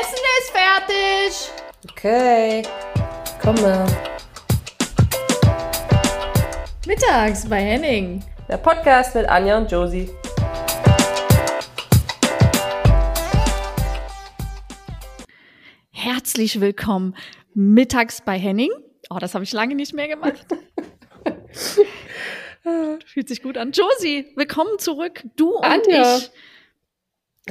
Essen 0.00 0.24
ist 0.40 0.50
fertig. 0.52 1.50
Okay, 1.90 2.62
komme. 3.42 3.84
Mittags 6.86 7.46
bei 7.46 7.60
Henning. 7.60 8.24
Der 8.48 8.56
Podcast 8.56 9.14
mit 9.14 9.28
Anja 9.28 9.58
und 9.58 9.70
Josie. 9.70 10.08
Herzlich 15.90 16.58
willkommen 16.58 17.14
mittags 17.52 18.22
bei 18.22 18.38
Henning. 18.38 18.70
Oh, 19.10 19.18
das 19.18 19.34
habe 19.34 19.44
ich 19.44 19.52
lange 19.52 19.74
nicht 19.74 19.92
mehr 19.92 20.08
gemacht. 20.08 20.46
Fühlt 23.04 23.28
sich 23.28 23.42
gut 23.42 23.58
an. 23.58 23.72
Josie, 23.72 24.32
willkommen 24.36 24.78
zurück. 24.78 25.22
Du 25.36 25.50
und 25.50 25.66
Anja. 25.66 26.16
ich. 26.16 26.30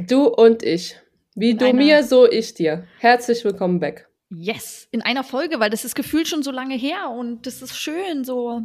Du 0.07 0.25
und 0.25 0.63
ich. 0.63 0.95
Wie 1.35 1.51
In 1.51 1.57
du 1.57 1.73
mir, 1.73 2.03
so 2.03 2.29
ich 2.29 2.53
dir. 2.53 2.85
Herzlich 2.99 3.45
willkommen 3.45 3.79
back. 3.79 4.09
Yes, 4.29 4.87
in 4.91 5.01
einer 5.01 5.23
Folge, 5.23 5.59
weil 5.59 5.69
das 5.69 5.85
ist 5.85 5.95
gefühlt 5.95 6.27
schon 6.27 6.43
so 6.43 6.51
lange 6.51 6.75
her 6.75 7.09
und 7.09 7.45
das 7.47 7.61
ist 7.61 7.77
schön 7.77 8.23
so. 8.23 8.63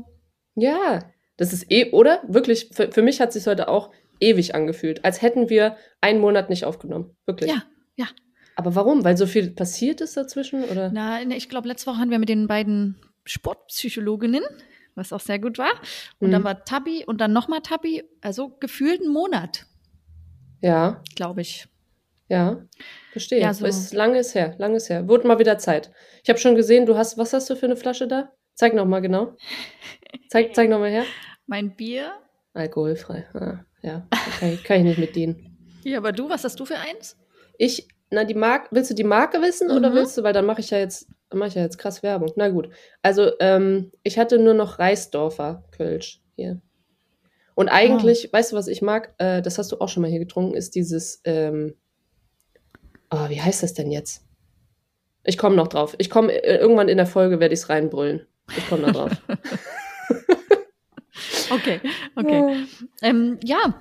Ja, 0.57 1.01
das 1.37 1.53
ist 1.53 1.71
eh, 1.71 1.91
oder? 1.93 2.23
Wirklich, 2.27 2.71
für, 2.73 2.91
für 2.91 3.03
mich 3.03 3.21
hat 3.21 3.33
sich 3.33 3.47
heute 3.47 3.69
auch 3.69 3.93
ewig 4.21 4.55
angefühlt, 4.55 5.05
als 5.05 5.23
hätten 5.23 5.49
wir 5.49 5.77
einen 6.01 6.21
Monat 6.21 6.51
nicht 6.51 6.65
aufgenommen. 6.65 7.17
Wirklich. 7.27 7.51
Ja, 7.51 7.63
ja. 7.97 8.07
Aber 8.57 8.75
warum? 8.75 9.05
Weil 9.05 9.17
so 9.17 9.27
viel 9.27 9.51
passiert 9.51 10.01
ist 10.01 10.17
dazwischen? 10.17 10.65
Oder? 10.65 10.91
Na, 10.93 11.25
ne, 11.25 11.37
ich 11.37 11.49
glaube, 11.49 11.69
letzte 11.69 11.91
Woche 11.91 11.99
hatten 11.99 12.11
wir 12.11 12.19
mit 12.19 12.29
den 12.29 12.49
beiden 12.49 12.97
Sportpsychologinnen, 13.27 14.43
was 14.95 15.13
auch 15.13 15.21
sehr 15.21 15.39
gut 15.39 15.59
war. 15.59 15.73
Und 16.19 16.29
Mhm. 16.29 16.33
dann 16.33 16.45
war 16.45 16.65
Tabi 16.65 17.05
und 17.05 17.21
dann 17.21 17.33
nochmal 17.33 17.61
Tabi. 17.61 18.03
Also 18.23 18.57
gefühlt 18.59 19.03
einen 19.03 19.13
Monat, 19.13 19.67
Ja, 20.63 21.03
glaube 21.15 21.43
ich. 21.43 21.69
Ja. 22.29 22.63
Verstehe. 23.13 23.41
Ja, 23.41 23.55
so. 23.55 23.67
Ist 23.67 23.95
lange 23.95 24.19
ist 24.19 24.35
her, 24.35 24.55
lange 24.59 24.77
ist 24.77 24.89
her. 24.91 25.09
Wurde 25.09 25.27
mal 25.27 25.39
wieder 25.39 25.59
Zeit. 25.59 25.91
Ich 26.23 26.29
habe 26.29 26.39
schon 26.39 26.55
gesehen, 26.55 26.87
du 26.87 26.97
hast, 26.97 27.17
was 27.19 27.33
hast 27.33 27.49
du 27.51 27.57
für 27.57 27.67
eine 27.67 27.77
Flasche 27.77 28.07
da? 28.09 28.33
Zeig 28.55 28.75
noch 28.75 28.87
mal 28.87 29.01
genau. 29.01 29.37
Zeig, 30.31 30.55
zeig 30.55 30.69
noch 30.71 30.79
mal 30.79 30.91
her. 30.91 31.05
Mein 31.47 31.75
Bier. 31.77 32.13
Alkoholfrei. 32.55 33.27
Ah, 33.35 33.65
ja, 33.83 34.07
okay, 34.37 34.59
kann 34.65 34.79
ich 34.79 34.85
nicht 34.85 34.99
mit 34.99 35.15
dienen. 35.17 35.57
Ja, 35.85 35.99
aber 35.99 36.13
du, 36.13 36.29
was 36.29 36.43
hast 36.43 36.59
du 36.59 36.65
für 36.65 36.79
eins? 36.79 37.17
Ich, 37.59 37.87
na, 38.11 38.25
die 38.25 38.35
Marke, 38.35 38.69
willst 38.73 38.91
du 38.91 38.95
die 38.95 39.05
Marke 39.05 39.41
wissen 39.43 39.71
oder 39.71 39.91
Mhm. 39.91 39.95
willst 39.95 40.17
du, 40.19 40.23
weil 40.23 40.33
dann 40.33 40.47
mache 40.47 40.61
ich 40.61 40.71
ja 40.71 40.79
jetzt, 40.79 41.09
mache 41.33 41.49
ich 41.49 41.55
ja 41.55 41.63
jetzt 41.63 41.79
krass 41.79 42.03
Werbung. 42.03 42.33
Na 42.37 42.49
gut. 42.49 42.71
Also, 43.03 43.31
ähm, 43.41 43.93
ich 44.03 44.19
hatte 44.19 44.39
nur 44.39 44.55
noch 44.55 44.79
Reisdorfer 44.79 45.65
Kölsch 45.71 46.23
hier. 46.35 46.61
Und 47.55 47.69
eigentlich, 47.69 48.31
weißt 48.33 48.53
du, 48.53 48.57
was 48.57 48.69
ich 48.69 48.83
mag? 48.83 49.15
Äh, 49.19 49.41
das 49.43 49.59
hast 49.59 49.73
du 49.73 49.79
auch 49.81 49.89
schon 49.89 50.03
mal 50.03 50.11
hier 50.11 50.19
getrunken, 50.19 50.55
ist 50.55 50.75
dieses, 50.75 51.21
ähm, 51.25 51.75
oh, 53.11 53.29
wie 53.29 53.41
heißt 53.41 53.63
das 53.63 53.75
denn 53.75 53.91
jetzt? 53.91 54.23
Ich 55.25 55.39
komme 55.39 55.57
noch 55.57 55.69
drauf. 55.69 55.95
Ich 55.99 56.09
komme, 56.11 56.33
äh, 56.33 56.57
irgendwann 56.59 56.89
in 56.89 56.97
der 56.99 57.07
Folge 57.07 57.41
werde 57.41 57.55
ich 57.55 57.61
es 57.61 57.69
reinbrüllen. 57.69 58.27
Ich 58.57 58.69
komme 58.69 58.83
noch 58.83 58.93
drauf. 58.93 59.11
Okay, 61.51 61.81
okay. 62.17 62.65
Ähm, 63.03 63.39
ja, 63.45 63.81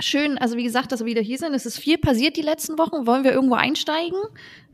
schön. 0.00 0.38
Also 0.38 0.56
wie 0.56 0.62
gesagt, 0.62 0.92
dass 0.92 1.00
wir 1.00 1.06
wieder 1.06 1.20
hier 1.20 1.36
sind. 1.36 1.52
Es 1.52 1.66
ist 1.66 1.76
viel 1.78 1.98
passiert 1.98 2.36
die 2.36 2.42
letzten 2.42 2.78
Wochen. 2.78 3.06
Wollen 3.06 3.24
wir 3.24 3.32
irgendwo 3.32 3.56
einsteigen? 3.56 4.18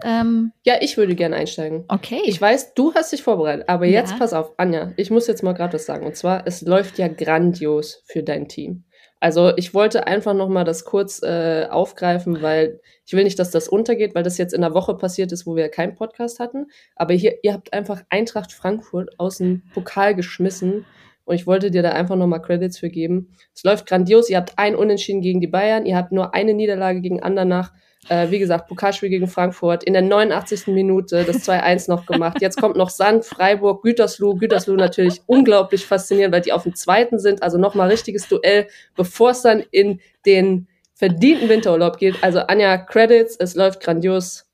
Ähm, 0.05 0.53
Ja, 0.65 0.75
ich 0.81 0.97
würde 0.99 1.15
gerne 1.15 1.37
einsteigen. 1.37 1.85
okay. 1.89 2.21
Ich 2.27 2.41
weiß, 2.41 2.75
du 2.75 2.93
hast 2.95 3.13
dich 3.13 3.23
vorbereitet, 3.23 3.69
aber 3.69 3.87
jetzt 3.87 4.13
Ja. 4.13 4.19
pass 4.19 4.33
auf, 4.35 4.53
Anja, 4.59 4.93
ich 4.97 5.11
muss 5.11 5.27
jetzt 5.27 5.43
mal 5.43 5.55
gerade 5.55 5.73
was 5.73 5.87
sagen. 5.87 6.07
Und 6.07 6.17
zwar, 6.17 6.47
es 6.47 6.61
läuft 6.63 6.99
ja 6.99 7.09
grandios 7.09 8.03
für 8.07 8.23
dein 8.23 8.47
Team. 8.47 8.85
Also 9.21 9.53
ich 9.57 9.75
wollte 9.75 10.07
einfach 10.07 10.35
noch 10.35 10.49
mal 10.49 10.65
das 10.65 10.85
kurz 10.85 11.23
äh, 11.23 11.67
aufgreifen, 11.69 12.41
weil 12.41 12.81
ich 13.05 13.15
will 13.15 13.25
nicht, 13.25 13.39
dass 13.39 13.51
das 13.51 13.69
untergeht, 13.69 14.15
weil 14.15 14.23
das 14.23 14.39
jetzt 14.39 14.55
in 14.55 14.61
der 14.61 14.75
Woche 14.75 14.95
passiert 14.95 15.33
ist, 15.33 15.47
wo 15.47 15.57
wir 15.57 15.69
keinen 15.71 15.97
Podcast 15.97 16.39
hatten. 16.39 16.67
Aber 16.95 17.15
hier, 17.15 17.39
ihr 17.43 17.53
habt 17.53 17.73
einfach 17.73 18.03
Eintracht 18.11 18.53
Frankfurt 18.53 19.19
aus 19.19 19.39
dem 19.39 19.63
Pokal 19.75 20.15
geschmissen. 20.15 20.87
Und 21.25 21.35
ich 21.35 21.47
wollte 21.47 21.71
dir 21.71 21.83
da 21.83 21.91
einfach 21.91 22.17
noch 22.17 22.27
mal 22.27 22.39
Credits 22.39 22.79
für 22.79 22.89
geben. 22.89 23.37
Es 23.55 23.65
läuft 23.65 23.87
grandios. 23.87 24.31
Ihr 24.31 24.39
habt 24.39 24.59
ein 24.59 24.77
Unentschieden 24.77 25.21
gegen 25.21 25.41
die 25.41 25.47
Bayern. 25.47 25.85
Ihr 25.85 25.97
habt 25.97 26.13
nur 26.13 26.35
eine 26.35 26.55
Niederlage 26.55 27.01
gegen 27.01 27.23
Andernach. 27.23 27.73
Äh, 28.09 28.31
wie 28.31 28.39
gesagt, 28.39 28.69
Pokalspiel 28.69 29.09
gegen 29.11 29.29
Frankfurt. 29.29 29.85
In 29.85 29.93
der 29.93 30.03
89. 30.03 30.69
Minute 30.69 31.25
das 31.25 31.47
2-1 31.49 31.91
noch 31.91 32.07
gemacht. 32.07 32.39
Jetzt 32.41 32.61
kommt 32.61 32.77
noch 32.77 32.91
Sand, 32.91 33.25
Freiburg, 33.25 33.83
Gütersloh. 33.83 34.35
Gütersloh 34.35 34.77
natürlich 34.77 35.21
unglaublich 35.27 35.85
faszinierend, 35.87 36.35
weil 36.35 36.41
die 36.41 36.53
auf 36.53 36.63
dem 36.63 36.75
zweiten 36.75 37.19
sind. 37.19 37.43
Also 37.43 37.59
nochmal 37.59 37.89
richtiges 37.89 38.27
Duell, 38.29 38.69
bevor 38.97 39.31
es 39.31 39.43
dann 39.43 39.63
in 39.71 40.01
den 40.25 40.69
verdienten 40.95 41.49
Winterurlaub 41.49 41.99
geht. 41.99 42.17
Also 42.23 42.41
Anja, 42.41 42.77
Credits, 42.79 43.37
es 43.39 43.55
läuft 43.55 43.81
grandios. 43.81 44.47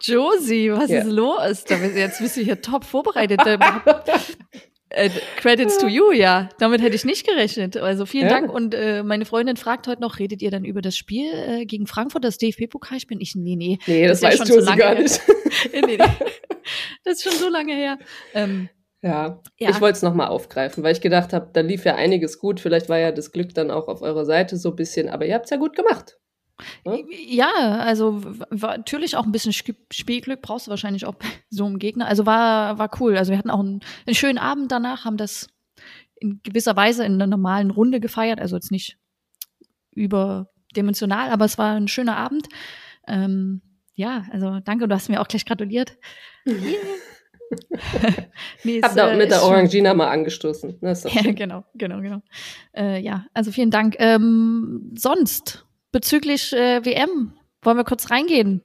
Josie, 0.00 0.72
was 0.72 0.88
Ja. 0.90 1.00
ist 1.00 1.06
los? 1.08 1.64
Jetzt 1.94 2.20
bist 2.20 2.36
du 2.36 2.40
hier 2.40 2.60
top 2.62 2.84
vorbereitet. 2.84 3.40
Äh, 4.96 5.10
Credits 5.36 5.78
to 5.78 5.86
you, 5.88 6.12
ja. 6.12 6.48
Damit 6.58 6.80
hätte 6.82 6.94
ich 6.96 7.04
nicht 7.04 7.26
gerechnet. 7.26 7.76
Also 7.76 8.06
vielen 8.06 8.24
Ja. 8.28 8.30
Dank. 8.40 8.52
Und 8.52 8.74
äh, 8.74 9.02
meine 9.02 9.24
Freundin 9.24 9.56
fragt 9.56 9.86
heute 9.88 10.00
noch, 10.00 10.18
redet 10.18 10.40
ihr 10.42 10.50
dann 10.50 10.64
über 10.64 10.82
das 10.82 10.96
Spiel 10.96 11.30
äh, 11.32 11.66
gegen 11.66 11.86
Frankfurt, 11.86 12.24
das 12.24 12.38
DFB-Pokalspiel? 12.38 13.20
Ich, 13.20 13.34
nee, 13.34 13.56
nee. 13.56 13.78
Nee, 13.86 14.06
das, 14.06 14.20
Das 14.20 14.34
ist 14.34 14.40
ja 14.40 14.46
schon 14.46 14.60
so 14.64 14.76
gar 14.76 14.94
her. 14.94 15.00
nicht. 15.02 15.20
nee, 15.72 15.80
nee. 15.86 15.98
Das 17.04 17.14
ist 17.18 17.24
schon 17.24 17.38
so 17.38 17.48
lange 17.48 17.74
her. 17.74 17.98
Ähm, 18.34 18.68
Ja, 19.02 19.42
Ja. 19.58 19.70
ich 19.70 19.80
wollte 19.80 19.96
es 19.96 20.02
nochmal 20.02 20.28
aufgreifen, 20.28 20.82
weil 20.82 20.92
ich 20.92 21.00
gedacht 21.00 21.32
habe, 21.32 21.50
da 21.52 21.60
lief 21.60 21.84
ja 21.84 21.94
einiges 21.96 22.38
gut. 22.38 22.60
Vielleicht 22.60 22.88
war 22.88 22.98
ja 22.98 23.12
das 23.12 23.32
Glück 23.32 23.52
dann 23.54 23.70
auch 23.70 23.88
auf 23.88 24.00
eurer 24.00 24.24
Seite 24.24 24.56
so 24.56 24.70
ein 24.70 24.76
bisschen, 24.76 25.08
aber 25.10 25.26
ihr 25.26 25.34
habt 25.34 25.44
es 25.44 25.50
ja 25.50 25.56
gut 25.58 25.76
gemacht. 25.76 26.18
Ne? 26.84 27.02
Ja, 27.26 27.50
also 27.80 28.20
natürlich 28.50 29.16
auch 29.16 29.24
ein 29.26 29.32
bisschen 29.32 29.50
Sp- 29.52 29.74
Spielglück 29.92 30.40
brauchst 30.42 30.66
du 30.66 30.70
wahrscheinlich 30.70 31.04
auch 31.06 31.14
bei 31.14 31.26
so 31.50 31.64
einem 31.66 31.78
Gegner. 31.78 32.06
Also 32.06 32.26
war, 32.26 32.78
war 32.78 32.90
cool. 33.00 33.16
Also 33.16 33.30
wir 33.32 33.38
hatten 33.38 33.50
auch 33.50 33.60
einen, 33.60 33.80
einen 34.06 34.14
schönen 34.14 34.38
Abend 34.38 34.70
danach, 34.72 35.04
haben 35.04 35.16
das 35.16 35.48
in 36.16 36.40
gewisser 36.44 36.76
Weise 36.76 37.04
in 37.04 37.14
einer 37.14 37.26
normalen 37.26 37.70
Runde 37.70 37.98
gefeiert. 38.00 38.40
Also 38.40 38.56
jetzt 38.56 38.70
nicht 38.70 38.98
überdimensional, 39.92 41.30
aber 41.30 41.44
es 41.44 41.58
war 41.58 41.74
ein 41.74 41.88
schöner 41.88 42.16
Abend. 42.16 42.48
Ähm, 43.08 43.60
ja, 43.94 44.24
also 44.32 44.60
danke, 44.64 44.88
du 44.88 44.94
hast 44.94 45.08
mir 45.08 45.20
auch 45.20 45.28
gleich 45.28 45.44
gratuliert. 45.44 45.96
nee, 48.64 48.78
Ich 48.78 48.82
habe 48.82 48.86
es, 48.90 48.94
da 48.94 49.10
äh, 49.12 49.16
mit 49.16 49.30
der 49.30 49.38
schon- 49.38 49.48
Orangina 49.50 49.94
mal 49.94 50.08
angestoßen. 50.10 50.78
Ja, 50.80 51.32
genau, 51.32 51.64
genau, 51.74 52.00
genau. 52.00 52.22
Äh, 52.76 53.00
ja, 53.00 53.26
also 53.34 53.52
vielen 53.52 53.70
Dank. 53.70 53.96
Ähm, 53.98 54.92
sonst, 54.96 55.63
bezüglich 55.94 56.52
äh, 56.52 56.84
WM, 56.84 57.32
wollen 57.62 57.76
wir 57.76 57.84
kurz 57.84 58.10
reingehen? 58.10 58.62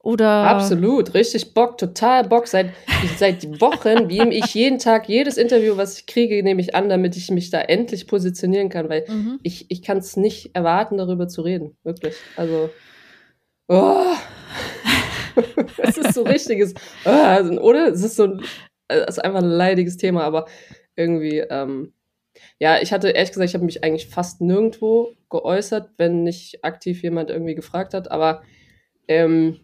Oder 0.00 0.28
Absolut, 0.28 1.12
richtig 1.12 1.52
Bock, 1.52 1.76
total 1.76 2.22
Bock. 2.28 2.46
Seit, 2.46 2.70
seit 3.18 3.60
Wochen 3.60 4.06
nehme 4.06 4.32
ich 4.32 4.54
jeden 4.54 4.78
Tag 4.78 5.08
jedes 5.08 5.36
Interview, 5.36 5.76
was 5.76 5.98
ich 5.98 6.06
kriege, 6.06 6.40
nehme 6.44 6.60
ich 6.60 6.76
an, 6.76 6.88
damit 6.88 7.16
ich 7.16 7.32
mich 7.32 7.50
da 7.50 7.60
endlich 7.60 8.06
positionieren 8.06 8.68
kann, 8.68 8.88
weil 8.88 9.04
Mhm. 9.08 9.40
ich, 9.42 9.66
ich 9.70 9.82
kann 9.82 9.98
es 9.98 10.16
nicht 10.16 10.54
erwarten, 10.54 10.98
darüber 10.98 11.26
zu 11.26 11.42
reden. 11.42 11.76
Wirklich. 11.82 12.14
Also, 12.36 12.70
oh. 13.66 14.14
es 15.78 15.98
ist 15.98 16.14
so 16.14 16.22
richtiges, 16.22 16.74
oh, 17.04 17.08
also, 17.10 17.60
oder? 17.60 17.88
Es 17.88 18.04
ist 18.04 18.14
so 18.14 18.24
ein, 18.24 18.42
es 18.86 19.16
ist 19.16 19.24
einfach 19.24 19.42
ein 19.42 19.50
leidiges 19.50 19.96
Thema, 19.96 20.22
aber 20.22 20.46
irgendwie, 20.94 21.38
ähm, 21.38 21.92
ja, 22.58 22.80
ich 22.80 22.92
hatte 22.92 23.10
ehrlich 23.10 23.30
gesagt, 23.32 23.48
ich 23.48 23.54
habe 23.54 23.64
mich 23.64 23.84
eigentlich 23.84 24.08
fast 24.08 24.40
nirgendwo 24.40 25.12
geäußert, 25.30 25.90
wenn 25.96 26.22
nicht 26.22 26.64
aktiv 26.64 27.02
jemand 27.02 27.30
irgendwie 27.30 27.54
gefragt 27.54 27.94
hat, 27.94 28.10
aber 28.10 28.42
ähm, 29.08 29.60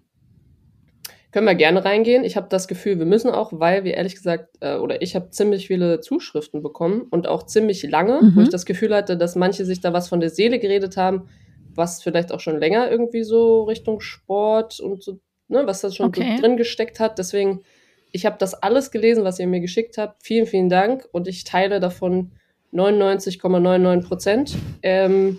können 1.33 1.47
wir 1.47 1.55
gerne 1.57 1.85
reingehen. 1.85 2.23
Ich 2.25 2.37
habe 2.37 2.47
das 2.49 2.69
Gefühl, 2.69 2.99
wir 2.99 3.07
müssen 3.07 3.31
auch, 3.31 3.51
weil 3.53 3.83
wir 3.83 3.95
ehrlich 3.95 4.15
gesagt, 4.15 4.57
äh, 4.61 4.77
oder 4.77 5.03
ich 5.03 5.17
habe 5.17 5.31
ziemlich 5.31 5.67
viele 5.67 6.01
Zuschriften 6.01 6.63
bekommen 6.63 7.09
und 7.11 7.27
auch 7.27 7.45
ziemlich 7.45 7.83
lange, 7.83 8.23
Mhm. 8.23 8.37
wo 8.37 8.41
ich 8.43 8.51
das 8.51 8.67
Gefühl 8.67 8.95
hatte, 8.95 9.17
dass 9.17 9.35
manche 9.35 9.65
sich 9.65 9.81
da 9.81 9.93
was 9.93 10.09
von 10.09 10.21
der 10.21 10.31
Seele 10.31 10.61
geredet 10.61 10.97
haben, 10.97 11.29
was 11.75 12.03
vielleicht 12.03 12.31
auch 12.31 12.39
schon 12.39 12.61
länger 12.61 12.89
irgendwie 12.89 13.25
so 13.25 13.65
Richtung 13.65 14.01
Sport 14.01 14.79
und 14.79 15.03
so, 15.03 15.19
ne, 15.49 15.67
was 15.67 15.81
da 15.81 15.91
schon 15.91 16.11
Okay. 16.11 16.37
so 16.37 16.41
drin 16.41 16.57
gesteckt 16.57 17.01
hat. 17.01 17.19
Deswegen, 17.19 17.63
ich 18.13 18.27
habe 18.27 18.37
das 18.39 18.55
alles 18.55 18.93
gelesen, 18.93 19.25
was 19.25 19.41
ihr 19.41 19.49
mir 19.49 19.61
geschickt 19.61 19.99
habt. 19.99 20.23
Vielen, 20.25 20.47
vielen 20.47 20.69
Dank 20.69 21.09
und 21.11 21.27
ich 21.27 21.43
teile 21.43 21.81
davon 21.81 22.31
99,99 22.75 24.03
Prozent. 24.07 24.57
Ähm, 24.83 25.39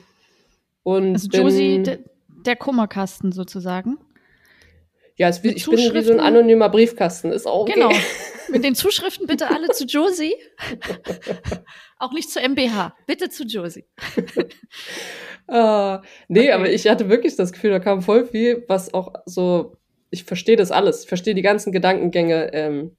und 0.83 1.13
also 1.13 1.27
Josie, 1.29 1.83
de, 1.83 1.99
der 2.45 2.55
Kummerkasten 2.55 3.31
sozusagen. 3.31 3.97
ja, 5.17 5.27
es, 5.29 5.43
ich 5.43 5.65
bin 5.65 5.93
wie 5.93 6.01
so 6.01 6.13
ein 6.13 6.19
anonymer 6.19 6.69
Briefkasten. 6.69 7.31
Ist 7.31 7.45
auch 7.47 7.61
okay. 7.61 7.73
Genau. 7.73 7.91
Mit 8.49 8.63
den 8.63 8.75
Zuschriften 8.75 9.25
bitte 9.25 9.49
alle 9.49 9.69
zu 9.69 9.85
Josie. 9.85 10.35
Auch 11.97 12.11
nicht 12.13 12.29
zu 12.29 12.39
MBH. 12.39 12.93
Bitte 13.07 13.29
zu 13.29 13.43
Josie. 13.43 13.85
Ah, 15.47 16.01
nee, 16.27 16.39
Okay. 16.39 16.51
aber 16.53 16.71
ich 16.71 16.87
hatte 16.87 17.07
wirklich 17.07 17.35
das 17.35 17.51
Gefühl, 17.53 17.69
da 17.69 17.79
kam 17.79 18.01
voll 18.01 18.25
viel, 18.25 18.65
was 18.67 18.95
auch 18.95 19.13
so, 19.27 19.75
ich 20.09 20.23
verstehe 20.23 20.55
das 20.55 20.71
alles, 20.71 21.03
ich 21.03 21.07
verstehe 21.07 21.35
die 21.35 21.43
ganzen 21.43 21.71
Gedankengänge 21.71 22.51
ähm, 22.51 22.97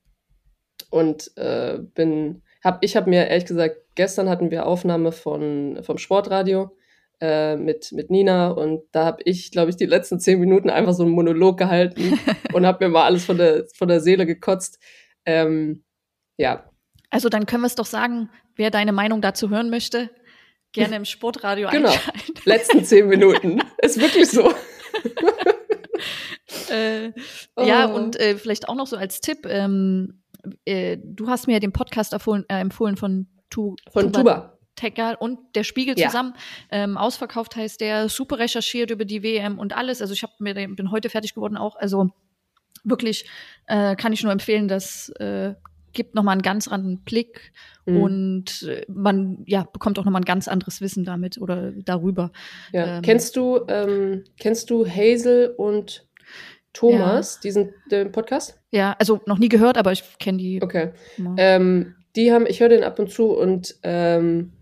und 0.90 1.36
äh, 1.36 1.78
bin, 1.94 2.42
hab, 2.66 2.82
ich 2.82 2.96
habe 2.96 3.08
mir 3.08 3.28
ehrlich 3.28 3.46
gesagt, 3.46 3.76
gestern 3.94 4.28
hatten 4.28 4.50
wir 4.50 4.66
Aufnahme 4.66 5.12
von, 5.12 5.78
vom 5.82 5.98
Sportradio 5.98 6.76
äh, 7.20 7.56
mit, 7.56 7.92
mit 7.92 8.10
Nina 8.10 8.48
und 8.48 8.82
da 8.90 9.04
habe 9.04 9.22
ich, 9.24 9.52
glaube 9.52 9.70
ich, 9.70 9.76
die 9.76 9.86
letzten 9.86 10.18
zehn 10.18 10.40
Minuten 10.40 10.68
einfach 10.68 10.92
so 10.92 11.04
einen 11.04 11.12
Monolog 11.12 11.58
gehalten 11.58 12.18
und 12.52 12.66
habe 12.66 12.84
mir 12.84 12.90
mal 12.90 13.04
alles 13.04 13.24
von 13.24 13.38
der, 13.38 13.66
von 13.74 13.86
der 13.86 14.00
Seele 14.00 14.26
gekotzt. 14.26 14.80
Ähm, 15.24 15.84
ja. 16.36 16.68
Also 17.08 17.28
dann 17.28 17.46
können 17.46 17.62
wir 17.62 17.68
es 17.68 17.76
doch 17.76 17.86
sagen, 17.86 18.30
wer 18.56 18.70
deine 18.70 18.92
Meinung 18.92 19.22
dazu 19.22 19.48
hören 19.48 19.70
möchte, 19.70 20.10
gerne 20.72 20.96
im 20.96 21.04
Sportradio 21.04 21.68
genau. 21.70 21.90
einschalten. 21.90 22.34
Letzten 22.44 22.84
zehn 22.84 23.06
Minuten. 23.06 23.62
Ist 23.78 24.00
wirklich 24.00 24.28
so. 24.28 24.52
äh, 26.70 27.12
oh. 27.56 27.64
Ja, 27.64 27.86
und 27.86 28.18
äh, 28.18 28.36
vielleicht 28.36 28.68
auch 28.68 28.74
noch 28.74 28.88
so 28.88 28.96
als 28.96 29.20
Tipp, 29.20 29.46
ähm, 29.46 30.24
äh, 30.64 30.98
du 31.02 31.28
hast 31.28 31.46
mir 31.46 31.54
ja 31.54 31.60
den 31.60 31.72
Podcast 31.72 32.12
empfohlen, 32.12 32.44
äh, 32.48 32.60
empfohlen 32.60 32.96
von, 32.96 33.26
tu, 33.50 33.76
von 33.90 34.12
Tuba. 34.12 34.18
Tuba. 34.18 34.52
Tecker 34.76 35.16
und 35.20 35.38
der 35.54 35.64
Spiegel 35.64 35.98
ja. 35.98 36.08
zusammen. 36.08 36.34
Ähm, 36.70 36.96
ausverkauft 36.98 37.56
heißt 37.56 37.80
der, 37.80 38.08
super 38.08 38.38
recherchiert 38.38 38.90
über 38.90 39.04
die 39.04 39.22
WM 39.22 39.58
und 39.58 39.74
alles. 39.74 40.02
Also 40.02 40.12
ich 40.12 40.22
hab 40.22 40.38
mir 40.38 40.54
den, 40.54 40.76
bin 40.76 40.90
heute 40.90 41.08
fertig 41.08 41.34
geworden 41.34 41.56
auch. 41.56 41.76
Also 41.76 42.10
wirklich 42.84 43.26
äh, 43.66 43.96
kann 43.96 44.12
ich 44.12 44.22
nur 44.22 44.32
empfehlen, 44.32 44.68
das 44.68 45.08
äh, 45.18 45.54
gibt 45.92 46.14
nochmal 46.14 46.34
einen 46.34 46.42
ganz 46.42 46.68
anderen 46.68 47.00
Blick 47.00 47.52
mhm. 47.86 48.02
und 48.02 48.62
äh, 48.62 48.84
man 48.88 49.42
ja 49.46 49.64
bekommt 49.64 49.98
auch 49.98 50.04
nochmal 50.04 50.20
ein 50.20 50.26
ganz 50.26 50.46
anderes 50.46 50.80
Wissen 50.80 51.04
damit 51.04 51.38
oder 51.38 51.72
darüber. 51.72 52.30
Ja. 52.72 52.98
Ähm, 52.98 53.02
kennst 53.02 53.34
du 53.34 53.64
ähm, 53.66 54.24
kennst 54.38 54.70
du 54.70 54.86
Hazel 54.86 55.54
und 55.56 56.05
Thomas, 56.76 57.36
ja. 57.36 57.40
diesen 57.42 57.74
den 57.90 58.12
Podcast? 58.12 58.58
Ja, 58.70 58.94
also 58.98 59.20
noch 59.26 59.38
nie 59.38 59.48
gehört, 59.48 59.78
aber 59.78 59.92
ich 59.92 60.04
kenne 60.18 60.38
die. 60.38 60.62
Okay. 60.62 60.90
Ähm, 61.36 61.94
die 62.16 62.32
haben, 62.32 62.46
ich 62.46 62.60
höre 62.60 62.68
den 62.68 62.84
ab 62.84 62.98
und 62.98 63.10
zu 63.10 63.36
und 63.36 63.76
ähm, 63.82 64.52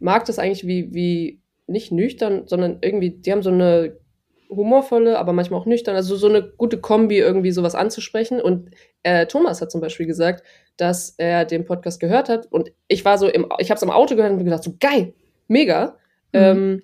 mag 0.00 0.24
das 0.24 0.38
eigentlich 0.38 0.66
wie, 0.66 0.94
wie 0.94 1.42
nicht 1.66 1.92
nüchtern, 1.92 2.46
sondern 2.46 2.78
irgendwie, 2.80 3.10
die 3.10 3.32
haben 3.32 3.42
so 3.42 3.50
eine 3.50 3.96
humorvolle, 4.48 5.18
aber 5.18 5.32
manchmal 5.32 5.60
auch 5.60 5.66
nüchtern, 5.66 5.96
also 5.96 6.16
so 6.16 6.28
eine 6.28 6.42
gute 6.42 6.78
Kombi, 6.78 7.18
irgendwie 7.18 7.52
sowas 7.52 7.74
anzusprechen. 7.74 8.40
Und 8.40 8.70
äh, 9.02 9.26
Thomas 9.26 9.60
hat 9.60 9.70
zum 9.70 9.80
Beispiel 9.80 10.06
gesagt, 10.06 10.44
dass 10.76 11.14
er 11.18 11.44
den 11.44 11.64
Podcast 11.64 12.00
gehört 12.00 12.28
hat 12.28 12.46
und 12.50 12.72
ich 12.88 13.04
war 13.04 13.18
so 13.18 13.28
im, 13.28 13.46
ich 13.58 13.70
habe 13.70 13.76
es 13.76 13.82
im 13.82 13.90
Auto 13.90 14.16
gehört 14.16 14.32
und 14.32 14.38
mir 14.38 14.44
gedacht, 14.44 14.64
so 14.64 14.74
geil, 14.80 15.14
mega. 15.48 15.96
Mhm. 16.32 16.40
Ähm, 16.40 16.82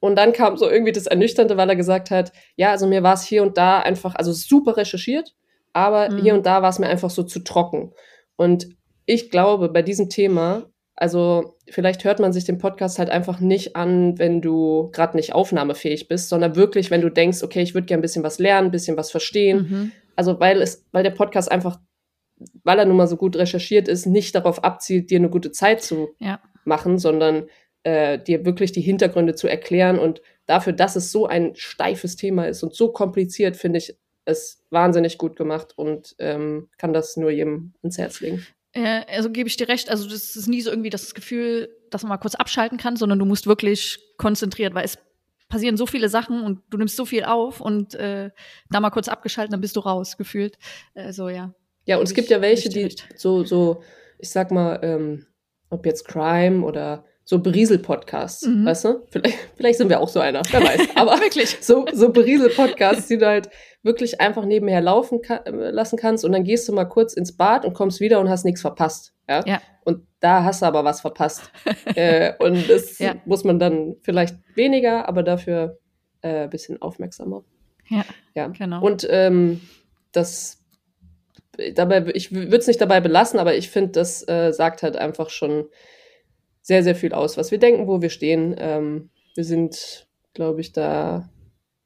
und 0.00 0.16
dann 0.16 0.32
kam 0.32 0.56
so 0.56 0.68
irgendwie 0.68 0.92
das 0.92 1.06
Ernüchternde, 1.06 1.56
weil 1.56 1.68
er 1.68 1.76
gesagt 1.76 2.10
hat, 2.10 2.32
ja, 2.56 2.70
also 2.70 2.86
mir 2.86 3.02
war 3.02 3.14
es 3.14 3.22
hier 3.22 3.42
und 3.42 3.56
da 3.56 3.80
einfach, 3.80 4.14
also 4.14 4.32
super 4.32 4.76
recherchiert, 4.76 5.34
aber 5.72 6.10
mhm. 6.10 6.22
hier 6.22 6.34
und 6.34 6.46
da 6.46 6.62
war 6.62 6.70
es 6.70 6.78
mir 6.78 6.88
einfach 6.88 7.10
so 7.10 7.22
zu 7.22 7.40
trocken. 7.40 7.92
Und 8.36 8.68
ich 9.06 9.30
glaube, 9.30 9.68
bei 9.68 9.82
diesem 9.82 10.08
Thema 10.08 10.70
also 11.00 11.56
vielleicht 11.66 12.04
hört 12.04 12.20
man 12.20 12.34
sich 12.34 12.44
den 12.44 12.58
Podcast 12.58 12.98
halt 12.98 13.08
einfach 13.08 13.40
nicht 13.40 13.74
an, 13.74 14.18
wenn 14.18 14.42
du 14.42 14.90
gerade 14.92 15.16
nicht 15.16 15.34
aufnahmefähig 15.34 16.08
bist, 16.08 16.28
sondern 16.28 16.56
wirklich, 16.56 16.90
wenn 16.90 17.00
du 17.00 17.08
denkst, 17.08 17.42
okay, 17.42 17.62
ich 17.62 17.72
würde 17.72 17.86
gerne 17.86 18.00
ein 18.00 18.02
bisschen 18.02 18.22
was 18.22 18.38
lernen, 18.38 18.68
ein 18.68 18.70
bisschen 18.70 18.98
was 18.98 19.10
verstehen. 19.10 19.56
Mhm. 19.58 19.92
Also 20.14 20.40
weil 20.40 20.60
es, 20.60 20.86
weil 20.92 21.02
der 21.02 21.10
Podcast 21.10 21.50
einfach, 21.50 21.80
weil 22.64 22.78
er 22.78 22.84
nun 22.84 22.98
mal 22.98 23.06
so 23.06 23.16
gut 23.16 23.34
recherchiert 23.36 23.88
ist, 23.88 24.04
nicht 24.04 24.34
darauf 24.34 24.62
abzielt, 24.62 25.10
dir 25.10 25.18
eine 25.18 25.30
gute 25.30 25.52
Zeit 25.52 25.82
zu 25.82 26.10
ja. 26.18 26.38
machen, 26.66 26.98
sondern 26.98 27.46
äh, 27.82 28.18
dir 28.18 28.44
wirklich 28.44 28.72
die 28.72 28.80
Hintergründe 28.80 29.34
zu 29.34 29.48
erklären. 29.48 29.98
Und 29.98 30.20
dafür, 30.46 30.72
dass 30.72 30.96
es 30.96 31.12
so 31.12 31.26
ein 31.26 31.54
steifes 31.56 32.16
Thema 32.16 32.46
ist 32.46 32.62
und 32.62 32.74
so 32.74 32.92
kompliziert, 32.92 33.56
finde 33.56 33.78
ich 33.78 33.96
es 34.24 34.64
wahnsinnig 34.70 35.18
gut 35.18 35.36
gemacht 35.36 35.72
und 35.76 36.14
ähm, 36.18 36.68
kann 36.78 36.92
das 36.92 37.16
nur 37.16 37.30
jedem 37.30 37.74
ins 37.82 37.98
Herz 37.98 38.20
legen. 38.20 38.46
Äh, 38.72 39.02
also 39.08 39.30
gebe 39.30 39.48
ich 39.48 39.56
dir 39.56 39.68
recht, 39.68 39.90
also 39.90 40.08
das 40.08 40.36
ist 40.36 40.46
nie 40.46 40.60
so 40.60 40.70
irgendwie 40.70 40.90
das 40.90 41.14
Gefühl, 41.14 41.70
dass 41.90 42.02
man 42.02 42.10
mal 42.10 42.18
kurz 42.18 42.34
abschalten 42.34 42.78
kann, 42.78 42.96
sondern 42.96 43.18
du 43.18 43.24
musst 43.24 43.46
wirklich 43.46 43.98
konzentriert, 44.16 44.74
weil 44.74 44.84
es 44.84 44.98
passieren 45.48 45.76
so 45.76 45.86
viele 45.86 46.08
Sachen 46.08 46.42
und 46.44 46.60
du 46.70 46.78
nimmst 46.78 46.96
so 46.96 47.04
viel 47.04 47.24
auf 47.24 47.60
und 47.60 47.94
äh, 47.94 48.30
da 48.70 48.80
mal 48.80 48.90
kurz 48.90 49.08
abgeschaltet, 49.08 49.52
dann 49.52 49.60
bist 49.60 49.76
du 49.76 49.80
raus, 49.80 50.16
gefühlt. 50.16 50.56
Äh, 50.94 51.12
so, 51.12 51.28
ja. 51.28 51.52
Ja, 51.86 51.96
und 51.96 52.04
es 52.04 52.14
gibt 52.14 52.28
ja 52.28 52.40
welche, 52.40 52.68
die 52.68 52.94
so, 53.16 53.44
so, 53.44 53.82
ich 54.18 54.30
sag 54.30 54.52
mal, 54.52 54.78
ähm, 54.82 55.26
ob 55.70 55.86
jetzt 55.86 56.06
Crime 56.06 56.64
oder 56.64 57.04
so 57.30 57.38
Beriesel-Podcasts, 57.38 58.44
mhm. 58.44 58.66
weißt 58.66 58.86
du? 58.86 59.06
Vielleicht, 59.08 59.38
vielleicht 59.56 59.78
sind 59.78 59.88
wir 59.88 60.00
auch 60.00 60.08
so 60.08 60.18
einer, 60.18 60.42
wer 60.50 60.62
weiß. 60.64 60.88
Aber 60.96 61.12
wirklich, 61.20 61.58
so, 61.60 61.86
so 61.92 62.08
Beriesel-Podcasts, 62.08 63.06
die 63.06 63.18
du 63.18 63.26
halt 63.28 63.50
wirklich 63.84 64.20
einfach 64.20 64.44
nebenher 64.44 64.80
laufen 64.80 65.22
kann, 65.22 65.46
äh, 65.46 65.70
lassen 65.70 65.96
kannst 65.96 66.24
und 66.24 66.32
dann 66.32 66.42
gehst 66.42 66.68
du 66.68 66.72
mal 66.72 66.86
kurz 66.86 67.12
ins 67.12 67.36
Bad 67.36 67.64
und 67.64 67.72
kommst 67.72 68.00
wieder 68.00 68.18
und 68.18 68.28
hast 68.28 68.44
nichts 68.44 68.62
verpasst. 68.62 69.14
Ja? 69.28 69.44
ja. 69.46 69.62
Und 69.84 70.08
da 70.18 70.42
hast 70.42 70.62
du 70.62 70.66
aber 70.66 70.82
was 70.82 71.02
verpasst. 71.02 71.52
äh, 71.94 72.32
und 72.40 72.68
das 72.68 72.98
ja. 72.98 73.14
muss 73.26 73.44
man 73.44 73.60
dann 73.60 73.94
vielleicht 74.02 74.34
weniger, 74.56 75.08
aber 75.08 75.22
dafür 75.22 75.78
äh, 76.22 76.48
bisschen 76.48 76.82
aufmerksamer. 76.82 77.44
Ja, 77.90 78.04
ja. 78.34 78.48
genau. 78.48 78.82
Und 78.82 79.06
ähm, 79.08 79.60
das 80.10 80.64
dabei, 81.76 82.06
ich 82.12 82.34
würde 82.34 82.56
es 82.56 82.66
nicht 82.66 82.80
dabei 82.80 83.00
belassen, 83.00 83.38
aber 83.38 83.54
ich 83.54 83.70
finde, 83.70 83.92
das 83.92 84.26
äh, 84.28 84.50
sagt 84.52 84.82
halt 84.82 84.96
einfach 84.96 85.30
schon 85.30 85.68
sehr, 86.70 86.84
sehr 86.84 86.94
viel 86.94 87.12
aus, 87.12 87.36
was 87.36 87.50
wir 87.50 87.58
denken, 87.58 87.88
wo 87.88 88.00
wir 88.00 88.10
stehen. 88.10 88.54
Ähm, 88.56 89.10
wir 89.34 89.42
sind, 89.42 90.06
glaube 90.34 90.60
ich, 90.60 90.70
da, 90.70 91.28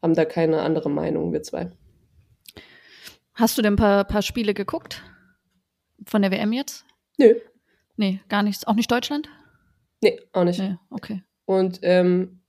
haben 0.03 0.13
da 0.13 0.27
keine 0.27 0.61
andere 0.61 0.91
Meinung, 0.91 1.33
wir 1.33 1.43
zwei. 1.43 1.71
Hast 3.33 3.57
du 3.57 3.63
denn 3.63 3.73
ein 3.73 3.77
paar, 3.77 4.05
paar 4.05 4.21
Spiele 4.21 4.53
geguckt? 4.53 5.03
Von 6.05 6.21
der 6.21 6.31
WM 6.31 6.53
jetzt? 6.53 6.85
Nö. 7.17 7.35
Nee, 7.97 8.21
gar 8.29 8.43
nichts. 8.43 8.67
Auch 8.67 8.75
nicht 8.75 8.93
Deutschland? 8.93 9.31
Nee, 10.03 10.21
auch 10.35 10.45
nicht. 10.45 10.59
Nee, 10.59 10.77
okay. 10.91 11.23
Und 11.47 11.79
ähm, 11.81 12.43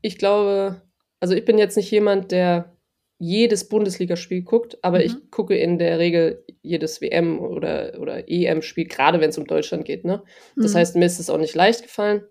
ich 0.00 0.16
glaube, 0.16 0.80
also 1.20 1.34
ich 1.34 1.44
bin 1.44 1.58
jetzt 1.58 1.76
nicht 1.76 1.90
jemand, 1.90 2.32
der 2.32 2.75
jedes 3.18 3.68
Bundesligaspiel 3.68 4.42
guckt, 4.42 4.78
aber 4.82 4.98
mhm. 4.98 5.04
ich 5.04 5.30
gucke 5.30 5.56
in 5.56 5.78
der 5.78 5.98
Regel 5.98 6.44
jedes 6.62 7.00
WM 7.00 7.38
oder, 7.38 7.98
oder 8.00 8.28
EM-Spiel, 8.28 8.86
gerade 8.86 9.20
wenn 9.20 9.30
es 9.30 9.38
um 9.38 9.46
Deutschland 9.46 9.84
geht. 9.84 10.04
Ne? 10.04 10.22
Das 10.56 10.74
mhm. 10.74 10.78
heißt, 10.78 10.96
mir 10.96 11.06
ist 11.06 11.18
es 11.18 11.30
auch 11.30 11.38
nicht 11.38 11.54
leicht 11.54 11.82
gefallen. 11.82 12.22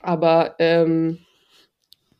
Aber 0.00 0.56
ähm, 0.58 1.18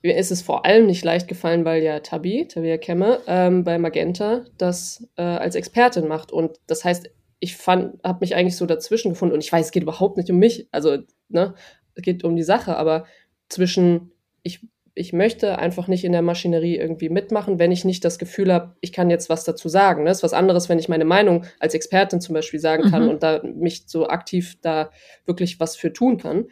mir 0.03 0.17
ist 0.17 0.31
es 0.31 0.43
vor 0.43 0.67
allem 0.67 0.87
nicht 0.87 1.05
leicht 1.05 1.29
gefallen, 1.29 1.65
weil 1.65 1.83
ja 1.83 2.01
Tabi, 2.01 2.47
Tabia 2.49 2.77
Kemme, 2.77 3.21
ähm, 3.27 3.65
bei 3.65 3.79
Magenta 3.79 4.45
das 4.59 5.09
äh, 5.17 5.23
als 5.23 5.55
Expertin 5.55 6.09
macht. 6.09 6.33
Und 6.33 6.59
das 6.67 6.85
heißt, 6.85 7.11
ich 7.41 7.57
fand, 7.57 8.03
habe 8.05 8.19
mich 8.21 8.35
eigentlich 8.35 8.57
so 8.57 8.67
dazwischen 8.67 9.11
gefunden. 9.11 9.35
Und 9.35 9.43
ich 9.43 9.53
weiß, 9.53 9.67
es 9.67 9.73
geht 9.73 9.83
überhaupt 9.83 10.17
nicht 10.17 10.31
um 10.31 10.39
mich. 10.39 10.69
Also, 10.71 10.99
ne, 11.29 11.55
es 11.95 12.03
geht 12.03 12.25
um 12.25 12.37
die 12.37 12.43
Sache, 12.43 12.77
aber 12.77 13.07
zwischen, 13.49 14.13
ich 14.43 14.61
ich 14.95 15.13
möchte 15.13 15.59
einfach 15.59 15.89
nicht 15.89 16.05
in 16.05 16.13
der 16.13 16.23
Maschinerie 16.23 16.77
irgendwie 16.77 17.09
mitmachen, 17.09 17.59
wenn 17.59 17.73
ich 17.73 17.85
nicht 17.85 18.05
das 18.05 18.19
Gefühl 18.19 18.53
habe, 18.53 18.77
ich 18.81 18.93
kann 18.93 19.09
jetzt 19.09 19.31
was 19.31 19.45
dazu 19.45 19.69
sagen. 19.69 20.05
Das 20.05 20.19
ist 20.19 20.23
was 20.23 20.35
anderes, 20.35 20.69
wenn 20.69 20.79
ich 20.79 20.89
meine 20.89 21.07
Meinung 21.07 21.47
als 21.61 21.75
Expertin 21.75 22.21
zum 22.21 22.35
Beispiel 22.35 22.61
sagen 22.61 22.91
kann 22.91 23.05
mhm. 23.05 23.09
und 23.09 23.23
da 23.23 23.43
mich 23.43 23.85
so 23.87 24.09
aktiv 24.09 24.59
da 24.61 24.91
wirklich 25.25 25.61
was 25.61 25.77
für 25.77 25.93
tun 25.95 26.19
kann 26.19 26.47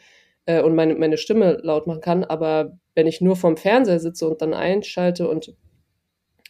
äh, 0.47 0.63
und 0.63 0.75
meine, 0.75 0.95
meine 0.95 1.19
Stimme 1.19 1.59
laut 1.63 1.87
machen 1.87 2.01
kann. 2.01 2.25
Aber 2.25 2.79
wenn 2.95 3.07
ich 3.07 3.21
nur 3.21 3.37
vorm 3.37 3.59
Fernseher 3.59 4.01
sitze 4.01 4.27
und 4.27 4.41
dann 4.41 4.55
einschalte 4.55 5.29
und 5.29 5.55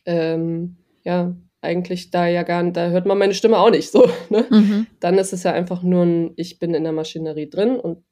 ähm, 0.06 0.76
ja, 1.02 1.34
eigentlich 1.60 2.12
da 2.12 2.28
ja 2.28 2.44
gar 2.44 2.62
nicht, 2.62 2.76
da 2.76 2.90
hört 2.90 3.04
man 3.04 3.18
meine 3.18 3.34
Stimme 3.34 3.58
auch 3.58 3.70
nicht 3.70 3.90
so, 3.90 4.08
ne? 4.30 4.46
Mhm. 4.48 4.86
Dann 5.00 5.18
ist 5.18 5.32
es 5.32 5.42
ja 5.42 5.52
einfach 5.52 5.82
nur 5.82 6.04
ein, 6.04 6.32
ich 6.36 6.60
bin 6.60 6.72
in 6.72 6.84
der 6.84 6.92
Maschinerie 6.92 7.50
drin 7.50 7.80
und 7.80 8.04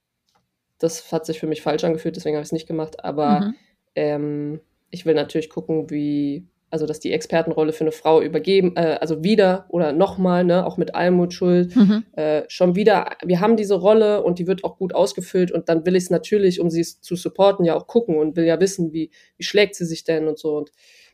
das 0.78 1.12
hat 1.12 1.26
sich 1.26 1.38
für 1.38 1.47
mich 1.47 1.62
falsch 1.62 1.85
angefühlt, 1.85 2.16
deswegen 2.16 2.37
habe 2.37 2.42
ich 2.42 2.49
es 2.49 2.52
nicht 2.52 2.68
gemacht. 2.68 3.04
Aber 3.04 3.40
mhm 3.40 3.54
ähm, 3.99 4.61
ich 4.90 5.05
will 5.05 5.14
natürlich 5.14 5.50
gucken, 5.50 5.90
wie, 5.90 6.47
also 6.71 6.87
dass 6.87 7.00
die 7.00 7.12
Expertenrolle 7.12 7.73
für 7.73 7.83
eine 7.83 7.93
Frau 7.93 8.23
übergeben, 8.23 8.76
äh, 8.76 8.97
also 9.00 9.25
wieder 9.25 9.67
oder 9.71 9.93
nochmal, 9.93 10.45
ne, 10.45 10.64
auch 10.64 10.76
mit 10.76 10.95
Almut 10.95 11.35
Schuld, 11.35 11.75
mhm. 11.75 12.05
äh, 12.12 12.43
schon 12.49 12.76
wieder, 12.76 13.17
wir 13.25 13.40
haben 13.40 13.57
diese 13.57 13.75
Rolle 13.75 14.23
und 14.23 14.38
die 14.38 14.47
wird 14.47 14.62
auch 14.64 14.78
gut 14.78 14.95
ausgefüllt 14.95 15.50
und 15.50 15.69
dann 15.69 15.85
will 15.85 15.97
ich 15.97 16.05
es 16.05 16.11
natürlich, 16.11 16.61
um 16.61 16.71
sie 16.71 16.83
zu 16.83 17.17
supporten, 17.17 17.64
ja 17.64 17.75
auch 17.75 17.88
gucken 17.88 18.17
und 18.17 18.37
will 18.37 18.45
ja 18.45 18.61
wissen, 18.61 18.93
wie, 18.93 19.11
wie 19.37 19.45
schlägt 19.45 19.75
sie 19.75 19.85
sich 19.85 20.05
denn 20.05 20.28
und 20.28 20.38
so. 20.38 20.57
Und 20.57 20.71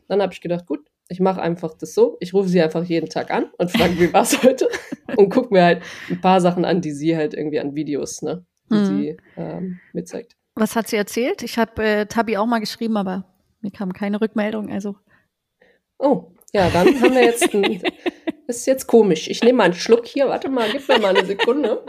dann 0.07 0.21
habe 0.21 0.35
ich 0.35 0.43
gedacht, 0.43 0.67
gut, 0.67 0.81
ich 1.09 1.21
mache 1.21 1.41
einfach 1.41 1.75
das 1.75 1.95
so. 1.95 2.17
Ich 2.21 2.35
rufe 2.35 2.49
sie 2.49 2.61
einfach 2.61 2.85
jeden 2.85 3.09
Tag 3.09 3.31
an 3.31 3.47
und 3.59 3.71
frage, 3.71 3.99
wie 3.99 4.12
war 4.12 4.23
es 4.23 4.43
heute? 4.43 4.69
und 5.17 5.31
gucke 5.31 5.55
mir 5.55 5.64
halt 5.64 5.83
ein 6.11 6.21
paar 6.21 6.41
Sachen 6.41 6.64
an, 6.64 6.81
die 6.81 6.93
sie 6.93 7.17
halt 7.17 7.33
irgendwie 7.35 7.61
an 7.61 7.75
Videos, 7.75 8.23
ne, 8.23 8.45
die 8.71 8.75
mhm. 8.75 8.85
sie 8.85 9.17
ähm, 9.37 9.81
mitzeigt. 9.93 10.37
Was 10.56 10.76
hat 10.76 10.88
sie 10.88 10.96
erzählt? 10.96 11.42
Ich 11.42 11.58
habe 11.58 11.82
äh, 11.82 12.06
Tabi 12.06 12.37
auch 12.37 12.46
mal 12.46 12.61
geschrieben, 12.61 12.96
aber 12.96 13.25
mir 13.61 13.73
kam 13.73 13.92
keine 13.92 14.20
Rückmeldung. 14.20 14.70
Also. 14.70 14.96
Oh, 15.99 16.32
ja, 16.52 16.70
dann 16.70 16.87
haben 17.00 17.14
wir 17.14 17.25
jetzt. 17.25 17.52
Ein, 17.52 17.82
das 18.46 18.56
ist 18.58 18.66
jetzt 18.66 18.87
komisch. 18.87 19.28
Ich 19.28 19.42
nehme 19.42 19.58
mal 19.58 19.64
einen 19.64 19.75
Schluck 19.75 20.06
hier. 20.06 20.28
Warte 20.28 20.49
mal, 20.49 20.70
gib 20.70 20.87
mir 20.88 21.00
mal 21.00 21.16
eine 21.16 21.26
Sekunde. 21.26 21.84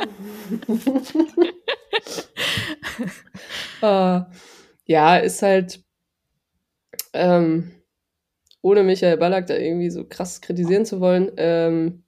uh, 3.83 4.21
ja, 4.85 5.17
ist 5.17 5.41
halt. 5.43 5.83
Ähm, 7.13 7.71
ohne 8.61 8.81
Michael 8.81 9.17
Ballack 9.17 9.45
da 9.45 9.55
irgendwie 9.55 9.91
so 9.91 10.05
krass 10.05 10.41
kritisieren 10.41 10.85
zu 10.85 10.99
wollen. 10.99 11.31
Ähm, 11.37 12.04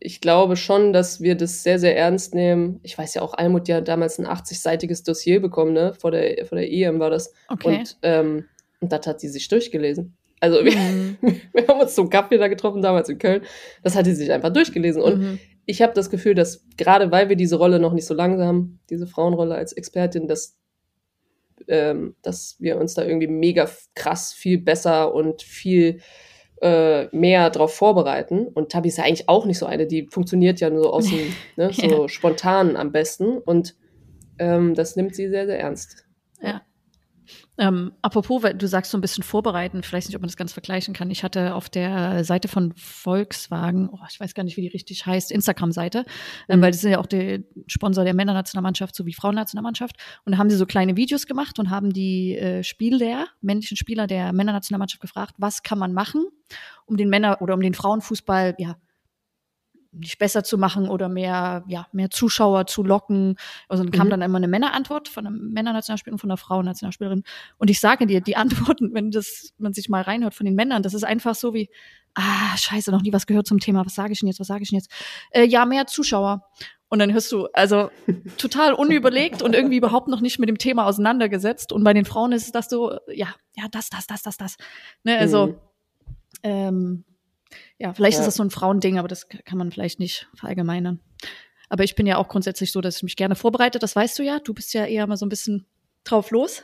ich 0.00 0.20
glaube 0.20 0.56
schon, 0.56 0.92
dass 0.92 1.20
wir 1.20 1.34
das 1.36 1.62
sehr, 1.62 1.78
sehr 1.78 1.96
ernst 1.96 2.34
nehmen. 2.34 2.80
Ich 2.82 2.96
weiß 2.96 3.14
ja 3.14 3.22
auch, 3.22 3.34
Almut 3.34 3.68
ja 3.68 3.80
damals 3.80 4.18
ein 4.18 4.26
80-seitiges 4.26 5.04
Dossier 5.04 5.40
bekommen, 5.40 5.72
ne? 5.74 5.94
Vor 5.94 6.10
der, 6.10 6.46
vor 6.46 6.56
der 6.58 6.70
EM 6.72 6.98
war 6.98 7.10
das. 7.10 7.32
Okay. 7.48 7.78
Und, 7.78 7.98
ähm, 8.02 8.46
und 8.80 8.90
das 8.92 9.06
hat 9.06 9.20
sie 9.20 9.28
sich 9.28 9.46
durchgelesen. 9.48 10.16
Also 10.40 10.64
wir, 10.64 10.72
Mhm. 10.74 11.16
wir 11.52 11.66
haben 11.68 11.80
uns 11.80 11.94
zum 11.94 12.08
Kaffee 12.08 12.38
da 12.38 12.48
getroffen, 12.48 12.80
damals 12.80 13.08
in 13.10 13.18
Köln. 13.18 13.42
Das 13.82 13.94
hat 13.94 14.06
sie 14.06 14.14
sich 14.14 14.32
einfach 14.32 14.50
durchgelesen. 14.52 15.02
Und 15.02 15.18
Mhm. 15.18 15.38
ich 15.66 15.82
habe 15.82 15.92
das 15.92 16.08
Gefühl, 16.08 16.34
dass 16.34 16.64
gerade 16.78 17.10
weil 17.12 17.28
wir 17.28 17.36
diese 17.36 17.56
Rolle 17.56 17.78
noch 17.78 17.92
nicht 17.92 18.06
so 18.06 18.14
lange 18.14 18.42
haben, 18.44 18.80
diese 18.88 19.06
Frauenrolle 19.06 19.54
als 19.54 19.74
Expertin, 19.74 20.26
dass, 20.28 20.56
ähm, 21.68 22.16
dass 22.22 22.56
wir 22.58 22.78
uns 22.78 22.94
da 22.94 23.04
irgendwie 23.04 23.26
mega 23.28 23.68
krass 23.94 24.32
viel 24.32 24.58
besser 24.58 25.12
und 25.14 25.42
viel 25.42 26.00
äh, 26.60 27.06
mehr 27.16 27.50
drauf 27.50 27.74
vorbereiten. 27.74 28.46
Und 28.48 28.70
Tabi 28.72 28.88
ist 28.88 28.98
ja 28.98 29.04
eigentlich 29.04 29.28
auch 29.28 29.46
nicht 29.46 29.58
so 29.58 29.66
eine, 29.66 29.86
die 29.86 30.06
funktioniert 30.10 30.60
ja 30.60 30.70
nur 30.70 30.92
aus 30.92 31.08
dem, 31.10 31.32
ne, 31.56 31.72
so 31.72 32.02
Ja. 32.02 32.08
spontan 32.08 32.76
am 32.76 32.92
besten. 32.92 33.38
Und 33.38 33.74
ähm, 34.38 34.74
das 34.74 34.96
nimmt 34.96 35.14
sie 35.14 35.28
sehr, 35.28 35.46
sehr 35.46 35.58
ernst. 35.58 36.06
Ähm, 37.60 37.92
apropos, 38.00 38.42
weil 38.42 38.54
du 38.54 38.66
sagst 38.66 38.90
so 38.90 38.96
ein 38.96 39.02
bisschen 39.02 39.22
vorbereiten, 39.22 39.82
vielleicht 39.82 40.08
nicht, 40.08 40.16
ob 40.16 40.22
man 40.22 40.28
das 40.28 40.38
ganz 40.38 40.54
vergleichen 40.54 40.94
kann. 40.94 41.10
Ich 41.10 41.22
hatte 41.22 41.54
auf 41.54 41.68
der 41.68 42.24
Seite 42.24 42.48
von 42.48 42.72
Volkswagen, 42.74 43.90
oh, 43.92 43.98
ich 44.10 44.18
weiß 44.18 44.32
gar 44.32 44.44
nicht, 44.44 44.56
wie 44.56 44.62
die 44.62 44.68
richtig 44.68 45.04
heißt, 45.04 45.30
Instagram-Seite, 45.30 46.06
ähm, 46.48 46.58
Mhm. 46.58 46.62
weil 46.62 46.70
das 46.72 46.80
sind 46.80 46.92
ja 46.92 46.98
auch 46.98 47.06
der 47.06 47.40
Sponsor 47.66 48.04
der 48.04 48.14
Männernationalmannschaft 48.14 48.96
sowie 48.96 49.12
Frauennationalmannschaft. 49.12 49.96
Und 50.24 50.32
da 50.32 50.38
haben 50.38 50.48
sie 50.48 50.56
so 50.56 50.64
kleine 50.64 50.96
Videos 50.96 51.26
gemacht 51.26 51.58
und 51.58 51.68
haben 51.68 51.92
die 51.92 52.34
äh, 52.38 52.62
Spieler, 52.64 53.26
männlichen 53.42 53.76
Spieler 53.76 54.06
der 54.06 54.32
Männernationalmannschaft 54.32 55.02
gefragt, 55.02 55.34
was 55.36 55.62
kann 55.62 55.78
man 55.78 55.92
machen, 55.92 56.24
um 56.86 56.96
den 56.96 57.10
Männer- 57.10 57.42
oder 57.42 57.52
um 57.52 57.60
den 57.60 57.74
Frauenfußball, 57.74 58.54
ja, 58.56 58.76
nicht 59.92 60.18
besser 60.18 60.44
zu 60.44 60.56
machen 60.56 60.88
oder 60.88 61.08
mehr, 61.08 61.64
ja, 61.66 61.86
mehr 61.92 62.10
Zuschauer 62.10 62.66
zu 62.66 62.82
locken. 62.84 63.36
Also 63.68 63.82
dann 63.82 63.90
kam 63.90 64.06
Mhm. 64.06 64.10
dann 64.10 64.22
immer 64.22 64.36
eine 64.38 64.48
Männerantwort 64.48 65.08
von 65.08 65.26
einem 65.26 65.50
Männernationalspieler 65.52 66.14
und 66.14 66.18
von 66.20 66.30
einer 66.30 66.36
Frauennationalspielerin. 66.36 67.24
Und 67.58 67.70
ich 67.70 67.80
sage 67.80 68.06
dir, 68.06 68.20
die 68.20 68.36
Antworten, 68.76 68.94
wenn 68.94 69.10
das, 69.10 69.52
man 69.58 69.72
sich 69.72 69.88
mal 69.88 70.02
reinhört 70.02 70.34
von 70.34 70.46
den 70.46 70.54
Männern, 70.54 70.82
das 70.82 70.94
ist 70.94 71.04
einfach 71.04 71.34
so 71.34 71.54
wie, 71.54 71.70
ah, 72.14 72.56
scheiße, 72.56 72.90
noch 72.92 73.02
nie 73.02 73.12
was 73.12 73.26
gehört 73.26 73.46
zum 73.46 73.58
Thema. 73.58 73.84
Was 73.84 73.94
sage 73.96 74.12
ich 74.12 74.20
denn 74.20 74.28
jetzt? 74.28 74.40
Was 74.40 74.46
sage 74.46 74.62
ich 74.62 74.70
denn 74.70 74.78
jetzt? 74.78 74.90
Äh, 75.32 75.44
ja, 75.44 75.64
mehr 75.66 75.86
Zuschauer. 75.86 76.48
Und 76.88 76.98
dann 76.98 77.12
hörst 77.12 77.30
du, 77.30 77.46
also 77.52 77.90
total 78.36 78.72
unüberlegt 78.74 79.42
und 79.42 79.54
irgendwie 79.54 79.76
überhaupt 79.76 80.08
noch 80.08 80.20
nicht 80.20 80.40
mit 80.40 80.48
dem 80.48 80.58
Thema 80.58 80.86
auseinandergesetzt. 80.86 81.72
Und 81.72 81.84
bei 81.84 81.94
den 81.94 82.04
Frauen 82.04 82.32
ist 82.32 82.46
es 82.46 82.52
das 82.52 82.68
so, 82.68 82.98
ja, 83.12 83.28
ja, 83.56 83.64
das, 83.70 83.90
das, 83.90 84.08
das, 84.08 84.22
das, 84.22 84.36
das. 84.36 84.56
Ne, 85.04 85.16
also, 85.18 85.46
Mhm. 85.46 85.54
ähm, 86.42 87.04
ja, 87.78 87.92
vielleicht 87.92 88.16
Ja. 88.16 88.20
ist 88.20 88.26
das 88.26 88.36
so 88.36 88.42
ein 88.44 88.50
Frauending, 88.50 88.98
aber 88.98 89.08
das 89.08 89.28
kann 89.28 89.58
man 89.58 89.70
vielleicht 89.72 89.98
nicht 90.00 90.28
verallgemeinern. 90.34 91.00
Aber 91.68 91.84
ich 91.84 91.94
bin 91.94 92.06
ja 92.06 92.16
auch 92.18 92.28
grundsätzlich 92.28 92.72
so, 92.72 92.80
dass 92.80 92.96
ich 92.96 93.02
mich 93.02 93.16
gerne 93.16 93.34
vorbereite, 93.36 93.78
das 93.78 93.94
weißt 93.94 94.18
du 94.18 94.22
ja. 94.24 94.38
Du 94.40 94.54
bist 94.54 94.74
ja 94.74 94.86
eher 94.86 95.06
mal 95.06 95.16
so 95.16 95.24
ein 95.26 95.28
bisschen 95.28 95.66
drauf 96.04 96.30
los. 96.30 96.62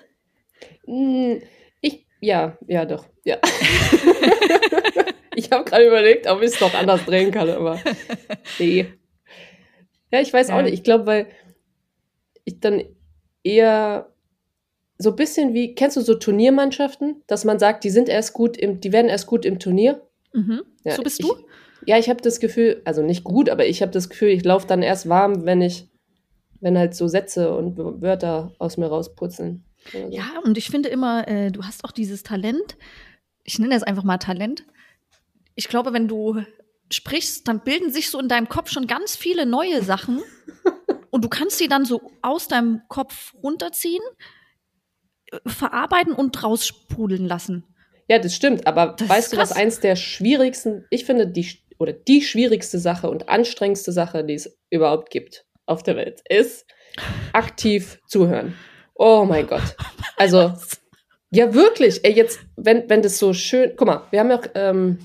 Mm, 0.86 1.34
Ich, 1.80 2.06
ja, 2.20 2.56
ja, 2.66 2.84
doch, 2.84 3.06
ja. 3.24 3.38
ich 5.34 5.50
habe 5.52 5.64
gerade 5.64 5.86
überlegt, 5.86 6.26
ob 6.26 6.40
ich 6.42 6.48
es 6.54 6.60
noch 6.60 6.74
anders 6.74 7.04
drehen 7.04 7.30
kann, 7.30 7.48
aber 7.50 7.78
nee. 8.58 8.86
Ja, 10.10 10.20
ich 10.20 10.32
weiß 10.32 10.48
Ja. 10.48 10.58
auch 10.58 10.62
nicht. 10.62 10.74
Ich 10.74 10.82
glaube, 10.82 11.06
weil 11.06 11.26
ich 12.44 12.60
dann 12.60 12.82
eher 13.42 14.12
so 14.98 15.10
ein 15.10 15.16
bisschen 15.16 15.52
wie, 15.52 15.74
kennst 15.74 15.96
du 15.96 16.00
so 16.00 16.14
Turniermannschaften, 16.14 17.22
dass 17.26 17.44
man 17.44 17.58
sagt, 17.58 17.84
die 17.84 17.90
sind 17.90 18.08
erst 18.08 18.32
gut 18.32 18.56
im, 18.56 18.80
die 18.80 18.92
werden 18.92 19.08
erst 19.08 19.26
gut 19.26 19.44
im 19.44 19.58
Turnier? 19.58 20.00
Mhm. 20.36 20.62
Ja, 20.84 20.94
so 20.94 21.02
bist 21.02 21.18
ich, 21.20 21.26
du? 21.26 21.34
Ja, 21.86 21.98
ich 21.98 22.10
habe 22.10 22.20
das 22.20 22.40
Gefühl, 22.40 22.82
also 22.84 23.02
nicht 23.02 23.24
gut, 23.24 23.48
aber 23.48 23.66
ich 23.66 23.80
habe 23.80 23.90
das 23.90 24.10
Gefühl, 24.10 24.28
ich 24.28 24.44
laufe 24.44 24.66
dann 24.66 24.82
erst 24.82 25.08
warm, 25.08 25.46
wenn 25.46 25.62
ich, 25.62 25.88
wenn 26.60 26.76
halt 26.76 26.94
so 26.94 27.08
Sätze 27.08 27.54
und 27.56 27.78
Wörter 27.78 28.52
aus 28.58 28.76
mir 28.76 28.86
rausputzeln. 28.86 29.64
so. 29.90 30.08
Ja, 30.10 30.26
und 30.44 30.58
ich 30.58 30.68
finde 30.68 30.90
immer, 30.90 31.26
äh, 31.26 31.50
du 31.50 31.64
hast 31.64 31.84
auch 31.84 31.92
dieses 31.92 32.22
Talent. 32.22 32.76
Ich 33.44 33.58
nenne 33.58 33.74
es 33.74 33.82
einfach 33.82 34.04
mal 34.04 34.18
Talent. 34.18 34.66
Ich 35.54 35.68
glaube, 35.68 35.94
wenn 35.94 36.06
du 36.06 36.42
sprichst, 36.92 37.48
dann 37.48 37.60
bilden 37.60 37.90
sich 37.90 38.10
so 38.10 38.20
in 38.20 38.28
deinem 38.28 38.48
Kopf 38.48 38.70
schon 38.70 38.86
ganz 38.86 39.16
viele 39.16 39.46
neue 39.46 39.82
Sachen. 39.82 40.22
und 41.10 41.24
du 41.24 41.28
kannst 41.30 41.56
sie 41.56 41.68
dann 41.68 41.86
so 41.86 42.12
aus 42.20 42.46
deinem 42.46 42.82
Kopf 42.88 43.32
runterziehen, 43.42 44.02
äh, 45.30 45.38
verarbeiten 45.46 46.12
und 46.12 46.42
raussprudeln 46.42 47.24
lassen. 47.26 47.64
Ja, 48.08 48.18
das 48.18 48.34
stimmt, 48.34 48.66
aber 48.66 48.94
Das 48.98 49.08
weißt 49.08 49.32
du, 49.32 49.36
was 49.36 49.52
eins 49.52 49.80
der 49.80 49.96
schwierigsten, 49.96 50.84
ich 50.90 51.04
finde, 51.04 51.26
die, 51.26 51.46
oder 51.78 51.92
die 51.92 52.22
schwierigste 52.22 52.78
Sache 52.78 53.10
und 53.10 53.28
anstrengendste 53.28 53.92
Sache, 53.92 54.24
die 54.24 54.34
es 54.34 54.56
überhaupt 54.70 55.10
gibt 55.10 55.44
auf 55.66 55.82
der 55.82 55.96
Welt, 55.96 56.22
ist 56.28 56.66
aktiv 57.32 58.00
zuhören. 58.06 58.54
Oh 58.94 59.24
mein 59.28 59.46
Gott. 59.48 59.76
Also, 60.16 60.52
ja, 61.30 61.52
wirklich. 61.52 62.04
Ey, 62.04 62.12
jetzt, 62.12 62.40
wenn, 62.56 62.88
wenn 62.88 63.02
das 63.02 63.18
so 63.18 63.32
schön, 63.32 63.72
guck 63.76 63.86
mal, 63.88 64.02
wir 64.10 64.20
haben 64.20 64.30
ja 64.30 64.38
auch, 64.38 64.46
ähm, 64.54 64.98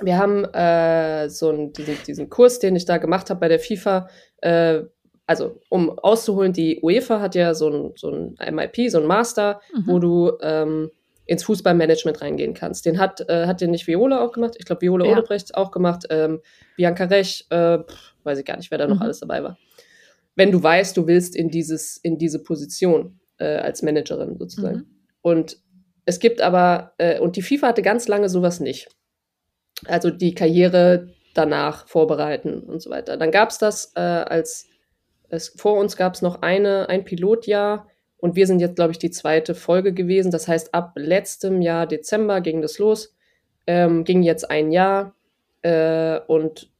wir 0.00 0.16
haben 0.18 0.44
äh, 0.54 1.28
so 1.28 1.50
einen, 1.50 1.72
diesen, 1.72 1.96
diesen 2.06 2.30
Kurs, 2.30 2.58
den 2.58 2.76
ich 2.76 2.84
da 2.84 2.98
gemacht 2.98 3.30
habe 3.30 3.40
bei 3.40 3.48
der 3.48 3.60
FIFA, 3.60 4.08
äh, 4.40 4.82
also 5.26 5.60
um 5.68 5.98
auszuholen, 5.98 6.52
die 6.52 6.80
UEFA 6.82 7.20
hat 7.20 7.34
ja 7.34 7.54
so 7.54 7.68
ein, 7.70 7.92
so 7.96 8.10
ein 8.10 8.54
MIP, 8.54 8.90
so 8.90 9.00
ein 9.00 9.06
Master, 9.06 9.60
Mhm. 9.74 9.82
wo 9.86 9.98
du 9.98 10.32
ähm, 10.42 10.90
ins 11.26 11.44
Fußballmanagement 11.44 12.20
reingehen 12.20 12.54
kannst. 12.54 12.84
Den 12.86 12.98
hat, 12.98 13.28
äh, 13.28 13.46
hat 13.46 13.60
den 13.60 13.70
nicht 13.70 13.86
Viola 13.86 14.22
auch 14.22 14.32
gemacht. 14.32 14.54
Ich 14.58 14.66
glaube, 14.66 14.82
Viola 14.82 15.06
Ja. 15.06 15.12
Odebrecht 15.12 15.54
auch 15.54 15.70
gemacht. 15.70 16.04
Ähm, 16.10 16.40
Bianca 16.76 17.04
Rech, 17.04 17.46
äh, 17.50 17.78
pff, 17.78 18.14
weiß 18.24 18.38
ich 18.38 18.44
gar 18.44 18.56
nicht, 18.56 18.70
wer 18.70 18.78
da 18.78 18.86
noch 18.86 18.96
Mhm. 18.96 19.02
alles 19.02 19.20
dabei 19.20 19.42
war. 19.42 19.58
Wenn 20.36 20.52
du 20.52 20.62
weißt, 20.62 20.96
du 20.96 21.06
willst 21.06 21.34
in, 21.36 21.48
dieses, 21.48 21.96
in 21.96 22.18
diese 22.18 22.42
Position 22.42 23.20
äh, 23.38 23.56
als 23.56 23.82
Managerin 23.82 24.36
sozusagen. 24.38 24.76
Mhm. 24.78 24.86
Und 25.22 25.58
es 26.04 26.18
gibt 26.18 26.40
aber, 26.42 26.92
äh, 26.98 27.18
und 27.20 27.36
die 27.36 27.42
FIFA 27.42 27.68
hatte 27.68 27.82
ganz 27.82 28.06
lange 28.08 28.28
sowas 28.28 28.60
nicht. 28.60 28.88
Also 29.86 30.10
die 30.10 30.34
Karriere 30.34 31.08
danach 31.34 31.88
vorbereiten 31.88 32.60
und 32.60 32.80
so 32.80 32.90
weiter. 32.90 33.16
Dann 33.16 33.30
gab 33.30 33.50
es 33.50 33.58
das 33.58 33.92
äh, 33.96 34.00
als, 34.00 34.66
es, 35.30 35.48
vor 35.56 35.78
uns 35.78 35.96
gab 35.96 36.14
es 36.14 36.22
noch 36.22 36.42
eine, 36.42 36.88
ein 36.88 37.04
Pilotjahr 37.04 37.88
und 38.24 38.36
wir 38.36 38.46
sind 38.46 38.60
jetzt, 38.60 38.76
glaube 38.76 38.92
ich, 38.92 38.98
die 38.98 39.10
zweite 39.10 39.54
Folge 39.54 39.92
gewesen. 39.92 40.30
Das 40.30 40.48
heißt, 40.48 40.72
ab 40.72 40.92
letztem 40.96 41.60
Jahr 41.60 41.86
Dezember 41.86 42.40
ging 42.40 42.62
das 42.62 42.78
los, 42.78 43.14
ähm, 43.66 44.04
ging 44.04 44.22
jetzt 44.22 44.50
ein 44.50 44.72
Jahr 44.72 45.14
äh, 45.60 46.20
und 46.26 46.70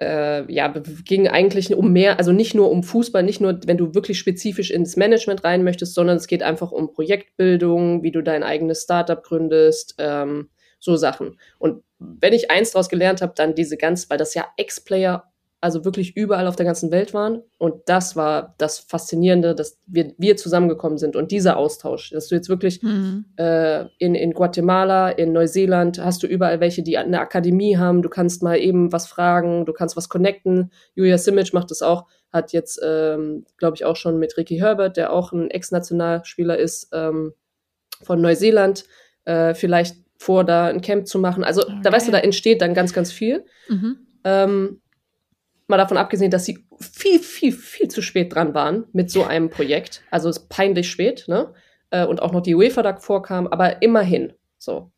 äh, 0.00 0.50
ja, 0.50 0.68
ging 1.04 1.28
eigentlich 1.28 1.74
um 1.74 1.92
mehr, 1.92 2.16
also 2.16 2.32
nicht 2.32 2.54
nur 2.54 2.70
um 2.70 2.84
Fußball, 2.84 3.22
nicht 3.22 3.38
nur, 3.38 3.60
wenn 3.66 3.76
du 3.76 3.94
wirklich 3.94 4.18
spezifisch 4.18 4.70
ins 4.70 4.96
Management 4.96 5.44
rein 5.44 5.62
möchtest, 5.62 5.92
sondern 5.92 6.16
es 6.16 6.26
geht 6.26 6.42
einfach 6.42 6.72
um 6.72 6.90
Projektbildung, 6.90 8.02
wie 8.02 8.12
du 8.12 8.22
dein 8.22 8.42
eigenes 8.42 8.84
Startup 8.84 9.22
gründest, 9.22 9.96
ähm, 9.98 10.48
so 10.78 10.96
Sachen. 10.96 11.38
Und 11.58 11.82
wenn 11.98 12.32
ich 12.32 12.50
eins 12.50 12.70
daraus 12.70 12.88
gelernt 12.88 13.20
habe, 13.20 13.34
dann 13.36 13.54
diese 13.54 13.76
ganz, 13.76 14.08
weil 14.08 14.16
das 14.16 14.32
ja 14.32 14.46
Ex-Player 14.56 15.30
also 15.66 15.84
wirklich 15.84 16.16
überall 16.16 16.46
auf 16.46 16.56
der 16.56 16.64
ganzen 16.64 16.90
Welt 16.90 17.12
waren. 17.12 17.42
Und 17.58 17.82
das 17.86 18.16
war 18.16 18.54
das 18.56 18.78
Faszinierende, 18.78 19.54
dass 19.54 19.78
wir, 19.86 20.14
wir 20.16 20.36
zusammengekommen 20.36 20.96
sind 20.96 21.16
und 21.16 21.30
dieser 21.30 21.56
Austausch, 21.56 22.10
dass 22.10 22.28
du 22.28 22.34
jetzt 22.36 22.48
wirklich 22.48 22.82
Mhm. 22.82 23.24
äh, 23.36 23.86
in, 23.98 24.14
in 24.14 24.32
Guatemala, 24.32 25.10
in 25.10 25.32
Neuseeland 25.32 25.98
hast 25.98 26.22
du 26.22 26.26
überall 26.26 26.60
welche, 26.60 26.82
die 26.82 26.96
eine 26.96 27.20
Akademie 27.20 27.76
haben. 27.76 28.00
Du 28.02 28.08
kannst 28.08 28.42
mal 28.42 28.58
eben 28.58 28.92
was 28.92 29.06
fragen, 29.06 29.66
du 29.66 29.72
kannst 29.72 29.96
was 29.96 30.08
connecten. 30.08 30.70
Julia 30.94 31.18
Simic 31.18 31.52
macht 31.52 31.70
das 31.70 31.82
auch, 31.82 32.06
hat 32.32 32.52
jetzt, 32.52 32.80
ähm, 32.84 33.44
glaube 33.56 33.76
ich, 33.76 33.84
auch 33.84 33.96
schon 33.96 34.18
mit 34.18 34.36
Ricky 34.36 34.58
Herbert, 34.58 34.96
der 34.96 35.12
auch 35.12 35.32
ein 35.32 35.50
Ex-Nationalspieler 35.50 36.56
ist, 36.56 36.90
ähm, 36.92 37.32
von 38.02 38.20
Neuseeland, 38.20 38.84
äh, 39.24 39.54
vielleicht 39.54 39.96
vor, 40.18 40.44
da 40.44 40.66
ein 40.68 40.80
Camp 40.80 41.06
zu 41.06 41.18
machen. 41.18 41.44
Also, 41.44 41.62
da 41.82 41.92
weißt 41.92 42.08
du, 42.08 42.12
da 42.12 42.18
entsteht 42.18 42.62
dann 42.62 42.72
ganz, 42.74 42.92
ganz 42.92 43.12
viel. 43.12 43.44
Mhm. 43.68 43.96
Ähm, 44.24 44.80
mal 45.68 45.76
davon 45.76 45.96
abgesehen, 45.96 46.30
dass 46.30 46.44
sie 46.44 46.66
viel, 46.80 47.18
viel, 47.18 47.52
viel 47.52 47.88
zu 47.88 48.02
spät 48.02 48.34
dran 48.34 48.54
waren 48.54 48.84
mit 48.92 49.10
so 49.10 49.24
einem 49.24 49.50
Projekt. 49.50 50.02
Also 50.10 50.28
es 50.28 50.38
ist 50.38 50.48
peinlich 50.48 50.90
spät, 50.90 51.24
ne? 51.28 51.52
Äh, 51.90 52.06
und 52.06 52.20
auch 52.22 52.32
noch 52.32 52.42
die 52.42 52.54
UEFA 52.54 52.82
davor 52.82 53.22
kam, 53.22 53.46
aber 53.46 53.82
immerhin. 53.82 54.32
So. 54.58 54.90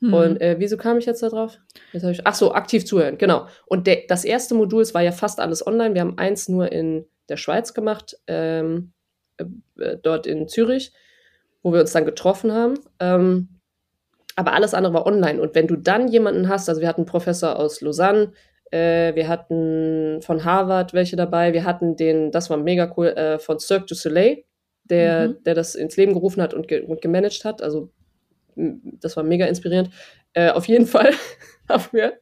Mhm. 0.00 0.14
Und 0.14 0.40
äh, 0.40 0.56
wieso 0.58 0.76
kam 0.76 0.98
ich 0.98 1.06
jetzt 1.06 1.22
da 1.22 1.28
drauf? 1.28 1.58
Jetzt 1.92 2.04
ich, 2.04 2.26
ach 2.26 2.34
so, 2.34 2.52
aktiv 2.52 2.86
zuhören, 2.86 3.18
genau. 3.18 3.46
Und 3.66 3.86
der, 3.86 4.02
das 4.08 4.24
erste 4.24 4.54
Modul, 4.54 4.82
es 4.82 4.94
war 4.94 5.02
ja 5.02 5.12
fast 5.12 5.40
alles 5.40 5.66
online. 5.66 5.94
Wir 5.94 6.02
haben 6.02 6.18
eins 6.18 6.48
nur 6.48 6.70
in 6.70 7.06
der 7.28 7.36
Schweiz 7.36 7.74
gemacht, 7.74 8.16
ähm, 8.26 8.92
äh, 9.36 9.44
äh, 9.82 9.96
dort 10.02 10.26
in 10.26 10.48
Zürich, 10.48 10.92
wo 11.62 11.72
wir 11.72 11.80
uns 11.80 11.92
dann 11.92 12.04
getroffen 12.04 12.52
haben. 12.52 12.74
Ähm, 13.00 13.48
aber 14.36 14.52
alles 14.52 14.72
andere 14.72 14.94
war 14.94 15.06
online. 15.06 15.40
Und 15.40 15.56
wenn 15.56 15.66
du 15.66 15.74
dann 15.74 16.06
jemanden 16.08 16.48
hast, 16.48 16.68
also 16.68 16.80
wir 16.80 16.88
hatten 16.88 17.00
einen 17.00 17.06
Professor 17.10 17.58
aus 17.58 17.80
Lausanne, 17.80 18.32
äh, 18.70 19.14
wir 19.14 19.28
hatten 19.28 20.20
von 20.22 20.44
Harvard 20.44 20.92
welche 20.94 21.16
dabei, 21.16 21.52
wir 21.52 21.64
hatten 21.64 21.96
den, 21.96 22.30
das 22.30 22.50
war 22.50 22.56
mega 22.56 22.92
cool, 22.96 23.08
äh, 23.08 23.38
von 23.38 23.58
Cirque 23.58 23.86
du 23.86 23.94
Soleil, 23.94 24.44
der, 24.84 25.28
Mhm. 25.28 25.42
der 25.44 25.54
das 25.54 25.74
ins 25.74 25.96
Leben 25.96 26.14
gerufen 26.14 26.42
hat 26.42 26.54
und, 26.54 26.68
ge 26.68 26.80
und 26.82 27.00
gemanagt 27.00 27.44
hat. 27.44 27.62
Also 27.62 27.90
das 28.56 29.16
war 29.16 29.24
mega 29.24 29.46
inspirierend. 29.46 29.90
Äh, 30.32 30.50
auf 30.50 30.66
jeden 30.66 30.86
Fall 30.86 31.12
haben 31.68 31.84
wir 31.92 32.18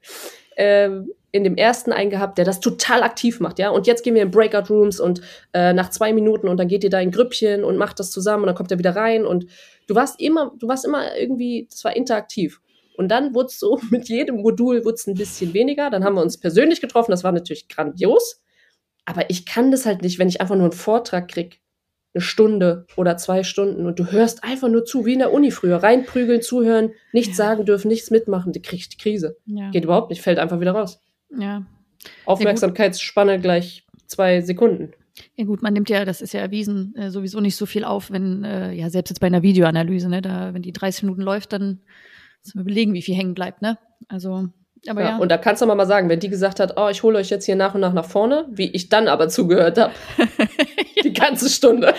ähm, 0.56 1.10
in 1.32 1.44
dem 1.44 1.56
ersten 1.56 1.92
einen 1.92 2.10
gehabt, 2.10 2.38
der 2.38 2.44
das 2.44 2.60
total 2.60 3.02
aktiv 3.02 3.40
macht, 3.40 3.58
ja. 3.58 3.68
Und 3.70 3.86
jetzt 3.86 4.02
gehen 4.02 4.14
wir 4.14 4.22
in 4.22 4.30
Breakout 4.30 4.72
Rooms 4.72 5.00
und 5.00 5.20
äh, 5.52 5.72
nach 5.74 5.90
zwei 5.90 6.12
Minuten 6.12 6.48
und 6.48 6.56
dann 6.56 6.68
geht 6.68 6.82
ihr 6.82 6.90
da 6.90 6.98
in 7.00 7.10
Grüppchen 7.10 7.62
und 7.62 7.76
macht 7.76 8.00
das 8.00 8.10
zusammen 8.10 8.44
und 8.44 8.46
dann 8.46 8.56
kommt 8.56 8.70
er 8.70 8.78
wieder 8.78 8.96
rein 8.96 9.26
und 9.26 9.46
du 9.86 9.94
warst 9.94 10.20
immer, 10.20 10.52
du 10.58 10.66
warst 10.66 10.86
immer 10.86 11.14
irgendwie, 11.16 11.66
das 11.70 11.84
war 11.84 11.94
interaktiv. 11.94 12.60
Und 12.96 13.08
dann 13.08 13.34
wurde 13.34 13.46
es 13.46 13.58
so, 13.58 13.80
mit 13.90 14.08
jedem 14.08 14.36
Modul 14.36 14.84
wurde 14.84 14.94
es 14.94 15.06
ein 15.06 15.14
bisschen 15.14 15.54
weniger. 15.54 15.90
Dann 15.90 16.04
haben 16.04 16.14
wir 16.14 16.22
uns 16.22 16.38
persönlich 16.38 16.80
getroffen, 16.80 17.10
das 17.10 17.24
war 17.24 17.32
natürlich 17.32 17.68
grandios. 17.68 18.42
Aber 19.04 19.30
ich 19.30 19.46
kann 19.46 19.70
das 19.70 19.86
halt 19.86 20.02
nicht, 20.02 20.18
wenn 20.18 20.28
ich 20.28 20.40
einfach 20.40 20.56
nur 20.56 20.64
einen 20.64 20.72
Vortrag 20.72 21.28
krieg, 21.28 21.60
eine 22.16 22.22
Stunde 22.22 22.86
oder 22.96 23.16
zwei 23.18 23.44
Stunden 23.44 23.86
und 23.86 23.98
du 23.98 24.10
hörst 24.10 24.42
einfach 24.42 24.68
nur 24.68 24.84
zu, 24.84 25.04
wie 25.04 25.12
in 25.12 25.18
der 25.18 25.32
Uni 25.32 25.50
früher. 25.50 25.82
Reinprügeln, 25.82 26.42
zuhören, 26.42 26.92
nichts 27.12 27.36
ja. 27.38 27.44
sagen 27.44 27.64
dürfen, 27.66 27.88
nichts 27.88 28.10
mitmachen, 28.10 28.52
du 28.52 28.60
kriegst 28.60 28.94
die 28.94 28.96
Krise. 28.96 29.36
Ja. 29.44 29.70
Geht 29.70 29.84
überhaupt 29.84 30.10
nicht, 30.10 30.22
fällt 30.22 30.38
einfach 30.38 30.60
wieder 30.60 30.72
raus. 30.72 31.00
Ja. 31.30 31.66
Aufmerksamkeitsspanne 32.24 33.40
gleich 33.40 33.86
zwei 34.06 34.40
Sekunden. 34.40 34.92
Ja 35.36 35.44
gut, 35.44 35.62
man 35.62 35.72
nimmt 35.72 35.90
ja, 35.90 36.04
das 36.04 36.20
ist 36.20 36.34
ja 36.34 36.40
erwiesen, 36.40 36.94
äh, 36.96 37.10
sowieso 37.10 37.40
nicht 37.40 37.56
so 37.56 37.66
viel 37.66 37.84
auf, 37.84 38.10
wenn, 38.10 38.44
äh, 38.44 38.72
ja, 38.72 38.90
selbst 38.90 39.10
jetzt 39.10 39.20
bei 39.20 39.26
einer 39.26 39.42
Videoanalyse, 39.42 40.08
ne, 40.08 40.20
da, 40.22 40.52
wenn 40.52 40.62
die 40.62 40.72
30 40.72 41.04
Minuten 41.04 41.22
läuft, 41.22 41.52
dann 41.52 41.80
müssen 42.42 42.58
wir 42.58 42.62
überlegen, 42.62 42.94
wie 42.94 43.02
viel 43.02 43.14
hängen 43.14 43.34
bleibt, 43.34 43.62
ne? 43.62 43.78
Also, 44.08 44.48
aber 44.88 45.02
ja. 45.02 45.08
ja. 45.10 45.16
Und 45.18 45.30
da 45.30 45.38
kannst 45.38 45.62
du 45.62 45.66
mal 45.66 45.86
sagen, 45.86 46.08
wenn 46.08 46.20
die 46.20 46.28
gesagt 46.28 46.60
hat, 46.60 46.74
oh, 46.76 46.88
ich 46.88 47.02
hole 47.02 47.18
euch 47.18 47.30
jetzt 47.30 47.46
hier 47.46 47.56
nach 47.56 47.74
und 47.74 47.80
nach 47.80 47.92
nach 47.92 48.04
vorne, 48.04 48.46
wie 48.50 48.70
ich 48.70 48.88
dann 48.88 49.08
aber 49.08 49.28
zugehört 49.28 49.78
habe. 49.78 49.92
die 51.04 51.12
ganze 51.12 51.48
Stunde. 51.48 51.94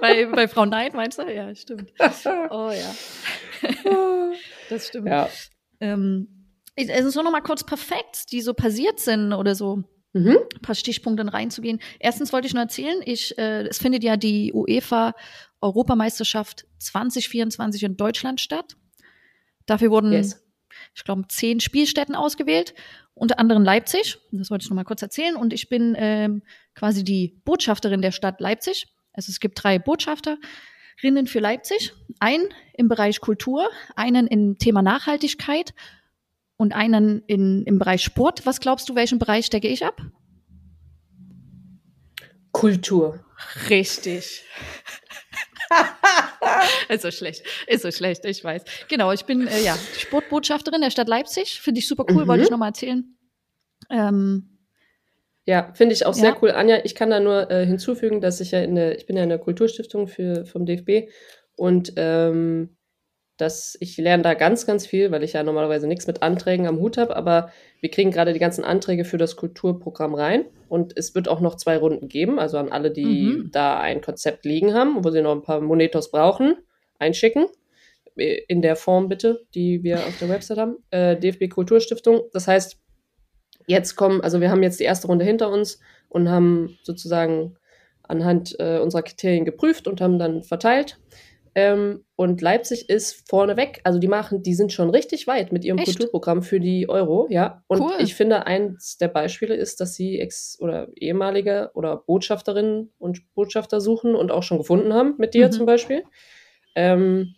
bei, 0.00 0.26
bei 0.26 0.48
Frau 0.48 0.66
Neid 0.66 0.94
meinst 0.94 1.18
du? 1.18 1.22
Ja, 1.22 1.54
stimmt. 1.54 1.92
Oh 2.50 2.70
ja. 2.70 2.94
das 4.70 4.88
stimmt. 4.88 5.08
Ja. 5.08 5.28
Ähm, 5.80 6.28
also 6.76 7.10
so 7.10 7.22
nochmal 7.22 7.42
kurz 7.42 7.64
perfekt, 7.64 8.30
die 8.32 8.40
so 8.40 8.54
passiert 8.54 9.00
sind 9.00 9.32
oder 9.32 9.54
so. 9.54 9.82
Mhm. 10.12 10.38
Ein 10.54 10.62
paar 10.62 10.74
Stichpunkte 10.74 11.30
reinzugehen. 11.32 11.80
Erstens 11.98 12.32
wollte 12.32 12.46
ich 12.46 12.54
nur 12.54 12.62
erzählen, 12.62 13.00
ich, 13.04 13.36
äh, 13.38 13.66
es 13.66 13.78
findet 13.78 14.04
ja 14.04 14.16
die 14.16 14.52
UEFA 14.52 15.14
Europameisterschaft 15.60 16.66
2024 16.78 17.82
in 17.82 17.96
Deutschland 17.96 18.40
statt. 18.40 18.76
Dafür 19.68 19.90
wurden, 19.90 20.12
yes. 20.12 20.42
ich 20.94 21.04
glaube, 21.04 21.28
zehn 21.28 21.60
Spielstätten 21.60 22.14
ausgewählt, 22.14 22.74
unter 23.12 23.38
anderem 23.38 23.64
Leipzig. 23.64 24.18
Das 24.32 24.50
wollte 24.50 24.64
ich 24.64 24.70
noch 24.70 24.76
mal 24.76 24.84
kurz 24.84 25.02
erzählen. 25.02 25.36
Und 25.36 25.52
ich 25.52 25.68
bin 25.68 25.94
ähm, 25.98 26.42
quasi 26.74 27.04
die 27.04 27.40
Botschafterin 27.44 28.00
der 28.00 28.12
Stadt 28.12 28.40
Leipzig. 28.40 28.86
Also 29.12 29.30
es 29.30 29.40
gibt 29.40 29.62
drei 29.62 29.78
Botschafterinnen 29.78 31.26
für 31.26 31.40
Leipzig. 31.40 31.92
Einen 32.18 32.48
im 32.72 32.88
Bereich 32.88 33.20
Kultur, 33.20 33.68
einen 33.94 34.26
im 34.26 34.56
Thema 34.58 34.80
Nachhaltigkeit 34.80 35.74
und 36.56 36.72
einen 36.74 37.22
in, 37.26 37.64
im 37.64 37.78
Bereich 37.78 38.02
Sport. 38.02 38.46
Was 38.46 38.60
glaubst 38.60 38.88
du, 38.88 38.94
welchen 38.94 39.18
Bereich 39.18 39.44
stecke 39.46 39.68
ich 39.68 39.84
ab? 39.84 40.00
Kultur. 42.52 43.22
Richtig. 43.68 44.44
ist 46.88 47.02
so 47.02 47.10
schlecht, 47.10 47.44
ist 47.66 47.82
so 47.82 47.90
schlecht, 47.90 48.24
ich 48.24 48.42
weiß. 48.42 48.64
Genau, 48.88 49.12
ich 49.12 49.24
bin 49.24 49.46
äh, 49.46 49.60
ja 49.62 49.76
Sportbotschafterin 49.96 50.80
der 50.80 50.90
Stadt 50.90 51.08
Leipzig. 51.08 51.60
Finde 51.60 51.80
ich 51.80 51.88
super 51.88 52.04
cool, 52.10 52.24
mhm. 52.24 52.28
wollte 52.28 52.44
ich 52.44 52.50
nochmal 52.50 52.70
erzählen. 52.70 53.16
Ähm, 53.90 54.58
ja, 55.44 55.72
finde 55.72 55.94
ich 55.94 56.04
auch 56.04 56.14
sehr 56.14 56.30
ja. 56.30 56.36
cool. 56.42 56.50
Anja, 56.50 56.80
ich 56.84 56.94
kann 56.94 57.10
da 57.10 57.20
nur 57.20 57.50
äh, 57.50 57.64
hinzufügen, 57.64 58.20
dass 58.20 58.40
ich 58.40 58.50
ja 58.50 58.60
in 58.60 58.74
der, 58.74 58.96
ich 58.96 59.06
bin 59.06 59.16
ja 59.16 59.22
in 59.22 59.30
der 59.30 59.38
Kulturstiftung 59.38 60.06
für, 60.06 60.44
vom 60.44 60.66
DFB 60.66 61.10
und 61.56 61.94
ähm, 61.96 62.76
dass 63.38 63.76
ich 63.80 63.96
lerne 63.96 64.22
da 64.22 64.34
ganz, 64.34 64.66
ganz 64.66 64.86
viel, 64.86 65.10
weil 65.10 65.22
ich 65.22 65.32
ja 65.32 65.42
normalerweise 65.42 65.86
nichts 65.86 66.06
mit 66.06 66.22
Anträgen 66.22 66.66
am 66.66 66.78
Hut 66.78 66.98
habe, 66.98 67.16
aber 67.16 67.50
wir 67.80 67.90
kriegen 67.90 68.10
gerade 68.10 68.32
die 68.32 68.38
ganzen 68.38 68.64
Anträge 68.64 69.04
für 69.04 69.16
das 69.16 69.36
Kulturprogramm 69.36 70.14
rein 70.14 70.44
und 70.68 70.96
es 70.96 71.14
wird 71.14 71.28
auch 71.28 71.40
noch 71.40 71.56
zwei 71.56 71.76
Runden 71.76 72.08
geben, 72.08 72.38
also 72.38 72.58
an 72.58 72.70
alle, 72.70 72.90
die 72.90 73.04
mhm. 73.04 73.50
da 73.52 73.78
ein 73.80 74.00
Konzept 74.00 74.44
liegen 74.44 74.74
haben, 74.74 75.04
wo 75.04 75.10
sie 75.10 75.22
noch 75.22 75.32
ein 75.32 75.42
paar 75.42 75.60
Monetos 75.60 76.10
brauchen, 76.10 76.56
einschicken. 76.98 77.46
In 78.16 78.62
der 78.62 78.74
Form 78.74 79.08
bitte, 79.08 79.46
die 79.54 79.84
wir 79.84 79.98
auf 79.98 80.18
der 80.18 80.28
Website 80.28 80.58
haben, 80.58 80.78
äh, 80.90 81.16
DFB 81.16 81.48
Kulturstiftung. 81.48 82.22
Das 82.32 82.48
heißt, 82.48 82.76
jetzt 83.68 83.94
kommen, 83.94 84.20
also 84.22 84.40
wir 84.40 84.50
haben 84.50 84.64
jetzt 84.64 84.80
die 84.80 84.84
erste 84.84 85.06
Runde 85.06 85.24
hinter 85.24 85.52
uns 85.52 85.78
und 86.08 86.28
haben 86.28 86.76
sozusagen 86.82 87.56
anhand 88.02 88.58
äh, 88.58 88.78
unserer 88.78 89.02
Kriterien 89.02 89.44
geprüft 89.44 89.86
und 89.86 90.00
haben 90.00 90.18
dann 90.18 90.42
verteilt. 90.42 90.98
Ähm, 91.54 92.04
und 92.16 92.40
Leipzig 92.40 92.88
ist 92.88 93.28
vorneweg, 93.28 93.80
also 93.84 93.98
die 93.98 94.08
machen, 94.08 94.42
die 94.42 94.54
sind 94.54 94.72
schon 94.72 94.90
richtig 94.90 95.26
weit 95.26 95.52
mit 95.52 95.64
ihrem 95.64 95.78
Echt? 95.78 95.86
Kulturprogramm 95.86 96.42
für 96.42 96.60
die 96.60 96.88
Euro, 96.88 97.26
ja. 97.30 97.62
Und 97.66 97.80
cool. 97.80 97.92
ich 97.98 98.14
finde, 98.14 98.46
eins 98.46 98.98
der 98.98 99.08
Beispiele 99.08 99.54
ist, 99.54 99.80
dass 99.80 99.94
sie 99.94 100.18
ex 100.18 100.58
oder 100.60 100.88
ehemalige 100.96 101.70
oder 101.74 101.96
Botschafterinnen 101.96 102.92
und 102.98 103.32
Botschafter 103.34 103.80
suchen 103.80 104.14
und 104.14 104.30
auch 104.30 104.42
schon 104.42 104.58
gefunden 104.58 104.92
haben, 104.92 105.14
mit 105.18 105.34
dir 105.34 105.46
mhm. 105.46 105.52
zum 105.52 105.66
Beispiel. 105.66 106.04
Ähm, 106.74 107.34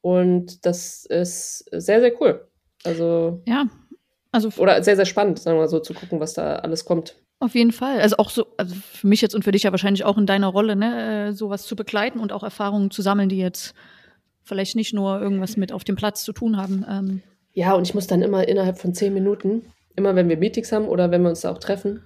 und 0.00 0.64
das 0.64 1.04
ist 1.04 1.68
sehr, 1.70 2.00
sehr 2.00 2.20
cool. 2.20 2.48
Also. 2.84 3.42
Ja. 3.46 3.66
Also 4.30 4.50
oder 4.58 4.82
sehr, 4.82 4.96
sehr 4.96 5.06
spannend, 5.06 5.38
sagen 5.38 5.56
wir 5.56 5.62
mal 5.62 5.68
so, 5.68 5.80
zu 5.80 5.94
gucken, 5.94 6.20
was 6.20 6.34
da 6.34 6.56
alles 6.56 6.84
kommt. 6.84 7.16
Auf 7.40 7.54
jeden 7.54 7.72
Fall. 7.72 8.00
Also 8.00 8.16
auch 8.16 8.30
so, 8.30 8.46
also 8.56 8.74
für 8.74 9.06
mich 9.06 9.20
jetzt 9.20 9.34
und 9.34 9.44
für 9.44 9.52
dich 9.52 9.62
ja 9.62 9.70
wahrscheinlich 9.70 10.04
auch 10.04 10.18
in 10.18 10.26
deiner 10.26 10.48
Rolle, 10.48 10.74
ne, 10.74 11.28
äh, 11.28 11.32
sowas 11.32 11.66
zu 11.66 11.76
begleiten 11.76 12.18
und 12.18 12.32
auch 12.32 12.42
Erfahrungen 12.42 12.90
zu 12.90 13.00
sammeln, 13.00 13.28
die 13.28 13.38
jetzt 13.38 13.74
vielleicht 14.42 14.74
nicht 14.74 14.92
nur 14.92 15.20
irgendwas 15.20 15.56
mit 15.56 15.72
auf 15.72 15.84
dem 15.84 15.94
Platz 15.94 16.24
zu 16.24 16.32
tun 16.32 16.56
haben. 16.56 16.84
Ähm. 16.88 17.22
Ja, 17.52 17.74
und 17.74 17.86
ich 17.86 17.94
muss 17.94 18.06
dann 18.06 18.22
immer 18.22 18.48
innerhalb 18.48 18.78
von 18.78 18.94
zehn 18.94 19.14
Minuten, 19.14 19.62
immer 19.94 20.16
wenn 20.16 20.28
wir 20.28 20.36
Meetings 20.36 20.72
haben 20.72 20.88
oder 20.88 21.10
wenn 21.10 21.22
wir 21.22 21.28
uns 21.28 21.42
da 21.42 21.52
auch 21.52 21.58
treffen, 21.58 22.02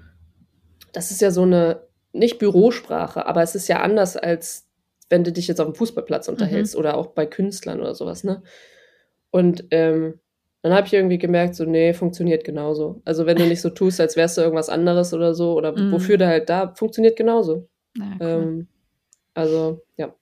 das 0.93 1.11
ist 1.11 1.23
ja 1.23 1.31
so 1.31 1.43
eine, 1.43 1.81
nicht 2.13 2.39
Bürosprache, 2.39 3.27
aber 3.27 3.43
es 3.43 3.55
ist 3.55 3.69
ja 3.69 3.81
anders, 3.81 4.17
als 4.17 4.69
wenn 5.09 5.25
du 5.25 5.33
dich 5.33 5.49
jetzt 5.49 5.61
auf 5.61 5.67
dem 5.67 5.75
Fußballplatz 5.75 6.29
unterhältst 6.29 6.75
mhm. 6.75 6.81
oder 6.81 6.97
auch 6.97 7.09
bei 7.09 7.27
Künstlern 7.27 7.81
oder 7.81 7.95
sowas, 7.95 8.25
ne? 8.25 8.43
Und 9.31 9.65
ähm, 9.71 10.21
dann 10.63 10.73
habe 10.73 10.87
ich 10.87 10.93
irgendwie 10.93 11.19
gemerkt, 11.19 11.57
so, 11.57 11.65
nee, 11.65 11.93
funktioniert 11.93 12.45
genauso. 12.45 13.03
Also 13.05 13.27
wenn 13.27 13.37
du 13.37 13.47
nicht 13.47 13.61
so 13.61 13.71
tust, 13.71 14.01
als 14.01 14.17
wärst 14.17 14.39
du 14.39 14.43
irgendwas 14.43 14.69
anderes 14.69 15.13
oder 15.13 15.35
so, 15.35 15.55
oder 15.55 15.73
mm. 15.73 15.93
wofür 15.93 16.19
du 16.19 16.27
halt 16.27 16.49
da, 16.49 16.73
funktioniert 16.75 17.17
genauso. 17.17 17.69
Ja, 17.97 18.05
cool. 18.21 18.27
ähm, 18.27 18.69
also, 19.35 19.83
ja. 19.97 20.15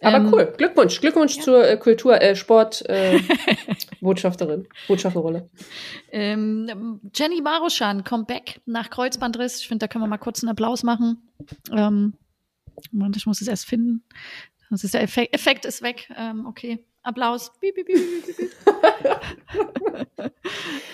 Aber 0.00 0.18
ähm, 0.18 0.32
cool. 0.32 0.52
Glückwunsch. 0.56 1.00
Glückwunsch 1.00 1.36
ja. 1.38 1.42
zur 1.42 1.68
äh, 1.68 1.76
Kultur, 1.76 2.20
äh, 2.22 2.36
Sport, 2.36 2.88
äh, 2.88 3.18
Botschafterin, 4.00 4.68
Botschafterrolle. 4.86 5.50
Ähm, 6.12 7.00
Jenny 7.12 7.40
Maruschan 7.40 8.04
kommt 8.04 8.28
back 8.28 8.60
nach 8.64 8.90
Kreuzbandriss. 8.90 9.60
Ich 9.60 9.66
finde, 9.66 9.84
da 9.84 9.88
können 9.88 10.04
wir 10.04 10.08
mal 10.08 10.18
kurz 10.18 10.42
einen 10.42 10.50
Applaus 10.50 10.84
machen. 10.84 11.28
Ähm, 11.72 12.14
ich 13.16 13.26
muss 13.26 13.40
es 13.40 13.48
erst 13.48 13.66
finden. 13.66 14.04
Das 14.70 14.84
ist 14.84 14.94
der 14.94 15.02
Effekt, 15.02 15.34
Effekt 15.34 15.64
ist 15.64 15.82
weg. 15.82 16.08
Ähm, 16.16 16.46
okay. 16.46 16.84
Applaus. 17.02 17.52
Piep, 17.60 17.74
piep, 17.74 17.86
piep, 17.86 18.50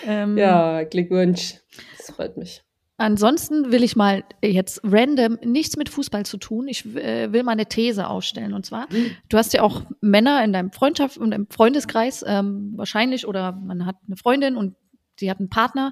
ähm, 0.05 0.37
ja, 0.37 0.83
Glückwunsch. 0.83 1.55
Das 1.97 2.15
freut 2.15 2.37
mich. 2.37 2.63
Ansonsten 2.97 3.73
will 3.73 3.83
ich 3.83 3.97
mal 3.97 4.23
jetzt 4.41 4.79
random 4.83 5.37
nichts 5.43 5.75
mit 5.75 5.89
Fußball 5.89 6.25
zu 6.25 6.37
tun. 6.37 6.69
Ich 6.69 6.85
äh, 6.95 7.31
will 7.33 7.43
mal 7.43 7.51
eine 7.51 7.65
These 7.65 8.07
ausstellen. 8.07 8.53
Und 8.53 8.65
zwar, 8.65 8.87
mhm. 8.91 9.11
du 9.27 9.37
hast 9.37 9.53
ja 9.53 9.63
auch 9.63 9.83
Männer 9.99 10.41
in 10.45 10.53
deinem 10.53 10.71
Freundschaft 10.71 11.17
und 11.17 11.33
im 11.33 11.47
Freundeskreis 11.49 12.23
ähm, 12.25 12.73
wahrscheinlich 12.77 13.27
oder 13.27 13.51
man 13.51 13.85
hat 13.85 13.97
eine 14.07 14.15
Freundin 14.15 14.55
und 14.55 14.75
sie 15.19 15.29
hat 15.29 15.39
einen 15.39 15.49
Partner, 15.49 15.91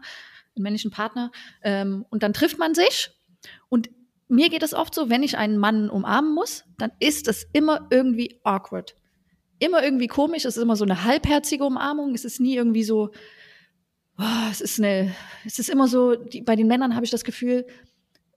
einen 0.55 0.63
männlichen 0.63 0.91
Partner. 0.91 1.31
Ähm, 1.61 2.05
und 2.09 2.23
dann 2.23 2.31
trifft 2.31 2.57
man 2.57 2.73
sich. 2.73 3.11
Und 3.67 3.89
mir 4.29 4.49
geht 4.49 4.63
es 4.63 4.73
oft 4.73 4.95
so, 4.95 5.09
wenn 5.09 5.23
ich 5.23 5.37
einen 5.37 5.57
Mann 5.57 5.89
umarmen 5.89 6.33
muss, 6.33 6.63
dann 6.77 6.91
ist 6.99 7.27
es 7.27 7.45
immer 7.51 7.85
irgendwie 7.89 8.39
awkward 8.45 8.95
immer 9.63 9.83
irgendwie 9.83 10.07
komisch. 10.07 10.45
Es 10.45 10.57
ist 10.57 10.63
immer 10.63 10.75
so 10.75 10.85
eine 10.85 11.03
halbherzige 11.03 11.63
Umarmung. 11.63 12.13
Es 12.13 12.25
ist 12.25 12.39
nie 12.39 12.55
irgendwie 12.55 12.83
so, 12.83 13.11
oh, 14.17 14.49
es 14.51 14.61
ist 14.61 14.79
eine, 14.79 15.13
es 15.45 15.59
ist 15.59 15.69
immer 15.69 15.87
so, 15.87 16.15
die, 16.15 16.41
bei 16.41 16.55
den 16.55 16.67
Männern 16.67 16.95
habe 16.95 17.05
ich 17.05 17.11
das 17.11 17.23
Gefühl, 17.23 17.65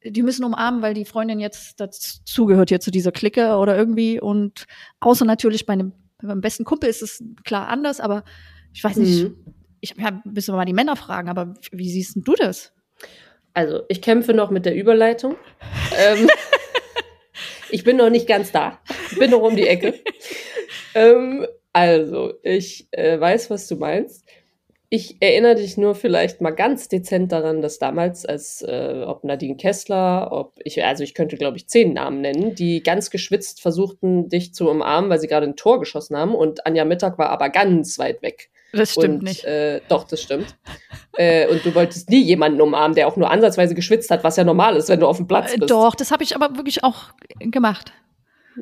die 0.05 0.23
müssen 0.23 0.45
umarmen, 0.45 0.83
weil 0.83 0.95
die 0.95 1.05
Freundin 1.05 1.41
jetzt 1.41 1.81
dazugehört 1.81 2.69
hier 2.69 2.81
zu 2.81 2.91
dieser 2.91 3.13
Clique 3.13 3.57
oder 3.57 3.77
irgendwie. 3.77 4.21
Und 4.21 4.67
außer 5.01 5.25
natürlich 5.25 5.67
bei 5.67 5.73
einem, 5.73 5.93
bei 6.19 6.29
meinem 6.29 6.41
besten 6.41 6.65
Kumpel 6.65 6.89
ist 6.89 7.03
es 7.03 7.23
klar 7.45 7.69
anders, 7.69 8.01
aber 8.01 8.25
ich 8.73 8.85
weiß 8.85 8.97
nicht, 8.97 9.25
mhm. 9.25 9.55
ich 9.81 9.95
ja, 9.97 10.21
müssen 10.25 10.53
wir 10.53 10.57
mal 10.57 10.65
die 10.65 10.73
Männer 10.73 10.97
fragen, 10.97 11.29
aber 11.29 11.55
wie 11.73 11.91
siehst 11.91 12.17
du 12.17 12.35
das? 12.35 12.73
Also, 13.55 13.83
ich 13.89 14.03
kämpfe 14.03 14.35
noch 14.35 14.51
mit 14.51 14.67
der 14.67 14.75
Überleitung. 14.75 15.35
ähm, 15.99 16.29
ich 17.71 17.85
bin 17.85 17.97
noch 17.97 18.11
nicht 18.11 18.27
ganz 18.27 18.53
da. 18.53 18.79
Ich 19.11 19.19
bin 19.19 19.31
noch 19.31 19.41
um 19.41 19.57
die 19.57 19.67
Ecke. 19.67 19.95
Ähm, 20.97 21.47
also, 21.73 22.33
ich 22.43 22.89
äh, 22.93 23.21
weiß, 23.21 23.51
was 23.51 23.69
du 23.69 23.77
meinst. 23.77 24.25
Ich 24.89 25.17
erinnere 25.21 25.57
dich 25.57 25.77
nur 25.77 25.95
vielleicht 25.95 26.41
mal 26.41 26.53
ganz 26.53 26.89
dezent 26.89 27.33
daran, 27.33 27.61
dass 27.61 27.79
damals, 27.79 28.25
als 28.25 28.63
äh, 28.63 29.03
ob 29.05 29.25
Nadine 29.25 29.57
Kessler, 29.57 30.29
ob 30.31 30.55
ich, 30.65 30.83
also 30.85 31.03
ich 31.03 31.13
könnte, 31.13 31.37
glaube 31.37 31.57
ich, 31.57 31.69
zehn 31.69 31.93
Namen 31.93 32.21
nennen, 32.21 32.55
die 32.55 32.83
ganz 32.83 33.11
geschwitzt 33.11 33.61
versuchten, 33.61 34.29
dich 34.29 34.55
zu 34.55 34.71
umarmen, 34.71 35.11
weil 35.11 35.19
sie 35.19 35.27
gerade 35.27 35.47
ein 35.47 35.57
Tor 35.57 35.81
geschossen 35.81 36.17
haben 36.17 36.35
und 36.35 36.65
Anja 36.67 36.85
Mittag 36.85 37.19
war 37.19 37.31
aber 37.31 37.51
ganz 37.51 37.99
weit 37.99 38.23
weg. 38.23 38.49
Das 38.73 38.93
stimmt 38.93 39.19
und, 39.19 39.25
nicht. 39.25 39.45
Äh, 39.45 39.81
doch, 39.89 40.05
das 40.05 40.23
stimmt. 40.23 40.57
äh, 41.19 41.49
und 41.49 41.65
du 41.65 41.75
wolltest 41.75 42.09
nie 42.09 42.23
jemanden 42.23 42.61
umarmen, 42.61 42.95
der 42.95 43.09
auch 43.09 43.17
nur 43.17 43.31
ansatzweise 43.31 43.75
geschwitzt 43.75 44.11
hat, 44.11 44.23
was 44.23 44.37
ja 44.37 44.45
normal 44.45 44.77
ist, 44.77 44.89
wenn 44.89 45.01
du 45.01 45.07
auf 45.09 45.17
dem 45.17 45.27
Platz 45.27 45.53
Äh, 45.53 45.59
bist. 45.59 45.71
Doch, 45.71 45.95
das 45.95 46.11
habe 46.11 46.23
ich 46.23 46.37
aber 46.37 46.57
wirklich 46.57 46.85
auch 46.85 47.11
gemacht. 47.41 47.93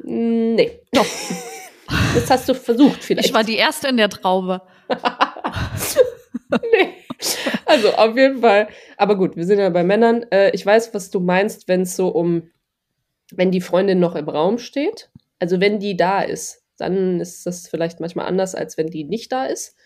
Nee. 0.02 0.80
Doch. 0.92 1.06
das 2.14 2.30
hast 2.30 2.48
du 2.48 2.54
versucht 2.54 3.02
vielleicht. 3.02 3.28
Ich 3.28 3.34
war 3.34 3.44
die 3.44 3.56
erste 3.56 3.88
in 3.88 3.96
der 3.96 4.08
Traube. 4.08 4.62
nee. 6.50 6.94
Also 7.66 7.92
auf 7.94 8.16
jeden 8.16 8.40
Fall. 8.40 8.68
Aber 8.96 9.16
gut, 9.16 9.36
wir 9.36 9.44
sind 9.44 9.58
ja 9.58 9.70
bei 9.70 9.84
Männern. 9.84 10.24
Äh, 10.30 10.50
ich 10.50 10.64
weiß, 10.64 10.94
was 10.94 11.10
du 11.10 11.20
meinst, 11.20 11.68
wenn 11.68 11.82
es 11.82 11.96
so 11.96 12.08
um, 12.08 12.50
wenn 13.32 13.50
die 13.50 13.60
Freundin 13.60 14.00
noch 14.00 14.14
im 14.14 14.28
Raum 14.28 14.58
steht. 14.58 15.10
Also 15.38 15.60
wenn 15.60 15.78
die 15.78 15.96
da 15.96 16.22
ist, 16.22 16.62
dann 16.78 17.20
ist 17.20 17.46
das 17.46 17.68
vielleicht 17.68 18.00
manchmal 18.00 18.26
anders, 18.26 18.54
als 18.54 18.76
wenn 18.76 18.88
die 18.88 19.04
nicht 19.04 19.32
da 19.32 19.46
ist. 19.46 19.76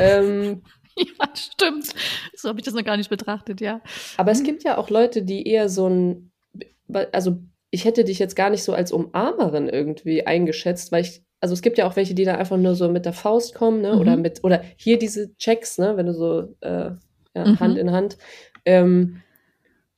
ähm, 0.00 0.62
Ja, 0.96 1.28
stimmt. 1.34 1.92
So 2.36 2.48
habe 2.48 2.60
ich 2.60 2.64
das 2.64 2.74
noch 2.74 2.84
gar 2.84 2.96
nicht 2.96 3.10
betrachtet, 3.10 3.60
ja. 3.60 3.80
aber 4.16 4.30
es 4.30 4.42
gibt 4.42 4.62
ja 4.62 4.78
auch 4.78 4.90
Leute, 4.90 5.22
die 5.22 5.46
eher 5.46 5.68
so 5.68 5.88
ein, 5.88 6.30
also 7.12 7.38
ich 7.74 7.84
hätte 7.84 8.04
dich 8.04 8.20
jetzt 8.20 8.36
gar 8.36 8.50
nicht 8.50 8.62
so 8.62 8.72
als 8.72 8.92
Umarmerin 8.92 9.68
irgendwie 9.68 10.26
eingeschätzt, 10.26 10.92
weil 10.92 11.02
ich, 11.02 11.22
also 11.40 11.52
es 11.54 11.60
gibt 11.60 11.76
ja 11.76 11.86
auch 11.86 11.96
welche, 11.96 12.14
die 12.14 12.24
da 12.24 12.36
einfach 12.36 12.56
nur 12.56 12.76
so 12.76 12.88
mit 12.88 13.04
der 13.04 13.12
Faust 13.12 13.54
kommen, 13.54 13.80
ne? 13.82 13.98
Oder 13.98 14.16
Mhm. 14.16 14.22
mit, 14.22 14.44
oder 14.44 14.62
hier 14.76 14.98
diese 14.98 15.36
Checks, 15.36 15.78
ne? 15.78 15.96
Wenn 15.96 16.06
du 16.06 16.14
so 16.14 16.54
äh, 16.60 16.92
ja, 17.34 17.44
Mhm. 17.44 17.60
Hand 17.60 17.78
in 17.78 17.90
Hand. 17.90 18.16
Ähm, 18.64 19.20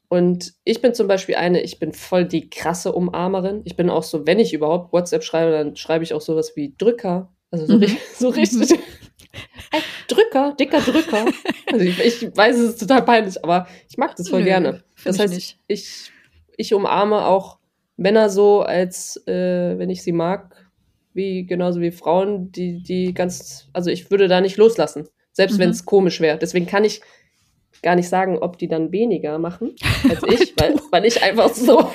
und 0.09 0.55
ich 0.65 0.81
bin 0.81 0.95
zum 0.95 1.07
Beispiel 1.09 1.35
eine, 1.35 1.61
ich 1.62 1.79
bin 1.79 1.93
voll 1.93 2.25
die 2.25 2.49
krasse 2.49 2.93
Umarmerin. 2.93 3.61
Ich 3.65 3.77
bin 3.77 3.91
auch 3.91 4.05
so, 4.05 4.27
wenn 4.27 4.39
ich 4.39 4.55
überhaupt 4.55 4.93
WhatsApp 4.93 5.23
schreibe, 5.25 5.51
dann 5.53 5.77
schreibe 5.77 6.05
ich 6.05 6.15
auch 6.15 6.21
sowas 6.21 6.55
wie 6.57 6.75
Drücker. 6.79 7.33
Also 7.51 7.67
so, 7.67 7.75
Mhm. 7.75 7.81
richtig, 7.83 8.01
so 8.17 8.29
richtig. 8.31 8.71
Ey, 9.73 9.81
Drücker, 10.09 10.55
dicker 10.59 10.81
Drücker. 10.81 11.27
Also 11.73 11.85
ich, 11.85 11.99
ich 12.23 12.37
weiß, 12.37 12.57
es 12.57 12.71
ist 12.71 12.81
total 12.81 13.05
peinlich, 13.05 13.43
aber 13.45 13.67
ich 13.91 13.99
mag 13.99 14.15
das 14.17 14.29
voll 14.29 14.41
Nö, 14.41 14.47
gerne. 14.47 14.83
Das 15.05 15.17
ich 15.17 15.21
heißt, 15.23 15.35
nicht. 15.35 15.59
ich, 15.67 16.11
ich 16.57 16.73
umarme 16.75 17.27
auch 17.27 17.56
Männer 17.97 18.29
so, 18.31 18.63
als 18.63 19.17
äh, 19.27 19.79
wenn 19.79 19.91
ich 19.91 20.03
sie 20.03 20.13
mag, 20.13 20.55
wie 21.15 21.47
genauso 21.47 21.81
wie 21.81 21.91
Frauen, 21.93 22.53
die, 22.53 22.83
die 22.83 23.15
ganz, 23.15 23.69
also 23.73 23.91
ich 23.91 24.11
würde 24.11 24.29
da 24.29 24.41
nicht 24.41 24.57
loslassen, 24.59 25.09
selbst 25.33 25.55
Mhm. 25.57 25.63
wenn 25.63 25.71
es 25.71 25.85
komisch 25.85 26.21
wäre. 26.21 26.39
Deswegen 26.39 26.67
kann 26.67 26.85
ich 26.85 27.01
gar 27.83 27.95
nicht 27.95 28.09
sagen, 28.09 28.39
ob 28.39 28.59
die 28.59 28.69
dann 28.69 28.93
weniger 28.93 29.39
machen 29.39 29.75
als 30.09 30.23
ich, 30.29 30.55
weil, 30.59 30.75
weil 30.91 31.05
ich 31.07 31.23
einfach 31.23 31.53
so 31.55 31.91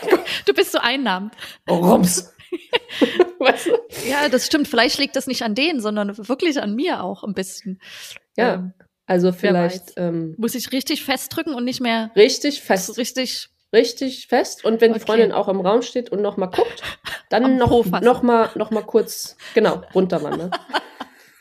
Du 0.46 0.54
bist 0.54 0.72
so 0.72 0.80
einnahmend. 0.80 1.34
rums. 1.70 2.34
weißt 3.40 3.68
du? 3.68 3.72
Ja, 4.10 4.28
das 4.30 4.46
stimmt. 4.46 4.68
Vielleicht 4.68 4.98
liegt 5.00 5.16
das 5.16 5.28
nicht 5.28 5.44
an 5.44 5.56
denen, 5.56 5.80
sondern 5.80 6.18
wirklich 6.28 6.62
an 6.62 6.76
mir 6.76 7.04
auch 7.04 7.24
ein 7.24 7.34
bisschen. 7.34 7.80
Ja, 8.38 8.56
Ähm, 8.56 8.74
also 9.06 9.32
vielleicht 9.32 9.94
ähm, 9.98 10.36
muss 10.38 10.56
ich 10.56 10.72
richtig 10.72 11.04
festdrücken 11.04 11.54
und 11.54 11.64
nicht 11.66 11.82
mehr 11.82 12.12
richtig 12.16 12.62
fest, 12.62 12.98
richtig. 12.98 13.50
Richtig 13.74 14.28
fest. 14.28 14.64
Und 14.66 14.82
wenn 14.82 14.92
die 14.94 14.98
Okay. 15.00 15.06
Freundin 15.08 15.32
auch 15.32 15.48
im 15.48 15.62
Raum 15.62 15.82
steht 15.82 16.12
und 16.12 16.22
noch 16.22 16.38
mal 16.38 16.48
guckt, 16.48 16.82
Am 16.84 17.44
dann 17.44 17.58
noch, 17.58 17.70
Po 17.70 17.84
fassen. 17.84 18.06
noch, 18.06 18.22
mal, 18.24 18.50
noch 18.56 18.72
mal 18.72 18.84
kurz, 18.84 19.38
genau, 19.54 19.82
runterwandern. 19.94 20.52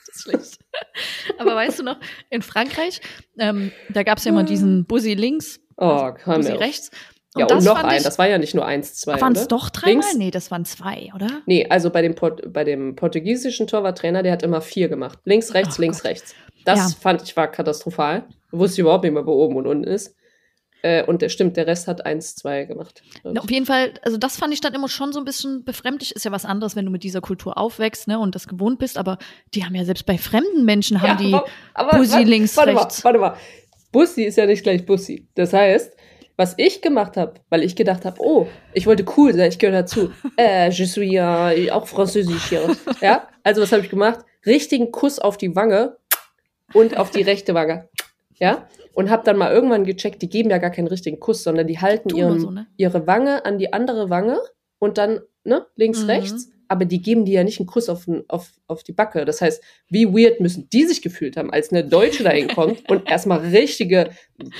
Das 0.06 0.16
ist 0.16 0.22
schlecht. 0.24 0.58
Aber 1.38 1.54
weißt 1.54 1.78
du 1.78 1.82
noch, 1.84 1.96
in 2.30 2.42
Frankreich, 2.42 3.00
ähm, 3.38 3.70
da 3.90 4.02
gab 4.02 4.18
es 4.18 4.24
ja 4.24 4.30
immer 4.32 4.42
diesen 4.44 4.84
Bussi 4.84 5.14
links, 5.14 5.60
Oh, 5.76 6.10
hör 6.24 6.36
Bussi 6.36 6.52
auf. 6.52 6.60
rechts. 6.60 6.90
Ja, 7.36 7.44
und 7.44 7.52
das 7.52 7.64
noch 7.64 7.82
ein. 7.84 8.02
Das 8.02 8.18
war 8.18 8.28
ja 8.28 8.36
nicht 8.38 8.54
nur 8.56 8.66
eins, 8.66 8.94
zwei. 8.96 9.20
Waren 9.20 9.34
es 9.36 9.46
doch 9.46 9.70
dreimal? 9.70 10.04
Nee, 10.16 10.32
das 10.32 10.50
waren 10.50 10.64
zwei, 10.64 11.10
oder? 11.14 11.28
Nee, 11.46 11.66
also 11.70 11.90
bei 11.90 12.02
dem, 12.02 12.16
Port 12.16 12.52
bei 12.52 12.64
dem 12.64 12.96
portugiesischen 12.96 13.68
Torwarttrainer, 13.68 14.24
der 14.24 14.32
hat 14.32 14.42
immer 14.42 14.60
vier 14.60 14.88
gemacht. 14.88 15.20
Links, 15.24 15.54
rechts, 15.54 15.78
Oh 15.78 15.82
links, 15.82 15.98
Gott. 15.98 16.10
rechts. 16.10 16.34
Das 16.64 16.78
Ja. 16.78 16.88
fand 17.00 17.22
ich 17.22 17.36
war 17.36 17.46
katastrophal. 17.48 18.24
Wusste 18.50 18.74
ich 18.74 18.78
überhaupt 18.80 19.04
nicht 19.04 19.12
mehr, 19.12 19.24
wo 19.26 19.32
oben 19.32 19.56
und 19.56 19.66
unten 19.68 19.84
ist. 19.84 20.16
Äh, 20.82 21.04
und 21.04 21.20
der 21.22 21.28
stimmt, 21.28 21.56
der 21.56 21.66
Rest 21.66 21.88
hat 21.88 22.06
eins, 22.06 22.34
zwei 22.36 22.64
gemacht. 22.64 23.02
ich. 23.22 23.38
Auf 23.38 23.50
jeden 23.50 23.66
Fall, 23.66 23.92
also 24.02 24.16
das 24.16 24.36
fand 24.36 24.52
ich 24.54 24.60
dann 24.60 24.72
immer 24.74 24.88
schon 24.88 25.12
so 25.12 25.18
ein 25.18 25.24
bisschen 25.24 25.64
befremdlich. 25.64 26.14
Ist 26.16 26.24
ja 26.24 26.32
was 26.32 26.44
anderes, 26.44 26.74
wenn 26.76 26.86
du 26.86 26.90
mit 26.90 27.02
dieser 27.04 27.20
Kultur 27.20 27.58
aufwächst 27.58 28.08
ne, 28.08 28.18
und 28.18 28.34
das 28.34 28.48
gewohnt 28.48 28.78
bist. 28.78 28.96
Aber 28.96 29.18
die 29.54 29.64
haben 29.64 29.74
ja 29.74 29.84
selbst 29.84 30.06
bei 30.06 30.16
fremden 30.18 30.64
Menschen 30.64 31.00
haben 31.02 31.18
die 31.18 31.34
aber- 31.34 31.44
aber 31.74 31.98
Bussi 31.98 32.12
warte- 32.14 32.28
links, 32.28 32.56
warte 32.56 32.74
rechts. 32.74 33.04
Mal, 33.04 33.14
warte 33.14 33.18
mal. 33.18 33.36
Bussi 33.92 34.22
ist 34.24 34.36
ja 34.36 34.46
nicht 34.46 34.62
gleich 34.62 34.86
Bussi. 34.86 35.26
Das 35.34 35.52
heißt, 35.52 35.96
was 36.36 36.54
ich 36.56 36.80
gemacht 36.80 37.18
habe, 37.18 37.34
weil 37.50 37.62
ich 37.64 37.76
gedacht 37.76 38.04
habe, 38.06 38.16
oh, 38.20 38.46
ich 38.72 38.86
wollte 38.86 39.04
cool 39.18 39.34
sein, 39.34 39.50
ich 39.50 39.58
gehöre 39.58 39.80
dazu. 39.82 40.10
äh, 40.38 40.70
je 40.70 40.84
suis 40.86 41.12
äh, 41.12 41.70
auch 41.70 41.86
französisch 41.86 42.48
hier. 42.48 42.74
Ja, 43.02 43.28
also 43.42 43.60
was 43.60 43.72
habe 43.72 43.82
ich 43.82 43.90
gemacht? 43.90 44.20
Richtigen 44.46 44.90
Kuss 44.90 45.18
auf 45.18 45.36
die 45.36 45.54
Wange 45.54 45.98
und 46.72 46.96
auf 46.96 47.10
die 47.10 47.20
rechte 47.22 47.52
Wange. 47.52 47.88
Ja, 48.38 48.66
und 49.00 49.10
habe 49.10 49.24
dann 49.24 49.36
mal 49.36 49.52
irgendwann 49.52 49.84
gecheckt, 49.84 50.22
die 50.22 50.28
geben 50.28 50.50
ja 50.50 50.58
gar 50.58 50.70
keinen 50.70 50.88
richtigen 50.88 51.18
Kuss, 51.18 51.42
sondern 51.42 51.66
die 51.66 51.78
halten 51.80 52.14
ihren, 52.14 52.38
so, 52.38 52.50
ne? 52.50 52.66
ihre 52.76 53.06
Wange 53.06 53.44
an 53.44 53.58
die 53.58 53.72
andere 53.72 54.10
Wange 54.10 54.38
und 54.78 54.98
dann 54.98 55.20
ne, 55.44 55.66
links, 55.74 56.02
Mhm. 56.02 56.10
rechts. 56.10 56.48
Aber 56.68 56.84
die 56.84 57.02
geben 57.02 57.24
dir 57.24 57.34
ja 57.34 57.44
nicht 57.44 57.58
einen 57.58 57.66
Kuss 57.66 57.88
auf, 57.88 58.06
auf, 58.28 58.52
auf 58.68 58.84
die 58.84 58.92
Backe. 58.92 59.24
Das 59.24 59.40
heißt, 59.40 59.60
wie 59.88 60.06
weird 60.06 60.38
müssen 60.38 60.68
die 60.70 60.84
sich 60.84 61.02
gefühlt 61.02 61.36
haben, 61.36 61.50
als 61.50 61.72
eine 61.72 61.84
Deutsche 61.84 62.22
da 62.22 62.30
hinkommt 62.30 62.84
und 62.88 63.10
erstmal 63.10 63.40
richtige 63.40 64.10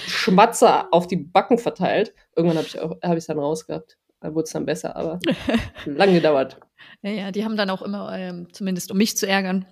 Schmatzer 0.07 0.88
auf 0.92 1.07
die 1.07 1.16
Backen 1.16 1.59
verteilt. 1.59 2.12
Irgendwann 2.35 2.59
habe 2.59 2.66
ich 2.66 2.74
es 2.74 3.29
hab 3.29 3.37
dann 3.37 3.38
rausgehabt. 3.38 3.96
Da 4.20 4.35
wurde 4.35 4.44
es 4.44 4.50
dann 4.50 4.66
besser, 4.66 4.96
aber 4.96 5.20
lang 5.87 6.12
gedauert. 6.12 6.59
Ja, 7.03 7.11
ja, 7.11 7.31
die 7.31 7.44
haben 7.44 7.57
dann 7.57 7.70
auch 7.70 7.83
immer, 7.83 8.12
ähm, 8.18 8.48
zumindest 8.53 8.90
um 8.90 8.98
mich 8.98 9.16
zu 9.16 9.29
ärgern, 9.29 9.66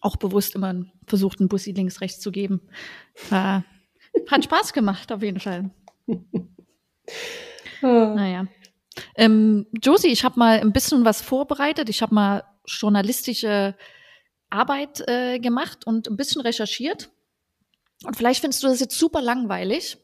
auch 0.00 0.16
bewusst 0.16 0.54
immer 0.54 0.86
versucht, 1.06 1.40
einen 1.40 1.48
Bussi 1.48 1.72
links, 1.72 2.00
rechts 2.00 2.20
zu 2.20 2.32
geben. 2.32 2.62
Äh, 3.30 3.60
hat 4.28 4.44
Spaß 4.44 4.72
gemacht, 4.72 5.12
auf 5.12 5.22
jeden 5.22 5.40
Fall. 5.40 5.70
Ah. 7.82 8.12
Naja. 8.14 8.46
Ähm, 9.16 9.66
Josie, 9.82 10.08
ich 10.08 10.24
habe 10.24 10.38
mal 10.38 10.60
ein 10.60 10.72
bisschen 10.72 11.04
was 11.04 11.22
vorbereitet. 11.22 11.88
Ich 11.88 12.02
habe 12.02 12.14
mal 12.14 12.44
journalistische 12.66 13.74
Arbeit 14.50 15.02
äh, 15.08 15.38
gemacht 15.38 15.86
und 15.86 16.08
ein 16.08 16.16
bisschen 16.16 16.42
recherchiert. 16.42 17.10
Und 18.04 18.16
vielleicht 18.16 18.40
findest 18.40 18.62
du 18.62 18.68
das 18.68 18.80
jetzt 18.80 18.98
super 18.98 19.22
langweilig, 19.22 19.98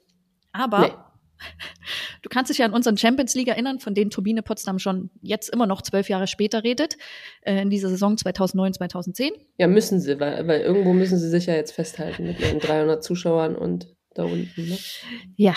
aber 0.53 0.81
Nee. 0.81 0.93
du 2.23 2.29
kannst 2.29 2.51
dich 2.51 2.59
ja 2.59 2.67
an 2.67 2.73
unseren 2.73 2.97
Champions 2.97 3.35
League 3.35 3.49
erinnern, 3.49 3.79
von 3.79 3.95
denen 3.95 4.11
Turbine 4.11 4.43
Potsdam 4.43 4.79
schon 4.79 5.11
jetzt 5.21 5.51
immer 5.51 5.67
noch 5.67 5.83
zwölf 5.83 6.09
Jahre 6.09 6.27
später 6.27 6.65
redet, 6.65 6.97
äh, 7.43 7.61
in 7.61 7.71
dieser 7.71 7.89
Saison 7.89 8.17
2009, 8.17 8.75
2010. 8.75 9.33
Ja, 9.59 9.67
müssen 9.67 10.01
sie, 10.01 10.19
weil, 10.21 10.47
weil 10.47 10.61
irgendwo 10.61 10.93
müssen 10.93 11.19
sie 11.19 11.29
sich 11.29 11.47
ja 11.47 11.55
jetzt 11.55 11.73
festhalten 11.73 12.27
mit 12.27 12.41
ihren 12.41 12.59
300 12.59 13.03
Zuschauern 13.03 13.57
und 13.57 13.96
da 14.19 14.25
unten. 14.25 14.69
Ne? 14.69 14.79
Ja, 15.37 15.55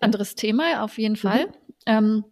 anderes 0.00 0.34
Thema 0.34 0.82
auf 0.84 0.98
jeden 0.98 1.16
Fall. 1.16 1.48
Ähm, 1.86 2.24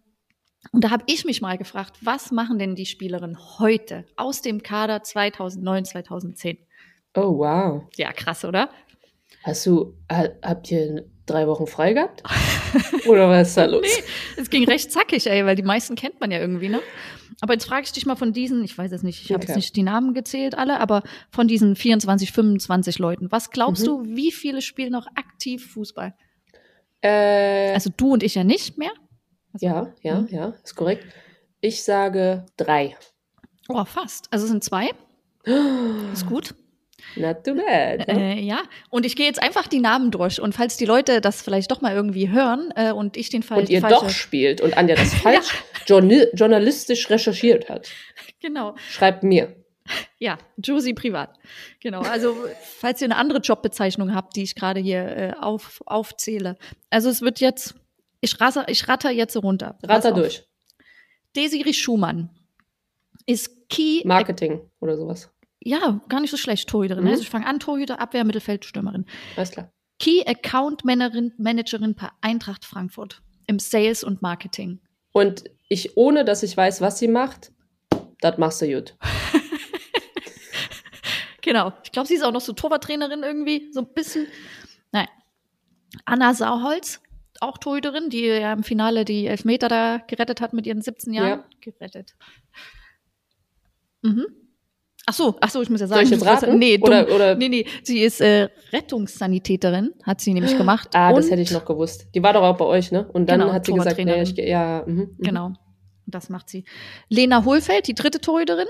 und 0.71 0.83
da 0.83 0.91
habe 0.91 1.03
ich 1.07 1.25
mich 1.25 1.41
mal 1.41 1.57
gefragt, 1.57 1.97
was 2.01 2.31
machen 2.31 2.57
denn 2.57 2.75
die 2.75 2.85
Spielerinnen 2.85 3.37
heute 3.59 4.05
aus 4.15 4.41
dem 4.41 4.63
Kader 4.63 5.03
2009, 5.03 5.85
2010? 5.85 6.57
Oh, 7.15 7.37
wow. 7.37 7.83
Ja, 7.97 8.11
krass, 8.13 8.45
oder? 8.45 8.69
Hast 9.43 9.65
du, 9.65 9.95
ha, 10.09 10.29
habt 10.41 10.71
ihr 10.71 11.05
drei 11.25 11.47
Wochen 11.47 11.67
frei 11.67 11.93
gehabt? 11.93 12.23
Oder 13.05 13.29
was 13.29 13.49
ist 13.49 13.57
da 13.57 13.65
los? 13.65 13.81
Nee, 13.83 14.03
es 14.37 14.49
ging 14.49 14.63
recht 14.65 14.91
zackig, 14.91 15.27
ey, 15.27 15.45
weil 15.45 15.55
die 15.55 15.63
meisten 15.63 15.95
kennt 15.95 16.19
man 16.19 16.31
ja 16.31 16.39
irgendwie, 16.39 16.69
ne? 16.69 16.81
Aber 17.41 17.53
jetzt 17.53 17.65
frage 17.65 17.83
ich 17.83 17.91
dich 17.91 18.05
mal 18.05 18.15
von 18.15 18.31
diesen, 18.33 18.63
ich 18.63 18.77
weiß 18.77 18.91
jetzt 18.91 19.03
nicht, 19.03 19.21
ich 19.21 19.31
habe 19.31 19.43
Okay. 19.43 19.47
jetzt 19.51 19.55
nicht 19.55 19.75
die 19.75 19.83
Namen 19.83 20.13
gezählt 20.13 20.55
alle, 20.57 20.79
aber 20.79 21.03
von 21.31 21.47
diesen 21.47 21.75
24, 21.75 22.31
25 22.31 22.99
Leuten, 22.99 23.31
was 23.31 23.49
glaubst 23.51 23.81
Mhm. 23.83 23.85
du, 23.87 24.05
wie 24.15 24.31
viele 24.31 24.61
spielen 24.61 24.91
noch 24.91 25.07
aktiv 25.15 25.71
Fußball? 25.73 26.13
Äh, 27.01 27.73
Also 27.73 27.89
du 27.95 28.13
und 28.13 28.23
ich 28.23 28.35
ja 28.35 28.43
nicht 28.43 28.77
mehr. 28.77 28.91
Also, 29.53 29.65
ja, 29.65 29.93
ja, 30.01 30.21
Mhm. 30.21 30.27
ja, 30.29 30.53
ist 30.63 30.75
korrekt. 30.75 31.05
Ich 31.59 31.83
sage 31.83 32.45
drei. 32.57 32.95
Oh, 33.69 33.83
fast. 33.85 34.27
Also 34.31 34.45
es 34.45 34.51
sind 34.51 34.63
zwei. 34.63 34.89
Ist 36.13 36.25
gut. 36.25 36.55
Not 37.15 37.43
too 37.43 37.55
bad. 37.55 38.07
ne? 38.07 38.37
Äh, 38.37 38.41
ja, 38.41 38.63
und 38.89 39.05
ich 39.05 39.15
gehe 39.15 39.25
jetzt 39.25 39.41
einfach 39.41 39.67
die 39.67 39.79
Namen 39.79 40.11
durch. 40.11 40.41
Und 40.41 40.53
falls 40.53 40.77
die 40.77 40.85
Leute 40.85 41.21
das 41.21 41.41
vielleicht 41.41 41.71
doch 41.71 41.81
mal 41.81 41.93
irgendwie 41.93 42.29
hören 42.29 42.73
äh, 42.75 42.91
und 42.91 43.17
ich 43.17 43.29
den 43.29 43.43
Fall 43.43 43.59
und 43.59 43.69
ihr 43.69 43.81
falsche, 43.81 43.95
doch 43.95 44.09
spielt 44.09 44.61
und 44.61 44.77
Anja 44.77 44.95
das 44.95 45.13
falsch 45.21 45.63
journi 45.85 46.25
journalistisch 46.33 47.09
recherchiert 47.09 47.69
hat, 47.69 47.89
genau, 48.41 48.75
schreibt 48.89 49.23
mir. 49.23 49.55
ja, 50.17 50.37
Josie 50.57 50.93
privat, 50.93 51.37
genau. 51.79 52.01
Also 52.01 52.35
falls 52.61 53.01
ihr 53.01 53.05
eine 53.05 53.17
andere 53.17 53.39
Jobbezeichnung 53.39 54.15
habt, 54.15 54.35
die 54.35 54.43
ich 54.43 54.55
gerade 54.55 54.79
hier 54.79 55.05
äh, 55.05 55.33
auf, 55.39 55.81
aufzähle. 55.85 56.57
Also 56.89 57.09
es 57.09 57.21
wird 57.21 57.39
jetzt, 57.39 57.75
ich 58.21 58.39
ratter, 58.39 58.65
ich 58.69 58.87
ratter 58.87 59.11
jetzt 59.11 59.35
runter. 59.35 59.77
Ratter 59.83 60.13
durch. 60.13 60.45
Desiree 61.35 61.73
Schumann 61.73 62.29
ist 63.25 63.69
Key. 63.69 64.01
Marketing 64.05 64.61
oder 64.79 64.97
sowas. 64.97 65.32
Ja, 65.65 66.01
gar 66.09 66.19
nicht 66.19 66.31
so 66.31 66.37
schlecht, 66.37 66.69
Torhüterin. 66.69 67.03
Mhm. 67.03 67.09
Also 67.09 67.21
ich 67.23 67.29
fange 67.29 67.45
an, 67.47 67.59
Torhüter, 67.59 67.99
Abwehr, 67.99 68.23
Mittelfeld, 68.23 68.65
Stürmerin. 68.65 69.05
Alles 69.35 69.51
klar. 69.51 69.71
Key 69.99 70.23
Account 70.25 70.83
Managerin, 70.85 71.33
Managerin 71.37 71.95
bei 71.95 72.09
Eintracht 72.21 72.65
Frankfurt 72.65 73.21
im 73.47 73.59
Sales 73.59 74.03
und 74.03 74.21
Marketing. 74.21 74.79
Und 75.11 75.43
ich, 75.69 75.95
ohne 75.95 76.25
dass 76.25 76.43
ich 76.43 76.57
weiß, 76.57 76.81
was 76.81 76.99
sie 76.99 77.07
macht, 77.07 77.51
das 78.19 78.37
machst 78.37 78.61
du 78.61 78.73
gut. 78.73 78.95
Genau. 81.43 81.73
Ich 81.83 81.91
glaube, 81.91 82.07
sie 82.07 82.15
ist 82.15 82.23
auch 82.23 82.31
noch 82.31 82.41
so 82.41 82.53
Torwarttrainerin 82.53 83.21
irgendwie, 83.21 83.69
so 83.73 83.81
ein 83.81 83.93
bisschen. 83.93 84.27
Nein. 84.93 85.07
Anna 86.05 86.33
Sauholz, 86.33 87.01
auch 87.41 87.57
Torhüterin, 87.57 88.09
die 88.09 88.25
ja 88.25 88.53
im 88.53 88.63
Finale 88.63 89.03
die 89.03 89.27
Elfmeter 89.27 89.67
da 89.67 89.97
gerettet 90.07 90.39
hat 90.39 90.53
mit 90.53 90.65
ihren 90.65 90.81
17 90.81 91.13
Jahren. 91.13 91.27
Ja. 91.27 91.45
Gerettet. 91.59 92.15
Mhm. 94.01 94.25
Ach 95.05 95.13
so, 95.13 95.35
ach 95.41 95.49
so, 95.49 95.61
ich 95.61 95.69
muss 95.69 95.81
ja 95.81 95.87
Soll 95.87 95.97
sagen. 95.97 96.05
ich 96.07 96.11
jetzt 96.11 96.25
raten? 96.25 96.57
Nee, 96.57 96.77
dumm. 96.77 96.87
Oder- 96.87 97.13
oder- 97.13 97.35
nee, 97.35 97.49
nee, 97.49 97.65
sie 97.83 97.99
ist 98.01 98.21
äh, 98.21 98.47
Rettungssanitäterin, 98.71 99.91
hat 100.03 100.21
sie 100.21 100.33
nämlich 100.33 100.57
gemacht. 100.57 100.89
Ah, 100.93 101.11
das 101.11 101.29
hätte 101.29 101.41
ich 101.41 101.51
noch 101.51 101.65
gewusst. 101.65 102.07
Die 102.15 102.23
war 102.23 102.31
doch 102.31 102.43
auch 102.43 102.55
bei 102.57 102.65
euch, 102.65 102.91
ne? 102.91 103.05
Und 103.11 103.29
dann 103.29 103.41
Genau, 103.41 103.51
hat 103.53 103.65
sie 103.65 103.73
gesagt, 103.73 103.97
nee, 103.97 104.21
ich 104.21 104.31
ja, 104.37 104.83
mhm, 104.85 104.95
mhm. 104.95 105.17
Genau. 105.19 105.51
Das 106.05 106.29
macht 106.29 106.49
sie. 106.49 106.63
Lena 107.09 107.43
Hohlfeld, 107.43 107.87
die 107.87 107.95
dritte 107.95 108.21
Torhüterin. 108.21 108.67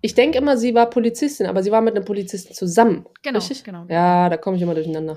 Ich 0.00 0.14
denke 0.14 0.38
immer, 0.38 0.56
sie 0.58 0.74
war 0.74 0.88
Polizistin, 0.90 1.46
aber 1.46 1.62
sie 1.62 1.70
war 1.70 1.80
mit 1.80 1.96
einem 1.96 2.04
Polizisten 2.04 2.52
zusammen. 2.54 3.06
Genau, 3.22 3.38
Richtig? 3.38 3.64
genau. 3.64 3.86
Ja, 3.88 4.28
da 4.28 4.36
komme 4.36 4.56
ich 4.56 4.62
immer 4.62 4.74
durcheinander. 4.74 5.16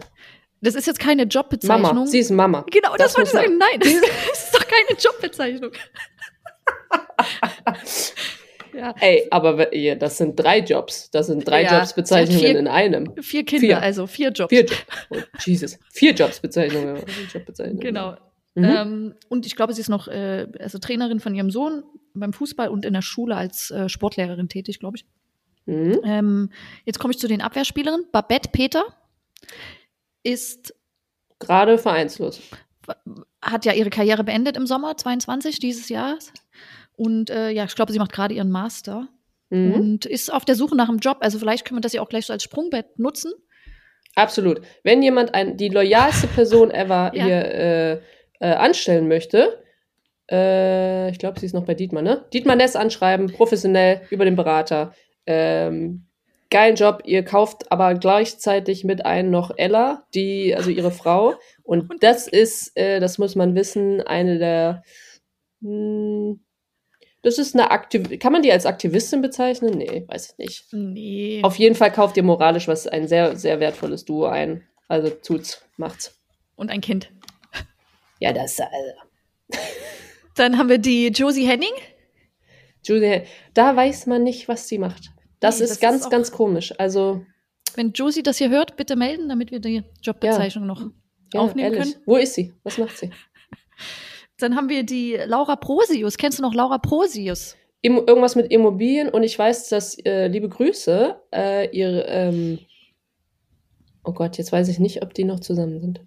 Das 0.61 0.75
ist 0.75 0.87
jetzt 0.87 0.99
keine 0.99 1.23
Jobbezeichnung. 1.23 1.81
Mama, 1.81 2.05
sie 2.07 2.19
ist 2.19 2.31
Mama. 2.31 2.65
Genau, 2.71 2.95
das, 2.97 3.13
Das 3.13 3.17
wollte 3.17 3.29
ich 3.29 3.33
sagen. 3.33 3.57
Nein, 3.57 3.79
das 3.79 3.91
ist 3.91 4.53
doch 4.53 4.65
keine 4.65 4.97
Jobbezeichnung. 4.99 5.71
ja, 8.77 8.93
Ey, 8.99 9.27
aber 9.31 9.67
das 9.97 10.17
sind 10.17 10.35
drei 10.35 10.59
Jobs. 10.59 11.09
Das 11.11 11.27
sind 11.27 11.47
drei 11.47 11.63
Ja, 11.63 11.79
Jobsbezeichnungen 11.79 12.39
vier- 12.41 12.59
in 12.59 12.67
einem. 12.67 13.13
vier 13.21 13.43
Kinder, 13.45 13.65
Vier. 13.67 13.81
also 13.81 14.07
vier 14.07 14.29
Jobs. 14.31 14.49
Vier 14.49 14.61
Jobs. 14.65 14.85
Oh, 15.09 15.17
Jesus. 15.45 15.79
Vier 15.91 16.13
Jobsbezeichnungen. 16.13 17.03
Jobbezeichnungen. 17.33 17.79
Genau. 17.81 18.15
Mhm. 18.55 18.63
Ähm, 18.63 19.15
und 19.29 19.45
ich 19.45 19.55
glaube, 19.55 19.73
sie 19.73 19.81
ist 19.81 19.89
noch 19.89 20.07
äh, 20.07 20.47
also 20.59 20.79
Trainerin 20.79 21.19
von 21.19 21.35
ihrem 21.35 21.51
Sohn 21.51 21.83
beim 22.13 22.33
Fußball 22.33 22.69
und 22.69 22.85
in 22.85 22.93
der 22.93 23.01
Schule 23.03 23.35
als 23.35 23.69
äh, 23.71 23.87
Sportlehrerin 23.89 24.49
tätig, 24.49 24.79
glaube 24.79 24.97
ich. 24.97 25.05
Mhm. 25.65 25.99
Ähm, 26.03 26.49
jetzt 26.85 26.97
komme 26.97 27.11
ich 27.13 27.19
zu 27.19 27.27
den 27.27 27.41
Abwehrspielerinnen. 27.41 28.07
Babette 28.11 28.49
Peter 28.51 28.83
ist 30.23 30.73
Gerade 31.39 31.77
vereinslos. 31.77 32.41
hat 33.41 33.65
ja 33.65 33.73
ihre 33.73 33.89
Karriere 33.91 34.23
beendet 34.23 34.57
im 34.57 34.65
Sommer 34.65 34.97
22 34.97 35.59
dieses 35.59 35.89
Jahres. 35.89 36.31
Und 36.97 37.29
äh, 37.29 37.51
ja, 37.51 37.63
ich 37.63 37.75
glaube, 37.75 37.93
sie 37.93 37.99
macht 37.99 38.11
gerade 38.11 38.33
ihren 38.33 38.49
Master 38.51 39.07
Mhm. 39.49 39.73
und 39.75 40.05
ist 40.05 40.33
auf 40.33 40.43
der 40.43 40.55
Suche 40.55 40.75
nach 40.75 40.89
einem 40.89 40.97
Job. 40.99 41.19
Also 41.21 41.39
vielleicht 41.39 41.63
können 41.63 41.77
wir 41.77 41.81
das 41.81 41.93
ja 41.93 42.01
auch 42.01 42.09
gleich 42.09 42.25
so 42.25 42.33
als 42.33 42.43
Sprungbett 42.43 42.99
nutzen. 42.99 43.31
Absolut. 44.15 44.59
Wenn 44.83 45.01
jemand 45.01 45.33
ein, 45.33 45.55
die 45.55 45.69
loyalste 45.69 46.27
Person 46.27 46.69
ever 46.69 47.11
Ja. 47.13 47.23
hier 47.23 47.45
äh, 47.45 47.91
äh, 48.41 48.53
anstellen 48.55 49.07
möchte, 49.07 49.63
äh, 50.29 51.09
ich 51.11 51.19
glaube, 51.19 51.39
sie 51.39 51.45
ist 51.45 51.53
noch 51.53 51.65
bei 51.65 51.75
Dietmar, 51.75 52.01
ne? 52.01 52.25
Dietmar 52.33 52.57
Ness 52.57 52.75
anschreiben, 52.75 53.27
professionell 53.31 54.01
über 54.09 54.25
den 54.25 54.35
Berater. 54.35 54.93
Ähm, 55.25 56.07
geilen 56.49 56.75
Job. 56.75 57.03
Ihr 57.05 57.23
kauft 57.23 57.71
aber 57.71 57.93
gleichzeitig 57.95 58.83
mit 58.83 59.05
ein 59.05 59.29
noch 59.29 59.51
Ella, 59.55 60.05
die, 60.13 60.55
also 60.55 60.71
ihre 60.71 60.91
Frau. 60.91 61.35
Und 61.63 61.89
das 62.03 62.27
ist, 62.27 62.75
äh, 62.75 62.99
das 62.99 63.17
muss 63.17 63.35
man 63.35 63.55
wissen, 63.55 64.01
eine 64.01 64.39
der. 64.39 64.83
Mh, 65.61 66.35
das 67.23 67.37
ist 67.39 67.55
eine 67.55 67.71
Aktiv 67.71 68.19
Kann 68.19 68.31
man 68.31 68.41
die 68.41 68.51
als 68.51 68.65
Aktivistin 68.65 69.21
bezeichnen? 69.21 69.77
Nee, 69.77 70.05
weiß 70.07 70.31
ich 70.31 70.37
nicht. 70.37 70.65
Nee. 70.73 71.41
Auf 71.43 71.57
jeden 71.57 71.75
Fall 71.75 71.91
kauft 71.91 72.15
ihr 72.17 72.23
moralisch 72.23 72.67
was 72.67 72.87
ein 72.87 73.07
sehr, 73.07 73.35
sehr 73.35 73.59
wertvolles 73.59 74.05
Duo 74.05 74.25
ein. 74.25 74.63
Also 74.87 75.09
tut's, 75.09 75.61
macht's. 75.77 76.17
und 76.55 76.69
ein 76.71 76.81
Kind. 76.81 77.11
Ja, 78.19 78.33
das 78.33 78.59
also. 78.59 79.61
Dann 80.35 80.57
haben 80.57 80.69
wir 80.69 80.77
die 80.77 81.07
Josie 81.07 81.45
Henning. 81.45 81.73
Julie, 82.83 83.25
da 83.53 83.75
weiß 83.75 84.05
man 84.07 84.23
nicht, 84.23 84.47
was 84.47 84.67
sie 84.67 84.77
macht. 84.77 85.11
Das 85.39 85.59
Nee, 85.59 85.65
ist 85.65 85.71
das 85.71 85.79
ganz, 85.79 86.03
ist 86.03 86.09
ganz 86.09 86.31
komisch. 86.31 86.73
Also, 86.79 87.25
Wenn 87.75 87.91
Josie 87.91 88.23
das 88.23 88.37
hier 88.37 88.49
hört, 88.49 88.77
bitte 88.77 88.95
melden, 88.95 89.29
damit 89.29 89.51
wir 89.51 89.59
die 89.59 89.83
Jobbezeichnung 90.01 90.65
noch 90.65 90.89
ja, 91.33 91.41
aufnehmen 91.41 91.73
ehrlich. 91.73 91.93
können. 91.93 92.03
Wo 92.05 92.15
ist 92.15 92.33
sie? 92.35 92.53
Was 92.63 92.77
macht 92.77 92.97
sie? 92.97 93.11
Dann 94.39 94.55
haben 94.55 94.69
wir 94.69 94.83
die 94.83 95.17
Laura 95.25 95.55
Prosius. 95.55 96.17
Kennst 96.17 96.37
du 96.39 96.43
noch 96.43 96.53
Laura 96.53 96.77
Prosius? 96.77 97.55
Immo 97.81 98.03
irgendwas 98.05 98.35
mit 98.35 98.51
Immobilien 98.51 99.09
und 99.09 99.23
ich 99.23 99.37
weiß, 99.37 99.69
dass, 99.69 99.97
äh, 99.99 100.27
liebe 100.27 100.49
Grüße, 100.49 101.15
äh, 101.33 101.69
ihre, 101.75 102.05
ähm, 102.07 102.59
oh 104.03 104.13
Gott, 104.13 104.37
jetzt 104.37 104.51
weiß 104.51 104.67
ich 104.67 104.79
nicht, 104.79 105.03
ob 105.03 105.13
die 105.13 105.23
noch 105.23 105.39
zusammen 105.39 105.79
sind. 105.79 106.01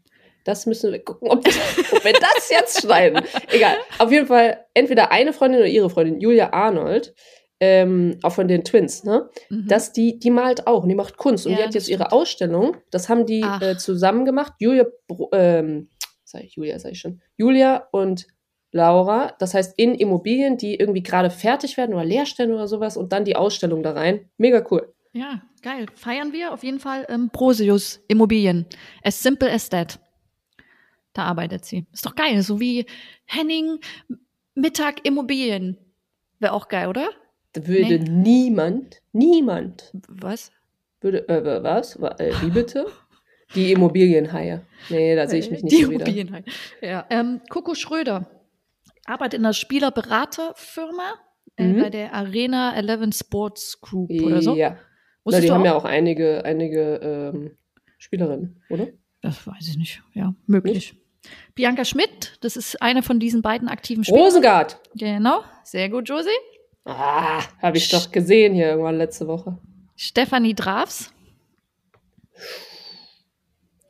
Das 0.45 0.67
müssen 0.67 0.91
wir 0.91 0.99
gucken, 1.05 1.29
ob, 1.29 1.39
ob 1.93 2.05
wir 2.05 2.13
das 2.13 2.51
jetzt 2.51 2.83
schneiden. 2.83 3.25
Egal. 3.51 3.77
Auf 3.99 4.11
jeden 4.11 4.27
Fall 4.27 4.65
entweder 4.75 5.13
eine 5.13 5.33
Freundin 5.33 5.61
oder 5.61 5.69
ihre 5.69 5.91
Freundin, 5.91 6.21
Julia 6.21 6.53
Arnold, 6.53 7.15
ähm, 7.61 8.19
auch 8.23 8.33
von 8.33 8.49
den 8.49 8.65
Twins, 8.65 9.05
ne? 9.05 9.29
Mhm. 9.51 9.69
dass 9.69 9.93
die, 9.93 10.19
die 10.19 10.31
malt 10.31 10.67
auch 10.67 10.83
und 10.83 10.89
die 10.89 10.95
macht 10.95 11.19
Kunst. 11.19 11.47
Und 11.47 11.53
Ja, 11.53 11.59
die 11.59 11.65
hat 11.65 11.75
jetzt 11.75 11.89
ihre 11.89 12.05
stimmt. 12.05 12.13
Ausstellung, 12.13 12.77
das 12.91 13.09
haben 13.09 13.27
die 13.27 13.43
äh, 13.43 13.77
zusammen 13.77 14.25
gemacht. 14.25 14.55
Julia, 14.59 14.87
ähm, 15.33 15.89
sag 16.31 16.43
ich, 16.45 16.55
Julia, 16.57 16.79
sag 16.79 16.93
ich 16.93 17.01
schon. 17.01 17.21
Julia 17.37 17.89
und 17.93 18.27
Laura, 18.73 19.35
das 19.41 19.53
heißt 19.55 19.75
in 19.79 19.95
Immobilien, 19.97 20.57
die 20.57 20.77
irgendwie 20.77 21.03
gerade 21.03 21.31
fertig 21.31 21.77
werden 21.77 21.93
oder 21.95 22.05
leer 22.05 22.25
stellen 22.27 22.53
oder 22.53 22.69
sowas 22.69 22.97
und 22.97 23.13
dann 23.13 23.25
die 23.25 23.35
Ausstellung 23.37 23.83
da 23.83 23.93
rein. 23.93 24.29
Mega 24.39 24.65
cool. 24.71 24.93
Ja, 25.13 25.43
geil. 25.63 25.87
Feiern 25.97 26.33
wir 26.33 26.53
auf 26.53 26.63
jeden 26.63 26.79
Fall 26.79 27.05
ähm, 27.09 27.31
Prosius 27.33 28.01
Immobilien. 28.07 28.67
As 29.03 29.21
simple 29.21 29.51
as 29.51 29.69
that. 29.71 29.99
Da 31.15 31.25
arbeitet 31.25 31.65
sie. 31.65 31.85
Ist 31.93 32.07
doch 32.07 32.15
geil. 32.15 32.41
So 32.43 32.61
wie 32.61 32.87
Henning 33.25 33.81
Mittag 34.55 35.05
Immobilien. 35.05 35.77
Wäre 36.39 36.53
auch 36.53 36.69
geil, 36.69 36.87
oder? 36.87 37.11
Da 37.55 37.67
würde 37.67 37.99
Nee. 37.99 38.09
niemand, 38.09 39.03
niemand, 39.13 39.91
Was? 40.07 40.53
würde, 41.01 41.29
äh, 41.29 41.63
was? 41.65 42.01
Wa- 42.01 42.15
Äh, 42.21 42.33
wie 42.43 42.51
bitte? 42.51 42.87
Die 43.55 43.73
Immobilienhaie. 43.73 44.61
Nee, 44.89 45.17
da 45.17 45.27
sehe 45.27 45.41
ich 45.41 45.51
mich 45.51 45.63
nicht 45.63 45.73
Die 45.77 45.85
so 45.85 45.91
wieder. 45.91 46.07
Immobilien. 46.07 46.45
Ja. 46.81 47.07
Ähm, 47.11 47.41
Coco 47.49 47.75
Schröder 47.75 48.31
arbeitet 49.07 49.39
in 49.41 49.45
einer 49.45 49.53
Spielerberaterfirma 49.55 51.15
äh, 51.57 51.65
Mhm. 51.65 51.81
bei 51.83 51.91
der 51.91 52.15
Arena 52.15 52.75
11 52.77 53.17
Sports 53.17 53.81
Group 53.81 54.11
oder 54.23 54.41
so. 54.43 54.55
Ja. 54.55 54.77
Na, 55.25 55.41
die 55.41 55.51
haben 55.51 55.61
auch? 55.63 55.65
ja 55.67 55.75
auch 55.75 55.85
einige, 55.85 56.45
einige 56.45 56.95
ähm, 57.35 57.57
Spielerinnen, 57.99 58.63
oder? 58.71 58.89
Das 59.21 59.47
weiß 59.47 59.69
ich 59.69 59.77
nicht. 59.77 60.03
Ja, 60.15 60.35
möglich. 60.47 60.95
Bianca 61.55 61.85
Schmidt, 61.85 62.39
das 62.41 62.57
ist 62.57 62.81
eine 62.81 63.03
von 63.03 63.21
diesen 63.21 63.43
beiden 63.43 63.69
aktiven 63.69 64.03
Spielern. 64.05 64.23
Rosengard. 64.23 64.81
Genau, 64.95 65.43
sehr 65.65 65.91
gut, 65.91 66.09
Josie. 66.09 66.31
Ah, 66.87 67.43
habe 67.61 67.77
ich 67.77 67.91
doch 67.91 68.11
gesehen 68.11 68.55
hier 68.55 68.69
irgendwann 68.71 68.97
letzte 68.97 69.27
Woche. 69.29 69.59
Stefanie 69.97 70.55
Drafs. 70.55 71.13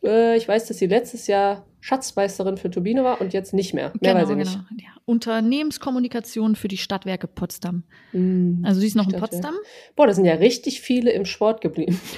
Äh, 0.04 0.36
ich 0.36 0.46
weiß, 0.48 0.66
dass 0.66 0.78
sie 0.78 0.86
letztes 0.86 1.26
Jahr 1.26 1.66
Schatzmeisterin 1.80 2.56
für 2.58 2.70
Turbine 2.70 3.04
war 3.04 3.20
und 3.20 3.32
jetzt 3.32 3.54
nicht 3.54 3.72
mehr. 3.74 3.92
Mehr 4.00 4.14
weiß 4.14 4.30
ich 4.30 4.36
nicht. 4.36 4.52
Ja. 4.52 4.88
Unternehmenskommunikation 5.06 6.54
für 6.56 6.68
die 6.68 6.76
Stadtwerke 6.76 7.26
Potsdam. 7.26 7.84
Hm. 8.12 8.62
Also 8.66 8.80
sie 8.80 8.86
ist 8.86 8.96
noch 8.96 9.04
in 9.04 9.10
Stadtwerke. 9.16 9.36
Potsdam. 9.36 9.54
Boah, 9.96 10.06
da 10.06 10.12
sind 10.12 10.26
ja 10.26 10.34
richtig 10.34 10.80
viele 10.82 11.10
im 11.12 11.24
Sport 11.24 11.60
geblieben. 11.60 12.00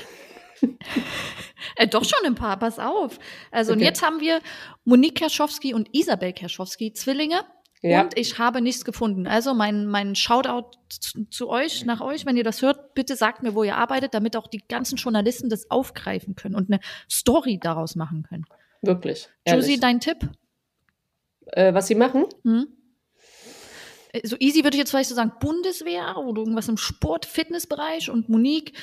Äh, 1.77 1.89
doch 1.89 2.05
schon 2.05 2.25
ein 2.25 2.35
paar, 2.35 2.57
pass 2.59 2.79
auf. 2.79 3.19
Also 3.51 3.73
und 3.73 3.79
Okay. 3.79 3.87
jetzt 3.87 4.03
haben 4.03 4.21
wir 4.21 4.41
Monique 4.85 5.17
Kerschowski 5.17 5.75
und 5.75 5.89
Isabel 5.93 6.33
Kerschowski, 6.33 6.93
Zwillinge. 6.93 7.41
Ja. 7.83 8.03
Und 8.03 8.17
ich 8.17 8.39
habe 8.39 8.61
nichts 8.61 8.85
gefunden. 8.85 9.27
Also 9.27 9.55
mein, 9.55 9.87
mein 9.87 10.15
Shoutout 10.15 10.71
zu, 10.89 11.25
zu 11.25 11.49
euch, 11.49 11.85
nach 11.85 12.01
euch, 12.01 12.25
wenn 12.25 12.37
ihr 12.37 12.45
das 12.45 12.63
hört, 12.63 12.95
bitte 12.95 13.17
sagt 13.17 13.43
mir, 13.43 13.57
wo 13.57 13.65
ihr 13.65 13.77
arbeitet, 13.77 14.15
damit 14.15 14.37
auch 14.37 14.47
die 14.47 14.63
ganzen 14.69 14.97
Journalisten 14.97 15.51
das 15.51 15.69
aufgreifen 15.71 16.37
können 16.37 16.55
und 16.55 16.71
eine 16.71 16.81
Story 17.11 17.59
daraus 17.61 17.97
machen 17.97 18.23
können. 18.23 18.45
Wirklich. 18.83 19.29
Josie, 19.49 19.71
ehrlich. 19.71 19.81
dein 19.81 20.01
Tipp? 20.01 20.29
Äh, 21.47 21.75
was 21.75 21.89
sie 21.89 21.97
machen? 21.97 22.27
Hm? 22.45 22.69
Äh, 24.13 24.27
So 24.27 24.37
easy 24.39 24.63
würde 24.63 24.77
ich 24.77 24.81
jetzt 24.81 24.91
vielleicht 24.91 25.09
so 25.09 25.17
sagen, 25.17 25.33
Bundeswehr 25.41 26.17
oder 26.19 26.43
irgendwas 26.43 26.69
im 26.69 26.77
Sport, 26.77 27.27
Fitnessbereich 27.27 28.11
und 28.11 28.29
Monique. 28.29 28.75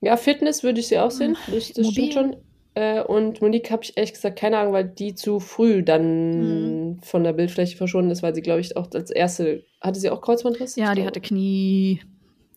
Ja, 0.00 0.16
Fitness 0.16 0.62
würde 0.62 0.80
ich 0.80 0.88
sie 0.88 0.98
auch 0.98 1.10
sehen. 1.10 1.36
Das, 1.48 1.72
das 1.72 1.88
stimmt 1.90 2.12
schon. 2.14 2.36
Äh, 2.76 3.00
und 3.02 3.40
Monique 3.40 3.70
habe 3.70 3.82
ich 3.84 3.96
ehrlich 3.96 4.12
gesagt 4.12 4.38
keine 4.38 4.58
Ahnung, 4.58 4.74
weil 4.74 4.84
die 4.86 5.14
zu 5.14 5.40
früh 5.40 5.82
dann 5.82 6.90
Mhm. 6.90 6.98
von 7.02 7.24
der 7.24 7.32
Bildfläche 7.32 7.74
verschwunden 7.76 8.10
ist, 8.10 8.22
weil 8.22 8.34
sie, 8.34 8.42
glaube 8.42 8.60
ich, 8.60 8.76
auch 8.76 8.90
als 8.92 9.10
erste. 9.10 9.64
Hatte 9.80 9.98
sie 9.98 10.10
auch 10.10 10.20
Kreuzbandriss? 10.20 10.76
Ja, 10.76 10.94
die 10.94 11.04
hatte 11.06 11.20
Knie. 11.22 12.02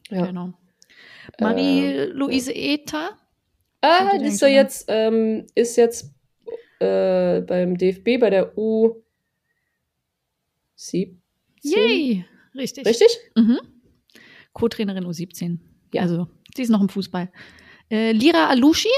Ja. 0.10 0.26
Genau. 0.26 0.54
Marie-Louise 1.40 2.54
Ether. 2.54 3.12
Ah, 3.82 4.06
Hat 4.08 4.14
die 4.16 4.20
die 4.20 4.26
ist 4.26 4.42
ja 4.42 4.48
jetzt, 4.50 4.86
ähm, 4.90 5.46
ist 5.56 5.78
jetzt 5.78 6.12
äh, 6.80 7.40
beim 7.42 7.78
DFB 7.78 8.18
bei 8.20 8.30
der 8.30 8.58
U 8.58 8.96
17. 10.76 11.22
Yay! 11.62 12.26
Richtig. 12.56 12.86
Richtig? 12.86 13.08
Mhm. 13.36 13.60
Co-Trainerin 14.54 15.06
U17. 15.06 15.60
Ja. 15.94 16.02
Also, 16.02 16.28
sie 16.56 16.64
ist 16.64 16.70
noch 16.70 16.82
im 16.82 16.90
Fußball. 16.90 17.32
Äh, 17.90 18.12
Lira 18.12 18.48
Alushi. 18.50 18.90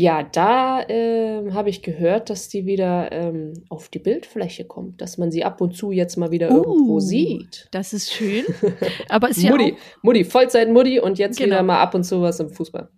Ja, 0.00 0.22
da 0.22 0.88
ähm, 0.88 1.54
habe 1.54 1.70
ich 1.70 1.82
gehört, 1.82 2.30
dass 2.30 2.48
die 2.48 2.66
wieder 2.66 3.10
ähm, 3.10 3.54
auf 3.68 3.88
die 3.88 3.98
Bildfläche 3.98 4.64
kommt, 4.64 5.00
dass 5.00 5.18
man 5.18 5.32
sie 5.32 5.42
ab 5.42 5.60
und 5.60 5.76
zu 5.76 5.90
jetzt 5.90 6.16
mal 6.16 6.30
wieder 6.30 6.50
irgendwo 6.50 6.94
Uh, 6.94 7.00
sieht. 7.00 7.66
Das 7.72 7.92
ist 7.92 8.12
schön. 8.12 8.44
Aber 9.08 9.28
ist 9.28 9.42
ja 9.42 9.50
Mutti, 9.50 9.72
auch, 9.74 10.02
Mutti, 10.04 10.22
Vollzeit-Mutti 10.24 11.00
und 11.00 11.18
jetzt 11.18 11.36
Genau. 11.36 11.48
wieder 11.48 11.62
mal 11.64 11.80
ab 11.80 11.96
und 11.96 12.04
zu 12.04 12.22
was 12.22 12.38
im 12.38 12.48
Fußball. 12.48 12.88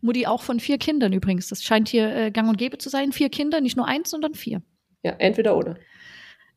Mutti 0.00 0.26
auch 0.26 0.40
von 0.40 0.58
vier 0.58 0.78
Kindern 0.78 1.12
übrigens. 1.12 1.48
Das 1.48 1.62
scheint 1.62 1.88
hier 1.90 2.16
äh, 2.16 2.30
gang 2.30 2.48
und 2.48 2.56
gäbe 2.56 2.78
zu 2.78 2.88
sein. 2.88 3.12
Vier 3.12 3.28
Kinder, 3.28 3.60
nicht 3.60 3.76
nur 3.76 3.86
eins, 3.86 4.08
sondern 4.08 4.32
vier. 4.32 4.62
Ja, 5.02 5.16
entweder 5.18 5.54
oder. 5.54 5.76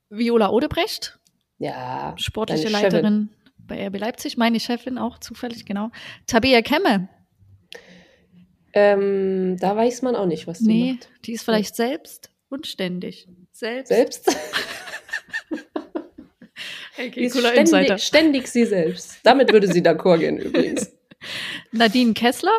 Viola 0.09 0.51
Odebrecht, 0.51 1.19
Ja, 1.57 2.13
sportliche. 2.17 2.69
Leiterin 2.69 3.29
bei 3.57 3.87
RB 3.87 3.99
Leipzig, 3.99 4.37
meine 4.37 4.61
Chefin 4.61 4.97
auch 4.97 5.19
zufällig, 5.19 5.65
genau. 5.65 5.89
Tabea 6.27 6.61
Kemme, 6.61 7.09
Ähm, 8.73 9.57
da 9.59 9.75
weiß 9.75 10.01
man 10.01 10.15
auch 10.15 10.25
nicht, 10.25 10.47
was 10.47 10.59
die 10.59 10.67
nee, 10.67 10.91
macht. 10.93 11.09
die 11.25 11.33
ist 11.33 11.43
vielleicht 11.43 11.75
selbst 11.75 12.29
und 12.49 12.67
ständig. 12.67 13.27
Selbst. 13.51 13.89
Selbst? 13.89 14.35
Okay, 16.97 17.09
Die 17.11 17.23
ist 17.25 17.33
cooler 17.33 17.53
Insider. 17.55 17.97
ständig, 17.97 18.03
ständig 18.03 18.47
sie 18.47 18.65
selbst. 18.65 19.19
Damit 19.23 19.51
würde 19.51 19.67
sie 19.71 19.81
d'accord 19.81 20.19
gehen 20.19 20.37
übrigens. 20.37 20.91
Nadine 21.71 22.13
Kessler, 22.13 22.57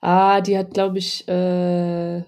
Ah, 0.00 0.40
die 0.42 0.58
hat, 0.58 0.74
glaube 0.74 0.98
ich, 0.98 1.26
äh, 1.28 2.18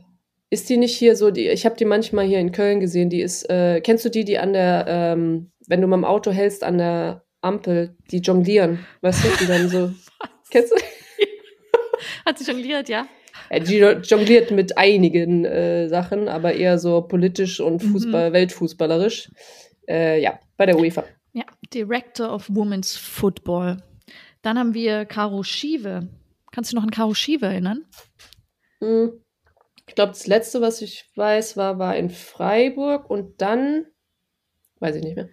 ist 0.49 0.69
die 0.69 0.77
nicht 0.79 0.97
hier 0.97 1.14
so, 1.16 1.31
die, 1.31 1.49
ich 1.49 1.66
habe 1.66 1.77
die 1.77 1.85
manchmal 1.85 2.25
hier 2.27 2.38
in 2.38 2.53
Köln 2.53 2.81
gesehen, 2.81 3.11
die 3.11 3.21
ist, 3.21 3.51
äh, 3.51 3.81
kennst 3.83 4.05
du 4.05 4.09
die, 4.11 4.25
die 4.25 4.38
an 4.38 4.53
der, 4.55 4.87
ähm, 4.88 5.51
wenn 5.66 5.83
du 5.83 5.87
mit 5.87 5.97
dem 5.97 6.05
Auto 6.07 6.31
hältst 6.31 6.62
an 6.64 6.79
der 6.79 7.25
Ampel, 7.42 7.95
die 8.11 8.19
jonglieren, 8.19 8.87
weißt 9.03 9.25
du, 9.25 9.29
die 9.40 9.47
dann 9.47 9.69
so, 9.69 9.90
kennst 10.51 10.73
du? 10.73 10.77
Hat 12.27 12.39
sie 12.39 12.51
jongliert, 12.51 12.89
ja? 12.89 13.07
Die 13.53 13.77
jo- 13.79 14.01
jongliert 14.01 14.51
mit 14.51 14.77
einigen 14.77 15.45
äh, 15.45 15.89
Sachen, 15.89 16.29
aber 16.29 16.55
eher 16.55 16.79
so 16.79 17.03
politisch 17.03 17.61
und 17.61 17.83
Mhm. 17.83 17.93
Fußball, 17.93 18.33
weltfußballerisch. 18.33 19.31
Äh, 19.89 20.21
ja, 20.21 20.39
bei 20.57 20.67
der 20.67 20.79
UEFA. 20.79 21.05
Ja, 21.33 21.45
Director 21.73 22.33
of 22.35 22.49
Women's 22.49 22.97
Football. 22.97 23.77
Dann 24.43 24.59
haben 24.59 24.75
wir 24.75 25.05
Caro 25.05 25.43
Schiewe. 25.43 26.09
Kannst 26.51 26.73
du 26.73 26.77
noch 26.77 26.83
an 26.83 26.91
Caro 26.91 27.15
Schiewe 27.15 27.47
erinnern? 27.47 27.85
Hm. 28.81 29.21
Ich 29.89 29.95
glaube, 29.95 30.12
das 30.12 30.27
letzte, 30.27 30.61
was 30.61 30.83
ich 30.83 31.05
weiß, 31.15 31.57
war, 31.57 31.79
war 31.79 31.95
in 31.97 32.11
Freiburg 32.11 33.09
und 33.09 33.41
dann, 33.41 33.87
weiß 34.81 34.97
ich 34.97 35.05
nicht 35.05 35.17
mehr. 35.17 35.29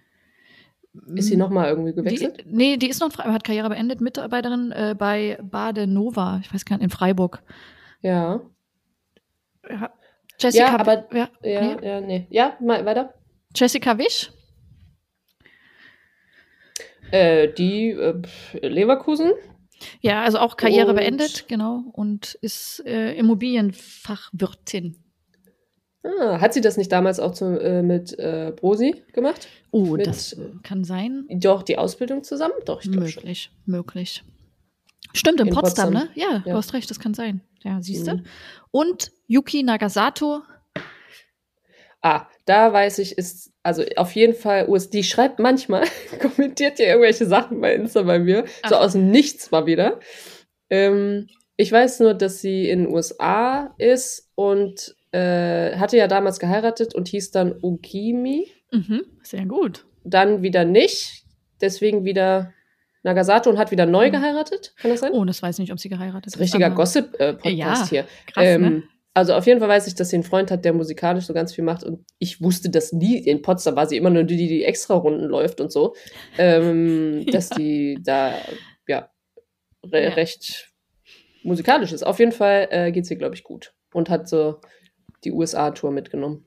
Ist 1.16 1.26
sie 1.26 1.36
nochmal 1.36 1.68
irgendwie 1.68 1.92
gewechselt? 1.92 2.44
Die, 2.44 2.54
nee, 2.54 2.76
die 2.76 2.88
ist 2.88 3.00
noch 3.00 3.10
Freiburg, 3.12 3.34
hat 3.34 3.44
Karriere 3.44 3.68
beendet, 3.68 4.00
Mitarbeiterin 4.00 4.70
äh, 4.72 4.94
bei 4.96 5.38
Bade 5.42 5.86
Nova, 5.88 6.40
ich 6.42 6.52
weiß 6.54 6.64
gar 6.64 6.76
nicht, 6.76 6.84
in 6.84 6.90
Freiburg. 6.90 7.42
Ja. 8.00 8.40
Ja. 9.68 9.92
Jessica, 10.38 10.66
Ja, 10.66 10.78
aber- 10.78 11.06
ja, 11.16 11.28
Ja, 11.42 11.60
nee. 11.76 11.86
ja, 11.88 12.00
nee. 12.00 12.26
Ja, 12.30 12.56
mal 12.60 12.84
weiter. 12.84 13.14
Jessica 13.54 13.98
Wisch, 13.98 14.30
Äh, 17.10 17.52
die 17.52 17.90
äh, 17.90 18.22
Leverkusen. 18.66 19.32
ja, 20.00 20.22
also 20.22 20.38
auch 20.38 20.56
Karriere 20.56 20.90
Und- 20.90 20.96
beendet, 20.96 21.46
genau, 21.48 21.84
und 21.92 22.34
ist 22.40 22.82
äh, 22.86 23.12
Immobilienfachwirtin. 23.14 24.96
Ah, 26.04 26.40
hat 26.40 26.52
sie 26.52 26.60
das 26.60 26.76
nicht 26.76 26.92
damals 26.92 27.18
auch 27.18 27.32
zu, 27.32 27.58
äh, 27.60 27.82
mit 27.82 28.18
äh, 28.18 28.52
Brosi 28.54 29.02
gemacht? 29.12 29.48
Oh, 29.70 29.96
Mit- 29.96 30.06
das 30.06 30.36
kann 30.62 30.84
sein. 30.84 31.24
Doch, 31.30 31.62
die 31.62 31.78
Ausbildung 31.78 32.22
zusammen? 32.22 32.54
Doch, 32.66 32.82
ich 32.82 32.90
glaube 32.92 33.08
schon. 33.08 33.22
Möglich, 33.22 33.50
möglich. 33.64 34.22
Stimmt, 35.14 35.40
in, 35.40 35.46
In 35.48 35.54
Potsdam, 35.54 35.92
Potsdam. 35.92 36.08
ne? 36.14 36.20
Ja, 36.20 36.40
du 36.44 36.50
Ja. 36.50 36.56
hast 36.56 36.74
recht, 36.74 36.90
das 36.90 36.98
kann 37.00 37.14
sein. 37.14 37.40
Ja, 37.62 37.80
siehst 37.80 38.06
du. 38.06 38.14
Mhm. 38.16 38.24
Und 38.70 39.12
Yuki 39.28 39.62
Nagasato, 39.62 40.42
Ah, 42.02 42.26
da 42.44 42.70
weiß 42.72 42.98
ich, 42.98 43.16
ist, 43.16 43.50
also 43.62 43.82
auf 43.96 44.12
jeden 44.14 44.34
Fall 44.34 44.68
US, 44.68 44.90
die 44.90 45.02
schreibt 45.04 45.38
manchmal, 45.38 45.84
kommentiert 46.20 46.78
ja 46.78 46.86
irgendwelche 46.86 47.24
Sachen 47.24 47.60
bei 47.62 47.74
Insta 47.74 48.02
bei 48.02 48.18
mir, 48.18 48.44
so 48.68 48.74
Ach. 48.76 48.80
aus 48.82 48.92
dem 48.92 49.10
Nichts 49.10 49.50
mal 49.50 49.64
wieder. 49.64 50.00
Ähm, 50.68 51.28
ich 51.56 51.72
weiß 51.72 52.00
nur, 52.00 52.12
dass 52.12 52.40
sie 52.42 52.68
in 52.68 52.80
den 52.84 52.92
USA 52.92 53.74
ist 53.78 54.30
und 54.34 54.94
äh, 55.14 55.76
hatte 55.76 55.96
ja 55.96 56.08
damals 56.08 56.38
geheiratet 56.38 56.94
und 56.94 57.08
hieß 57.08 57.30
dann 57.30 57.54
Ogimi. 57.62 58.48
mhm, 58.72 59.02
sehr 59.22 59.46
gut. 59.46 59.86
dann 60.06 60.42
wieder 60.42 60.64
nicht, 60.64 61.24
deswegen 61.60 62.04
wieder 62.04 62.52
Nagasato 63.04 63.48
und 63.48 63.56
hat 63.58 63.70
wieder 63.70 63.86
neu 63.86 64.08
Mhm. 64.08 64.12
geheiratet. 64.12 64.74
Kann 64.78 64.90
das 64.90 65.00
sein? 65.00 65.12
Oh, 65.12 65.24
das 65.24 65.42
weiß 65.42 65.56
ich 65.56 65.60
nicht, 65.60 65.72
ob 65.72 65.78
sie 65.80 65.88
geheiratet 65.88 66.26
das 66.26 66.34
ist 66.34 66.40
richtiger 66.40 66.70
Gossip-Podcast 66.70 67.46
Ja, 67.84 67.86
hier. 67.88 68.04
Krass, 68.26 68.44
ähm, 68.46 68.62
ne? 68.62 68.82
Also 69.16 69.34
auf 69.34 69.46
jeden 69.46 69.60
Fall 69.60 69.68
weiß 69.68 69.86
ich, 69.86 69.94
dass 69.94 70.08
sie 70.10 70.16
einen 70.16 70.24
Freund 70.24 70.50
hat, 70.50 70.64
der 70.64 70.72
musikalisch 70.72 71.26
so 71.26 71.32
ganz 71.34 71.54
viel 71.54 71.62
macht 71.62 71.84
und 71.84 72.04
ich 72.18 72.42
wusste 72.42 72.68
das 72.68 72.92
nie. 72.92 73.16
In 73.18 73.42
Potsdam 73.42 73.76
war 73.76 73.86
sie 73.86 73.96
immer 73.96 74.10
nur 74.10 74.24
die, 74.24 74.36
die 74.36 74.48
die 74.48 74.64
Extra-Runden 74.64 75.26
läuft 75.28 75.60
und 75.60 75.70
so. 75.70 75.94
Ähm, 76.36 77.24
Dass 77.30 77.50
Ja. 77.50 77.56
die 77.56 77.98
da, 78.02 78.34
ja, 78.88 79.08
re 79.84 80.02
Ja. 80.04 80.10
recht 80.14 80.72
musikalisch 81.44 81.92
ist. 81.92 82.02
Auf 82.04 82.18
jeden 82.18 82.32
Fall 82.32 82.66
äh, 82.70 82.90
geht 82.90 83.06
sie, 83.06 83.16
glaube 83.16 83.34
ich, 83.36 83.44
gut 83.44 83.72
und 83.92 84.10
hat 84.10 84.28
so 84.28 84.60
die 85.24 85.32
USA-Tour 85.32 85.90
mitgenommen. 85.90 86.44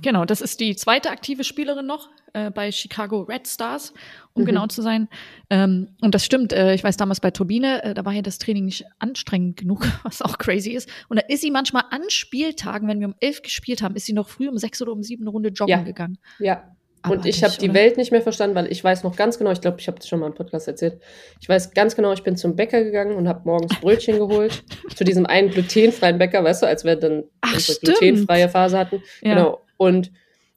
Genau, 0.00 0.24
das 0.24 0.40
ist 0.40 0.60
die 0.60 0.76
zweite 0.76 1.10
aktive 1.10 1.42
Spielerin 1.42 1.84
noch 1.86 2.08
äh, 2.32 2.52
bei 2.52 2.70
Chicago 2.70 3.22
Red 3.22 3.48
Stars, 3.48 3.92
um 4.32 4.42
Mhm. 4.42 4.46
genau 4.46 4.66
zu 4.68 4.80
sein. 4.80 5.08
Ähm, 5.50 5.88
und 6.00 6.14
das 6.14 6.24
stimmt, 6.24 6.52
äh, 6.52 6.72
ich 6.74 6.84
weiß 6.84 6.96
damals 6.96 7.18
bei 7.18 7.32
Turbine, 7.32 7.82
äh, 7.82 7.94
da 7.94 8.04
war 8.04 8.12
ja 8.12 8.22
das 8.22 8.38
Training 8.38 8.66
nicht 8.66 8.84
anstrengend 9.00 9.56
genug, 9.56 9.80
was 10.04 10.22
auch 10.22 10.38
crazy 10.38 10.70
ist. 10.70 10.88
Und 11.08 11.18
da 11.18 11.24
ist 11.26 11.40
sie 11.40 11.50
manchmal 11.50 11.82
an 11.90 12.02
Spieltagen, 12.10 12.86
wenn 12.86 13.00
wir 13.00 13.08
um 13.08 13.16
elf 13.18 13.42
gespielt 13.42 13.82
haben, 13.82 13.96
ist 13.96 14.06
sie 14.06 14.12
noch 14.12 14.28
früh 14.28 14.48
um 14.48 14.56
sechs 14.56 14.80
oder 14.80 14.92
um 14.92 15.02
sieben 15.02 15.24
eine 15.24 15.30
Runde 15.30 15.48
joggen 15.48 15.70
Ja. 15.78 15.82
gegangen. 15.82 16.18
Ja, 16.38 16.76
und 17.10 17.18
Abartig, 17.18 17.36
ich 17.36 17.44
habe 17.44 17.54
die? 17.60 17.74
Welt 17.74 17.96
nicht 17.96 18.12
mehr 18.12 18.22
verstanden, 18.22 18.54
weil 18.56 18.70
ich 18.70 18.82
weiß 18.82 19.04
noch 19.04 19.16
ganz 19.16 19.38
genau, 19.38 19.50
ich 19.50 19.60
glaube, 19.60 19.78
ich 19.80 19.86
habe 19.88 19.98
das 19.98 20.08
schon 20.08 20.20
mal 20.20 20.26
im 20.26 20.34
Podcast 20.34 20.68
erzählt. 20.68 21.00
Ich 21.40 21.48
weiß 21.48 21.72
ganz 21.72 21.96
genau, 21.96 22.12
ich 22.12 22.22
bin 22.22 22.36
zum 22.36 22.56
Bäcker 22.56 22.82
gegangen 22.82 23.16
und 23.16 23.28
habe 23.28 23.42
morgens 23.44 23.78
Brötchen 23.80 24.18
geholt. 24.28 24.62
Zu 24.94 25.04
diesem 25.04 25.26
einen 25.26 25.50
glutenfreien 25.50 26.18
Bäcker, 26.18 26.42
weißt 26.44 26.62
du, 26.62 26.66
als 26.66 26.84
wir 26.84 26.96
dann 26.96 27.24
Ach, 27.40 27.54
unsere 27.54 27.76
stimmt. 27.76 27.98
glutenfreie 27.98 28.48
Phase 28.48 28.78
hatten. 28.78 29.02
Ja. 29.22 29.34
Genau. 29.34 29.60
Und 29.76 30.12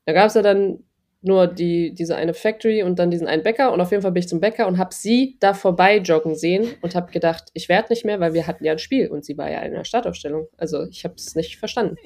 da 0.05 0.13
gab 0.13 0.27
es 0.27 0.33
ja 0.33 0.41
dann 0.41 0.83
nur 1.21 1.47
die, 1.47 1.93
diese 1.93 2.15
eine 2.15 2.33
Factory 2.33 2.81
und 2.83 2.97
dann 2.97 3.11
diesen 3.11 3.27
einen 3.27 3.43
Bäcker. 3.43 3.71
Und 3.71 3.79
auf 3.79 3.91
jeden 3.91 4.01
Fall 4.01 4.11
bin 4.11 4.21
ich 4.21 4.27
zum 4.27 4.39
Bäcker 4.39 4.67
und 4.67 4.77
habe 4.77 4.93
sie 4.93 5.37
da 5.39 5.53
vorbei 5.53 5.97
joggen 5.97 6.35
sehen 6.35 6.73
und 6.81 6.95
habe 6.95 7.11
gedacht, 7.11 7.49
ich 7.53 7.69
werde 7.69 7.89
nicht 7.89 8.05
mehr, 8.05 8.19
weil 8.19 8.33
wir 8.33 8.47
hatten 8.47 8.65
ja 8.65 8.71
ein 8.71 8.79
Spiel 8.79 9.07
und 9.09 9.23
sie 9.23 9.37
war 9.37 9.49
ja 9.49 9.61
in 9.61 9.73
der 9.73 9.83
Startaufstellung. 9.83 10.47
Also 10.57 10.87
ich 10.87 11.03
habe 11.03 11.15
es 11.15 11.35
nicht 11.35 11.57
verstanden. 11.57 11.97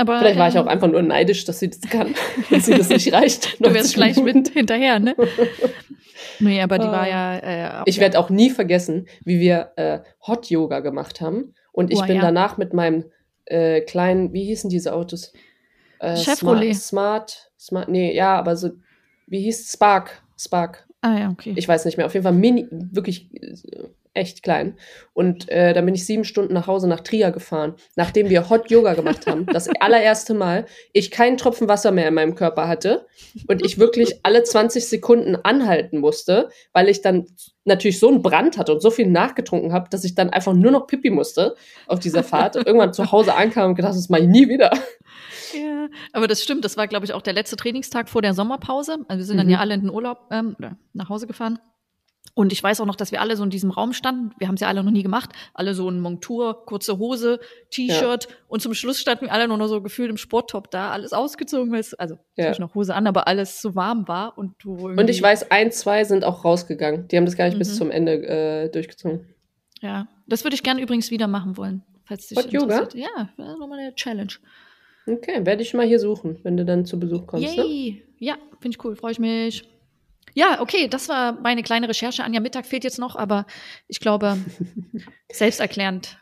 Aber, 0.00 0.18
Vielleicht 0.20 0.38
war 0.38 0.48
ich 0.48 0.54
ähm, 0.54 0.62
auch 0.62 0.66
einfach 0.66 0.88
nur 0.88 1.02
neidisch, 1.02 1.44
dass 1.44 1.58
sie 1.58 1.68
das 1.70 1.80
kann, 1.82 2.14
dass 2.50 2.66
sie 2.66 2.74
das 2.76 2.88
nicht 2.88 3.12
reicht. 3.12 3.58
Du 3.60 3.72
wärst 3.74 3.96
90 3.96 3.96
gleich 3.96 4.16
mit 4.34 4.48
hinterher, 4.48 4.98
ne? 4.98 5.14
nee, 6.40 6.60
aber 6.60 6.78
die 6.78 6.86
Ah. 6.86 6.92
war 6.92 7.08
ja. 7.08 7.80
Äh, 7.80 7.82
Ich 7.86 7.98
werde 8.00 8.18
auch 8.18 8.30
nie 8.30 8.50
vergessen, 8.50 9.06
wie 9.24 9.40
wir 9.40 9.72
äh, 9.76 10.00
Hot 10.26 10.48
Yoga 10.50 10.80
gemacht 10.80 11.20
haben. 11.20 11.54
Und 11.72 11.90
ich 11.92 11.98
Oh, 11.98 12.06
bin 12.06 12.16
ja. 12.16 12.22
danach 12.22 12.56
mit 12.56 12.72
meinem 12.74 13.04
äh, 13.46 13.80
kleinen, 13.82 14.32
wie 14.32 14.44
hießen 14.44 14.70
diese 14.70 14.92
Autos? 14.94 15.32
Äh, 15.98 16.16
Chevrolet. 16.16 16.74
Smart, 16.74 17.30
Smart, 17.30 17.50
Smart, 17.58 17.88
nee, 17.88 18.14
ja, 18.14 18.36
aber 18.36 18.56
so, 18.56 18.70
wie 19.26 19.40
hieß 19.42 19.70
Spark? 19.72 20.22
Spark. 20.38 20.86
Ah 21.02 21.18
ja, 21.18 21.30
okay. 21.30 21.52
Ich 21.56 21.68
weiß 21.68 21.84
nicht 21.84 21.96
mehr. 21.96 22.06
Auf 22.06 22.14
jeden 22.14 22.24
Fall 22.24 22.32
mini, 22.32 22.66
wirklich 22.70 23.28
äh, 23.34 23.54
echt 24.14 24.42
klein. 24.42 24.76
Und 25.12 25.48
äh, 25.48 25.72
dann 25.72 25.84
bin 25.86 25.94
ich 25.94 26.04
sieben 26.06 26.24
Stunden 26.24 26.52
nach 26.52 26.66
Hause 26.66 26.88
nach 26.88 27.00
Trier 27.00 27.30
gefahren, 27.30 27.74
nachdem 27.96 28.28
wir 28.28 28.50
Hot 28.50 28.70
Yoga 28.70 28.94
gemacht 28.94 29.26
haben. 29.26 29.46
Das 29.46 29.68
allererste 29.80 30.34
Mal. 30.34 30.66
Ich 30.92 31.10
keinen 31.10 31.36
Tropfen 31.36 31.68
Wasser 31.68 31.92
mehr 31.92 32.08
in 32.08 32.14
meinem 32.14 32.34
Körper 32.34 32.66
hatte 32.68 33.06
und 33.46 33.64
ich 33.64 33.78
wirklich 33.78 34.20
alle 34.24 34.42
20 34.42 34.86
Sekunden 34.86 35.36
anhalten 35.36 35.98
musste, 35.98 36.48
weil 36.72 36.88
ich 36.88 37.02
dann 37.02 37.26
natürlich 37.64 38.00
so 38.00 38.08
einen 38.08 38.22
Brand 38.22 38.58
hatte 38.58 38.72
und 38.72 38.80
so 38.80 38.90
viel 38.90 39.06
nachgetrunken 39.06 39.72
habe, 39.72 39.88
dass 39.90 40.02
ich 40.04 40.14
dann 40.14 40.30
einfach 40.30 40.54
nur 40.54 40.70
noch 40.72 40.86
Pipi 40.86 41.10
musste 41.10 41.54
auf 41.86 42.00
dieser 42.00 42.24
Fahrt. 42.24 42.56
Irgendwann 42.56 42.92
zu 42.92 43.12
Hause 43.12 43.34
ankam 43.34 43.70
und 43.70 43.74
gedacht, 43.76 43.94
das 43.94 44.08
mache 44.08 44.22
ich 44.22 44.28
nie 44.28 44.48
wieder. 44.48 44.70
Ja, 45.54 45.88
aber 46.12 46.26
das 46.26 46.42
stimmt. 46.42 46.64
Das 46.64 46.76
war, 46.76 46.88
glaube 46.88 47.04
ich, 47.04 47.12
auch 47.12 47.22
der 47.22 47.32
letzte 47.32 47.56
Trainingstag 47.56 48.08
vor 48.08 48.22
der 48.22 48.34
Sommerpause. 48.34 48.98
Also 49.08 49.18
wir 49.18 49.24
sind 49.24 49.36
dann 49.36 49.46
Mhm. 49.46 49.52
ja 49.52 49.58
alle 49.58 49.74
in 49.74 49.80
den 49.82 49.90
Urlaub 49.90 50.18
ähm, 50.30 50.56
oder 50.58 50.76
nach 50.94 51.08
Hause 51.08 51.26
gefahren. 51.26 51.58
Und 52.40 52.52
ich 52.54 52.62
weiß 52.62 52.80
auch 52.80 52.86
noch, 52.86 52.96
dass 52.96 53.12
wir 53.12 53.20
alle 53.20 53.36
so 53.36 53.44
in 53.44 53.50
diesem 53.50 53.70
Raum 53.70 53.92
standen. 53.92 54.30
Wir 54.38 54.48
haben 54.48 54.54
es 54.54 54.62
ja 54.62 54.68
alle 54.68 54.82
noch 54.82 54.90
nie 54.90 55.02
gemacht. 55.02 55.28
Alle 55.52 55.74
so 55.74 55.90
in 55.90 56.00
Montur, 56.00 56.64
kurze 56.64 56.96
Hose, 56.96 57.38
T-Shirt. 57.70 58.28
Und 58.48 58.62
zum 58.62 58.72
Schluss 58.72 58.98
standen 58.98 59.26
wir 59.26 59.32
alle 59.34 59.46
nur 59.46 59.58
noch 59.58 59.66
so 59.66 59.82
gefühlt 59.82 60.08
im 60.08 60.16
Sporttop 60.16 60.70
da, 60.70 60.90
alles 60.90 61.12
ausgezogen. 61.12 61.70
weil 61.70 61.80
es- 61.80 61.92
Also 61.92 62.14
Ja. 62.14 62.20
natürlich 62.44 62.58
noch 62.60 62.74
Hose 62.74 62.94
an, 62.94 63.06
aber 63.06 63.28
alles 63.28 63.60
so 63.60 63.74
warm 63.74 64.08
war. 64.08 64.38
Und 64.38 64.54
du 64.60 64.88
Und 64.88 65.10
ich 65.10 65.20
weiß, 65.20 65.50
ein, 65.50 65.70
zwei 65.70 66.04
sind 66.04 66.24
auch 66.24 66.42
rausgegangen. 66.46 67.08
Die 67.08 67.18
haben 67.18 67.26
das 67.26 67.36
gar 67.36 67.44
nicht 67.44 67.58
bis 67.58 67.72
Mhm. 67.74 67.76
zum 67.76 67.90
Ende 67.90 68.12
äh, 68.26 68.68
durchgezogen. 68.70 69.26
Ja, 69.82 70.08
das 70.26 70.42
würde 70.42 70.54
ich 70.54 70.62
gerne 70.62 70.80
übrigens 70.80 71.10
wieder 71.10 71.26
machen 71.26 71.58
wollen. 71.58 71.82
Falls 72.06 72.26
dich 72.28 72.38
Hot 72.38 72.50
Yoga? 72.50 72.88
Ja, 72.94 73.28
nochmal 73.36 73.80
eine 73.80 73.94
Challenge. 73.94 74.32
Okay, 75.06 75.44
werde 75.44 75.60
ich 75.62 75.74
mal 75.74 75.86
hier 75.86 75.98
suchen, 76.00 76.38
wenn 76.42 76.56
du 76.56 76.64
dann 76.64 76.86
zu 76.86 76.98
Besuch 76.98 77.26
kommst. 77.26 77.54
Ne? 77.56 77.62
Yay! 77.64 78.02
Ja, 78.18 78.36
finde 78.60 78.76
ich 78.78 78.84
cool, 78.84 78.96
freue 78.96 79.12
ich 79.12 79.18
mich. 79.18 79.64
Ja, 80.34 80.60
okay, 80.60 80.88
das 80.88 81.08
war 81.08 81.32
meine 81.40 81.62
kleine 81.62 81.88
Recherche. 81.88 82.24
Anja 82.24 82.40
Mittag 82.40 82.66
fehlt 82.66 82.84
jetzt 82.84 82.98
noch, 82.98 83.16
aber 83.16 83.46
ich 83.88 84.00
glaube, 84.00 84.38
selbsterklärend 85.32 86.18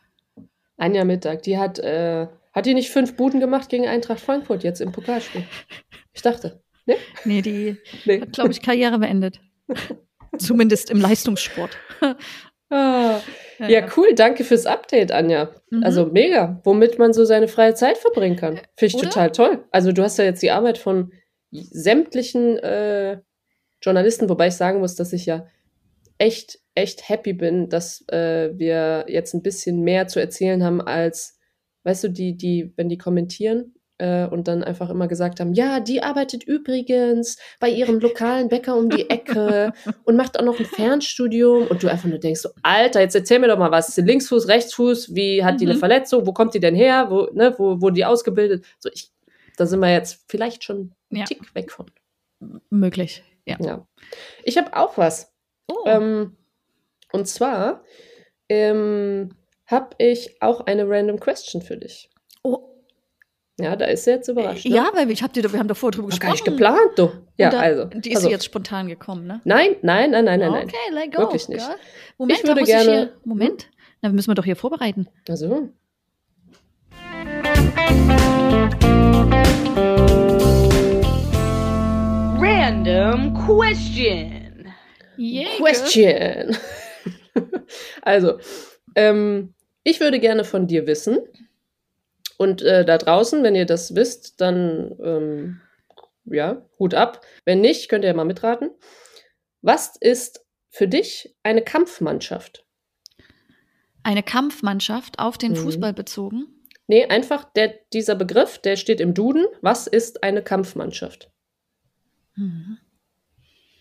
Anja 0.79 1.05
Mittag, 1.05 1.43
die 1.43 1.59
hat, 1.59 1.79
äh, 1.81 2.29
hat 2.53 2.67
die 2.67 2.75
nicht 2.75 2.91
fünf 2.91 3.17
Buden 3.17 3.41
gemacht 3.41 3.69
gegen 3.69 3.87
Eintracht 3.87 4.21
Frankfurt 4.21 4.63
jetzt 4.63 4.81
im 4.81 4.93
Pokalspiel? 4.93 5.45
Ich 6.13 6.23
dachte. 6.23 6.63
Ne? 6.87 6.97
Nee, 7.25 7.43
die 7.43 7.77
nee. 8.05 8.21
hat, 8.21 8.33
glaube 8.33 8.53
ich, 8.53 8.63
Karriere 8.63 8.99
beendet. 8.99 9.41
Zumindest 10.39 10.91
im 10.91 11.01
Leistungssport. 11.01 11.77
Ah, 12.71 13.21
ja, 13.59 13.69
ja, 13.69 13.87
cool. 13.97 14.15
Danke 14.15 14.45
fürs 14.45 14.67
Update, 14.67 15.11
Anja. 15.11 15.51
Mhm. 15.71 15.83
Also 15.83 16.07
mega, 16.07 16.61
womit 16.65 16.99
man 16.99 17.13
so 17.13 17.25
seine 17.25 17.49
freie 17.49 17.75
Zeit 17.75 17.99
verbringen 17.99 18.37
kann. 18.37 18.61
Finde 18.77 18.87
ich 18.87 18.95
Oder? 18.95 19.11
total 19.11 19.33
toll. 19.33 19.65
Also 19.73 19.93
du 19.93 20.03
hast 20.03 20.19
ja 20.19 20.25
jetzt 20.25 20.43
die 20.43 20.51
Arbeit 20.51 20.79
von 20.79 21.13
sämtlichen 21.51 22.59
äh, 22.59 23.21
Journalisten, 23.83 24.29
wobei 24.29 24.49
ich 24.49 24.55
sagen 24.55 24.81
muss, 24.81 24.95
dass 24.95 25.13
ich 25.13 25.27
ja 25.27 25.47
echt, 26.19 26.59
echt 26.75 27.09
happy 27.09 27.33
bin, 27.33 27.69
dass 27.69 28.07
äh, 28.09 28.51
wir 28.55 29.07
jetzt 29.09 29.35
ein 29.35 29.43
bisschen 29.43 29.83
mehr 29.83 30.09
zu 30.09 30.21
erzählen 30.21 30.65
haben 30.65 30.81
als, 30.81 31.39
weißt 31.85 32.05
du, 32.05 32.09
die, 32.11 32.37
die, 32.37 32.73
wenn 32.77 32.89
die 32.89 32.99
kommentieren, 32.99 33.75
äh, 33.99 34.27
und 34.27 34.49
dann 34.49 34.65
einfach 34.65 34.91
immer 34.91 35.09
gesagt 35.09 35.41
haben, 35.41 35.53
ja, 35.53 35.81
die 35.81 36.03
arbeitet 36.03 36.45
übrigens 36.45 37.37
bei 37.61 37.69
ihrem 37.69 37.99
lokalen 37.99 38.49
Bäcker 38.49 38.77
um 38.77 38.89
die 38.89 39.11
Ecke 39.11 39.73
und 40.05 40.17
macht 40.17 40.39
auch 40.39 40.45
noch 40.45 40.59
ein 40.59 40.65
Fernstudium 40.65 41.67
und 41.67 41.83
du 41.83 41.89
einfach 41.89 42.09
nur 42.09 42.19
denkst 42.19 42.41
so, 42.41 42.51
Alter, 42.63 43.01
jetzt 43.01 43.15
erzähl 43.15 43.41
mir 43.41 43.49
doch 43.49 43.59
mal 43.59 43.71
was, 43.71 43.97
Linksfuß, 43.97 44.49
Rechtsfuß, 44.49 45.15
wie 45.15 45.45
hat 45.45 45.55
mhm. 45.55 45.59
die 45.59 45.67
eine 45.67 45.75
mhm. 45.75 45.81
Verletzung, 45.81 46.27
wo 46.27 46.33
kommt 46.33 46.55
die 46.55 46.61
denn 46.61 46.75
her, 46.75 47.09
wo, 47.11 47.29
ne, 47.33 47.55
wo 47.59 47.81
wurde 47.81 47.95
die 47.95 48.05
ausgebildet? 48.05 48.65
So, 48.79 48.89
ich, 48.93 49.11
da 49.57 49.67
sind 49.67 49.81
wir 49.81 49.93
jetzt 49.93 50.25
vielleicht 50.29 50.65
schon 50.65 50.93
einen 51.11 51.21
ja. 51.21 51.25
Tick 51.25 51.55
weg 51.55 51.73
von. 51.73 51.87
Möglich, 52.71 53.25
ja. 53.49 53.57
ja. 53.61 53.89
Ich 54.45 54.57
habe 54.57 54.77
auch 54.77 54.97
was. 54.99 55.33
Oh. 55.69 55.85
Ähm, 55.87 56.37
und 57.13 57.27
zwar 57.27 57.83
ähm, 58.49 59.31
habe 59.67 59.91
ich 59.99 60.41
auch 60.41 60.61
eine 60.61 60.89
random 60.89 61.21
question 61.21 61.63
für 61.63 61.77
dich. 61.77 62.11
Oh, 62.43 62.69
ja, 63.61 63.75
da 63.75 63.87
ist 63.87 64.05
sie 64.05 64.11
jetzt 64.11 64.29
überrascht. 64.29 64.65
Ne? 64.67 64.75
Ja, 64.75 64.91
weil 64.95 65.11
ich 65.11 65.23
hab 65.23 65.33
dir, 65.33 65.43
wir 65.51 65.59
haben 65.59 65.69
davor 65.69 65.91
drüber 65.91 66.09
gesprochen. 66.09 66.27
Gar 66.27 66.33
nicht 66.33 66.45
geplant, 66.45 66.93
du. 66.97 67.11
Ja, 67.37 67.51
da, 67.51 67.61
also. 67.61 67.85
Die 67.87 68.11
ist 68.11 68.19
also. 68.19 68.31
jetzt 68.31 68.45
spontan 68.45 68.87
gekommen, 68.87 69.27
ne? 69.27 69.41
Nein, 69.45 69.77
nein, 69.83 70.13
nein, 70.13 70.25
nein, 70.25 70.39
nein. 70.39 70.65
Okay, 70.65 70.77
let 70.93 71.13
go. 71.13 71.23
Wirklich 71.23 71.49
nicht. 71.49 71.67
Girl. 71.67 71.77
Moment, 72.19 72.39
ich 72.39 72.47
würde 72.47 72.63
gerne. 72.63 72.83
Ich 72.83 73.09
hier, 73.09 73.13
Moment, 73.25 73.65
hm? 73.65 73.71
na, 74.03 74.09
müssen 74.11 74.31
wir 74.31 74.35
doch 74.37 74.45
hier 74.45 74.57
vorbereiten. 74.57 75.09
Also. 75.29 75.71
Random 82.69 83.33
Question. 83.33 84.75
Yeah, 85.17 85.57
question. 85.57 86.55
also, 88.03 88.39
ähm, 88.95 89.55
ich 89.85 90.01
würde 90.01 90.21
gerne 90.21 90.45
von 90.45 90.67
dir 90.67 90.87
wissen, 90.87 91.19
und 92.37 92.61
äh, 92.61 92.85
da 92.85 92.99
draußen, 92.99 93.43
wenn 93.43 93.55
ihr 93.55 93.65
das 93.65 93.95
wisst, 93.95 94.43
dann 94.43 94.95
ähm, 95.03 95.61
ja, 96.27 96.63
Hut 96.79 96.93
ab. 96.93 97.25
Wenn 97.47 97.63
nicht, 97.63 97.89
könnt 97.89 98.05
ihr 98.05 98.09
ja 98.09 98.15
mal 98.15 98.27
mitraten. 98.27 98.69
Was 99.63 99.97
ist 99.99 100.45
für 100.69 100.89
dich 100.89 101.35
eine 101.43 101.63
Kampfmannschaft? 101.63 102.67
Eine 104.03 104.23
Kampfmannschaft 104.23 105.19
auf 105.19 105.39
den 105.39 105.53
mhm. 105.53 105.57
Fußball 105.57 105.95
bezogen? 105.95 106.49
Nee, 106.87 107.07
einfach 107.07 107.45
der, 107.45 107.77
dieser 107.95 108.15
Begriff, 108.15 108.59
der 108.59 108.77
steht 108.77 109.01
im 109.01 109.15
Duden. 109.15 109.47
Was 109.63 109.87
ist 109.87 110.23
eine 110.23 110.43
Kampfmannschaft? 110.43 111.31
Mhm. 112.39 112.79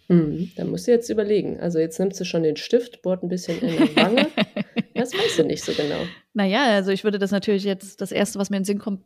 Hm, 0.07 0.51
da 0.55 0.63
musst 0.63 0.87
du 0.87 0.91
jetzt 0.91 1.09
überlegen. 1.09 1.59
Also 1.59 1.79
jetzt 1.79 1.99
nimmst 1.99 2.19
du 2.19 2.23
schon 2.23 2.43
den 2.43 2.55
Stift, 2.55 3.01
bohrt 3.01 3.23
ein 3.23 3.29
bisschen 3.29 3.59
in 3.59 3.87
die 3.87 3.95
Wange. 3.95 4.27
das 4.95 5.13
weißt 5.13 5.39
du 5.39 5.43
nicht 5.43 5.63
so 5.63 5.73
genau. 5.73 5.99
Naja, 6.33 6.63
also 6.63 6.91
ich 6.91 7.03
würde 7.03 7.19
das 7.19 7.31
natürlich 7.31 7.63
jetzt, 7.63 7.99
das 7.99 8.11
Erste, 8.11 8.39
was 8.39 8.49
mir 8.49 8.57
in 8.57 8.61
den 8.61 8.67
Sinn 8.67 8.79
kommt, 8.79 9.03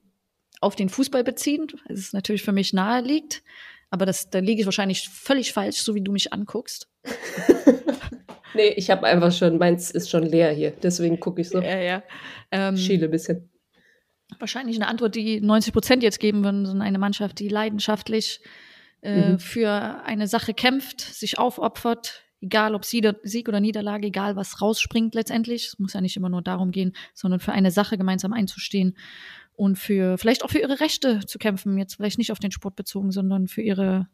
auf 0.59 0.75
den 0.75 0.89
Fußball 0.89 1.23
beziehen. 1.23 1.67
Das 1.87 1.97
ist 1.97 2.13
natürlich 2.13 2.43
für 2.43 2.51
mich 2.51 2.71
nahe 2.71 3.01
liegt. 3.01 3.41
Aber 3.89 4.05
das, 4.05 4.29
da 4.29 4.39
liege 4.39 4.61
ich 4.61 4.65
wahrscheinlich 4.65 5.09
völlig 5.09 5.53
falsch, 5.53 5.77
so 5.77 5.95
wie 5.95 6.01
du 6.01 6.11
mich 6.11 6.31
anguckst. 6.31 6.87
nee, 8.53 8.69
ich 8.75 8.91
habe 8.91 9.07
einfach 9.07 9.31
schon, 9.31 9.57
meins 9.57 9.89
ist 9.89 10.09
schon 10.09 10.23
leer 10.23 10.51
hier. 10.51 10.71
Deswegen 10.71 11.19
gucke 11.19 11.41
ich 11.41 11.49
so. 11.49 11.59
Ja, 11.59 11.79
ja. 11.79 12.03
Ähm, 12.51 12.77
Schiele 12.77 13.05
ein 13.05 13.11
bisschen. 13.11 13.49
Wahrscheinlich 14.39 14.77
eine 14.77 14.87
Antwort, 14.87 15.15
die 15.15 15.41
90 15.41 15.73
Prozent 15.73 16.03
jetzt 16.03 16.19
geben 16.19 16.43
würden, 16.43 16.65
so 16.65 16.77
eine 16.77 16.99
Mannschaft, 16.99 17.39
die 17.39 17.49
leidenschaftlich 17.49 18.39
äh, 19.01 19.31
mhm. 19.31 19.39
für 19.39 20.01
eine 20.05 20.27
Sache 20.27 20.53
kämpft, 20.53 21.01
sich 21.01 21.37
aufopfert, 21.37 22.23
egal 22.41 22.75
ob 22.75 22.85
Sieg 22.85 23.47
oder 23.47 23.59
Niederlage, 23.59 24.07
egal 24.07 24.35
was 24.35 24.61
rausspringt 24.61 25.15
letztendlich. 25.15 25.67
Es 25.67 25.79
muss 25.79 25.93
ja 25.93 26.01
nicht 26.01 26.17
immer 26.17 26.29
nur 26.29 26.41
darum 26.41 26.71
gehen, 26.71 26.93
sondern 27.13 27.39
für 27.39 27.51
eine 27.51 27.71
Sache 27.71 27.97
gemeinsam 27.97 28.33
einzustehen 28.33 28.97
und 29.53 29.77
für 29.77 30.17
vielleicht 30.17 30.43
auch 30.43 30.49
für 30.49 30.59
ihre 30.59 30.79
Rechte 30.79 31.19
zu 31.25 31.37
kämpfen. 31.37 31.77
Jetzt 31.77 31.95
vielleicht 31.95 32.17
nicht 32.17 32.31
auf 32.31 32.39
den 32.39 32.51
Sport 32.51 32.75
bezogen, 32.75 33.11
sondern 33.11 33.47
für 33.47 33.61
ihre, 33.61 34.07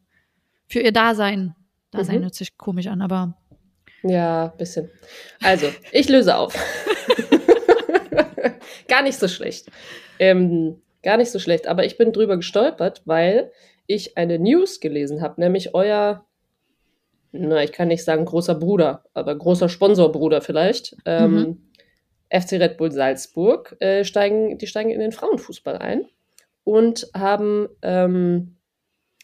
für 0.68 0.82
ihr 0.82 0.92
Dasein. 0.92 1.56
Dasein 1.92 2.20
mhm. 2.20 2.24
hört 2.24 2.36
sich 2.36 2.58
komisch 2.58 2.88
an, 2.88 3.02
aber. 3.02 3.38
Ja, 4.04 4.48
bisschen. 4.58 4.90
Also, 5.42 5.68
ich 5.92 6.10
löse 6.10 6.36
auf. 6.36 6.54
gar 8.88 9.04
nicht 9.04 9.18
so 9.18 9.28
schlecht. 9.28 9.72
Ähm, 10.20 10.82
gar 11.02 11.18
nicht 11.18 11.32
so 11.32 11.40
schlecht, 11.40 11.68
aber 11.68 11.86
ich 11.86 11.98
bin 11.98 12.12
drüber 12.12 12.38
gestolpert, 12.38 13.02
weil 13.06 13.52
ich 13.88 14.18
eine 14.18 14.38
News 14.38 14.80
gelesen 14.80 15.22
habe, 15.22 15.40
nämlich 15.42 15.74
euer, 15.74 16.26
na, 17.32 17.64
ich 17.64 17.72
kann 17.72 17.88
nicht 17.88 18.04
sagen 18.04 18.26
großer 18.26 18.56
Bruder, 18.56 19.06
aber 19.14 19.36
großer 19.36 19.70
Sponsorbruder 19.70 20.42
vielleicht, 20.42 20.96
ähm, 21.06 21.34
mhm. 21.34 21.62
FC 22.30 22.54
Red 22.54 22.78
Bull 22.78 22.92
Salzburg, 22.92 23.78
äh, 23.80 24.04
steigen, 24.04 24.58
die 24.58 24.68
steigen 24.68 24.90
in 24.90 25.00
den 25.00 25.14
Frauenfußball 25.14 25.78
ein 25.78 26.06
und 26.66 27.08
haben, 27.16 27.70
ähm, 27.82 28.58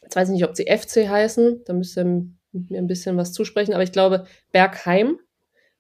jetzt 0.01 0.15
weiß 0.15 0.29
ich 0.29 0.33
nicht, 0.33 0.45
ob 0.45 0.55
sie 0.55 0.65
FC 0.65 1.09
heißen, 1.09 1.63
da 1.65 1.73
müsst 1.73 1.97
ihr 1.97 2.05
mir 2.05 2.77
ein 2.77 2.87
bisschen 2.87 3.17
was 3.17 3.33
zusprechen, 3.33 3.73
aber 3.73 3.83
ich 3.83 3.91
glaube 3.91 4.25
Bergheim 4.51 5.19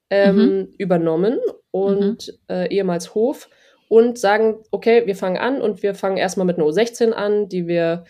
ähm, 0.09 0.35
mhm. 0.35 0.73
übernommen 0.77 1.39
und 1.71 2.27
mhm. 2.27 2.55
äh, 2.55 2.67
ehemals 2.67 3.15
Hof 3.15 3.49
und 3.87 4.17
sagen, 4.19 4.57
okay, 4.71 5.05
wir 5.05 5.15
fangen 5.15 5.37
an 5.37 5.61
und 5.61 5.83
wir 5.83 5.95
fangen 5.95 6.17
erstmal 6.17 6.45
mit 6.45 6.57
einer 6.57 6.65
U16 6.65 7.11
an, 7.11 7.47
die 7.47 7.67
wir 7.67 8.03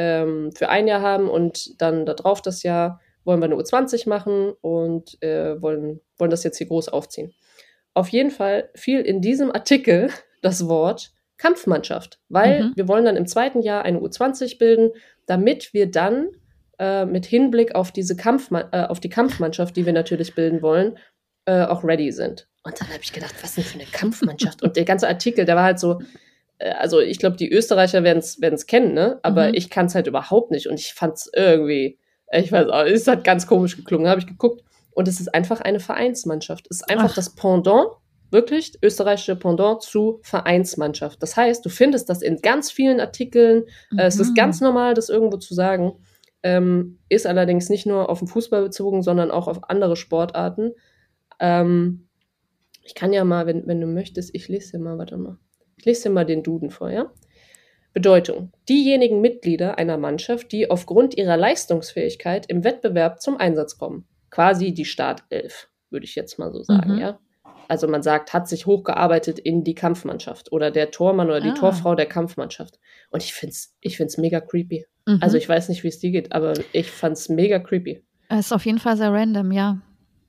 ähm, 0.00 0.50
für 0.52 0.70
ein 0.70 0.88
Jahr 0.88 1.02
haben 1.02 1.28
und 1.28 1.78
dann 1.82 2.06
darauf 2.06 2.40
das 2.40 2.62
Jahr 2.62 3.00
wollen 3.24 3.40
wir 3.40 3.44
eine 3.44 3.56
U20 3.56 4.08
machen 4.08 4.54
und 4.62 5.22
äh, 5.22 5.60
wollen, 5.60 6.00
wollen 6.16 6.30
das 6.30 6.42
jetzt 6.42 6.56
hier 6.56 6.68
groß 6.68 6.88
aufziehen. 6.88 7.34
Auf 7.92 8.08
jeden 8.08 8.30
Fall 8.30 8.70
fiel 8.74 9.00
in 9.00 9.20
diesem 9.20 9.52
Artikel 9.52 10.08
das 10.42 10.68
Wort 10.68 11.12
Kampfmannschaft, 11.36 12.18
weil 12.30 12.64
mhm. 12.64 12.72
wir 12.76 12.88
wollen 12.88 13.04
dann 13.04 13.16
im 13.16 13.26
zweiten 13.26 13.60
Jahr 13.60 13.84
eine 13.84 13.98
U20 14.00 14.58
bilden, 14.58 14.90
damit 15.26 15.74
wir 15.74 15.90
dann 15.90 16.28
äh, 16.78 17.04
mit 17.04 17.26
Hinblick 17.26 17.74
auf 17.74 17.92
diese 17.92 18.16
Kampfma 18.16 18.70
äh, 18.72 18.86
auf 18.86 19.00
die 19.00 19.10
Kampfmannschaft, 19.10 19.76
die 19.76 19.84
wir 19.84 19.92
natürlich 19.92 20.34
bilden 20.34 20.62
wollen, 20.62 20.98
äh, 21.44 21.64
auch 21.64 21.84
ready 21.84 22.10
sind. 22.10 22.48
Und 22.62 22.80
dann 22.80 22.88
habe 22.88 23.00
ich 23.02 23.12
gedacht, 23.12 23.34
was 23.42 23.54
denn 23.54 23.64
für 23.64 23.78
eine 23.78 23.88
Kampfmannschaft? 23.90 24.62
und 24.62 24.76
der 24.76 24.84
ganze 24.86 25.08
Artikel, 25.08 25.44
der 25.44 25.56
war 25.56 25.64
halt 25.64 25.78
so, 25.78 26.00
also 26.60 27.00
ich 27.00 27.18
glaube, 27.18 27.36
die 27.36 27.50
Österreicher 27.50 28.04
werden 28.04 28.18
es 28.18 28.66
kennen, 28.66 28.94
ne? 28.94 29.18
Aber 29.22 29.48
mhm. 29.48 29.54
ich 29.54 29.70
kann 29.70 29.86
es 29.86 29.94
halt 29.94 30.06
überhaupt 30.06 30.50
nicht. 30.50 30.68
Und 30.68 30.78
ich 30.78 30.92
fand 30.92 31.14
es 31.14 31.30
irgendwie, 31.34 31.98
ich 32.32 32.52
weiß 32.52 32.68
auch, 32.68 32.84
es 32.84 33.06
hat 33.06 33.24
ganz 33.24 33.46
komisch 33.46 33.76
geklungen, 33.76 34.08
habe 34.08 34.20
ich 34.20 34.26
geguckt. 34.26 34.62
Und 34.92 35.08
es 35.08 35.20
ist 35.20 35.34
einfach 35.34 35.60
eine 35.60 35.80
Vereinsmannschaft. 35.80 36.66
Es 36.68 36.78
ist 36.78 36.90
einfach 36.90 37.10
Ach. 37.10 37.14
das 37.14 37.34
Pendant, 37.34 37.88
wirklich 38.30 38.78
österreichische 38.82 39.36
Pendant 39.36 39.82
zu 39.82 40.20
Vereinsmannschaft. 40.22 41.22
Das 41.22 41.36
heißt, 41.36 41.64
du 41.64 41.68
findest 41.68 42.10
das 42.10 42.22
in 42.22 42.40
ganz 42.42 42.70
vielen 42.70 43.00
Artikeln. 43.00 43.64
Mhm. 43.90 43.98
Äh, 43.98 44.06
es 44.06 44.18
ist 44.18 44.34
ganz 44.34 44.60
mhm. 44.60 44.66
normal, 44.66 44.94
das 44.94 45.08
irgendwo 45.08 45.38
zu 45.38 45.54
sagen. 45.54 45.92
Ähm, 46.42 46.98
ist 47.08 47.26
allerdings 47.26 47.68
nicht 47.68 47.86
nur 47.86 48.08
auf 48.08 48.18
den 48.18 48.28
Fußball 48.28 48.62
bezogen, 48.62 49.02
sondern 49.02 49.30
auch 49.30 49.46
auf 49.46 49.68
andere 49.68 49.96
Sportarten. 49.96 50.72
Ähm, 51.38 52.08
ich 52.82 52.94
kann 52.94 53.12
ja 53.12 53.24
mal, 53.24 53.46
wenn, 53.46 53.66
wenn 53.66 53.80
du 53.80 53.86
möchtest, 53.86 54.34
ich 54.34 54.48
lese 54.48 54.72
dir 54.72 54.82
mal, 54.82 54.98
warte 54.98 55.16
mal. 55.18 55.38
Ich 55.80 55.86
lese 55.86 56.04
dir 56.04 56.10
mal 56.10 56.26
den 56.26 56.42
Duden 56.42 56.70
vor, 56.70 56.90
ja? 56.90 57.10
Bedeutung. 57.94 58.52
Diejenigen 58.68 59.22
Mitglieder 59.22 59.78
einer 59.78 59.96
Mannschaft, 59.96 60.52
die 60.52 60.70
aufgrund 60.70 61.16
ihrer 61.16 61.38
Leistungsfähigkeit 61.38 62.44
im 62.50 62.64
Wettbewerb 62.64 63.22
zum 63.22 63.38
Einsatz 63.38 63.78
kommen. 63.78 64.06
Quasi 64.28 64.74
die 64.74 64.84
Startelf, 64.84 65.68
würde 65.88 66.04
ich 66.04 66.14
jetzt 66.16 66.38
mal 66.38 66.52
so 66.52 66.62
sagen, 66.62 66.96
mhm. 66.96 66.98
ja? 66.98 67.18
Also 67.66 67.88
man 67.88 68.02
sagt, 68.02 68.34
hat 68.34 68.46
sich 68.46 68.66
hochgearbeitet 68.66 69.38
in 69.38 69.64
die 69.64 69.74
Kampfmannschaft 69.74 70.52
oder 70.52 70.70
der 70.70 70.90
Tormann 70.90 71.28
oder 71.28 71.40
die 71.40 71.50
ah. 71.50 71.54
Torfrau 71.54 71.94
der 71.94 72.06
Kampfmannschaft. 72.06 72.78
Und 73.10 73.22
ich 73.22 73.32
finde 73.32 73.52
es 73.52 73.74
ich 73.80 73.96
find's 73.96 74.18
mega 74.18 74.40
creepy. 74.40 74.84
Mhm. 75.06 75.18
Also 75.22 75.38
ich 75.38 75.48
weiß 75.48 75.70
nicht, 75.70 75.82
wie 75.82 75.88
es 75.88 75.98
dir 75.98 76.10
geht, 76.10 76.32
aber 76.32 76.52
ich 76.72 76.90
fand 76.90 77.16
es 77.16 77.30
mega 77.30 77.58
creepy. 77.58 78.04
Es 78.28 78.46
ist 78.46 78.52
auf 78.52 78.66
jeden 78.66 78.78
Fall 78.78 78.98
sehr 78.98 79.12
random, 79.12 79.50
ja. 79.50 79.80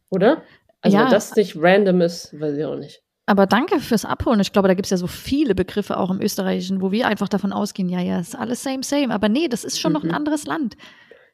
Oder? 0.09 0.43
Also 0.79 0.97
ja. 0.97 1.03
wenn 1.03 1.11
das 1.11 1.35
nicht 1.35 1.57
random 1.57 1.99
ist, 2.01 2.39
weiß 2.39 2.55
ich 2.55 2.63
auch 2.63 2.77
nicht. 2.77 3.03
Aber 3.25 3.45
danke 3.45 3.79
fürs 3.79 4.03
Abholen. 4.03 4.39
Ich 4.39 4.51
glaube, 4.51 4.67
da 4.67 4.73
gibt 4.73 4.87
es 4.87 4.89
ja 4.89 4.97
so 4.97 5.07
viele 5.07 5.55
Begriffe 5.55 5.97
auch 5.97 6.09
im 6.09 6.21
Österreichischen, 6.21 6.81
wo 6.81 6.91
wir 6.91 7.07
einfach 7.07 7.29
davon 7.29 7.53
ausgehen, 7.53 7.87
ja, 7.87 8.01
ja, 8.01 8.19
ist 8.19 8.35
alles 8.35 8.63
same, 8.63 8.83
same. 8.83 9.13
Aber 9.13 9.29
nee, 9.29 9.47
das 9.47 9.63
ist 9.63 9.79
schon 9.79 9.91
mhm. 9.91 9.93
noch 9.93 10.03
ein 10.03 10.09
mhm. 10.09 10.15
anderes 10.15 10.45
Land. 10.45 10.75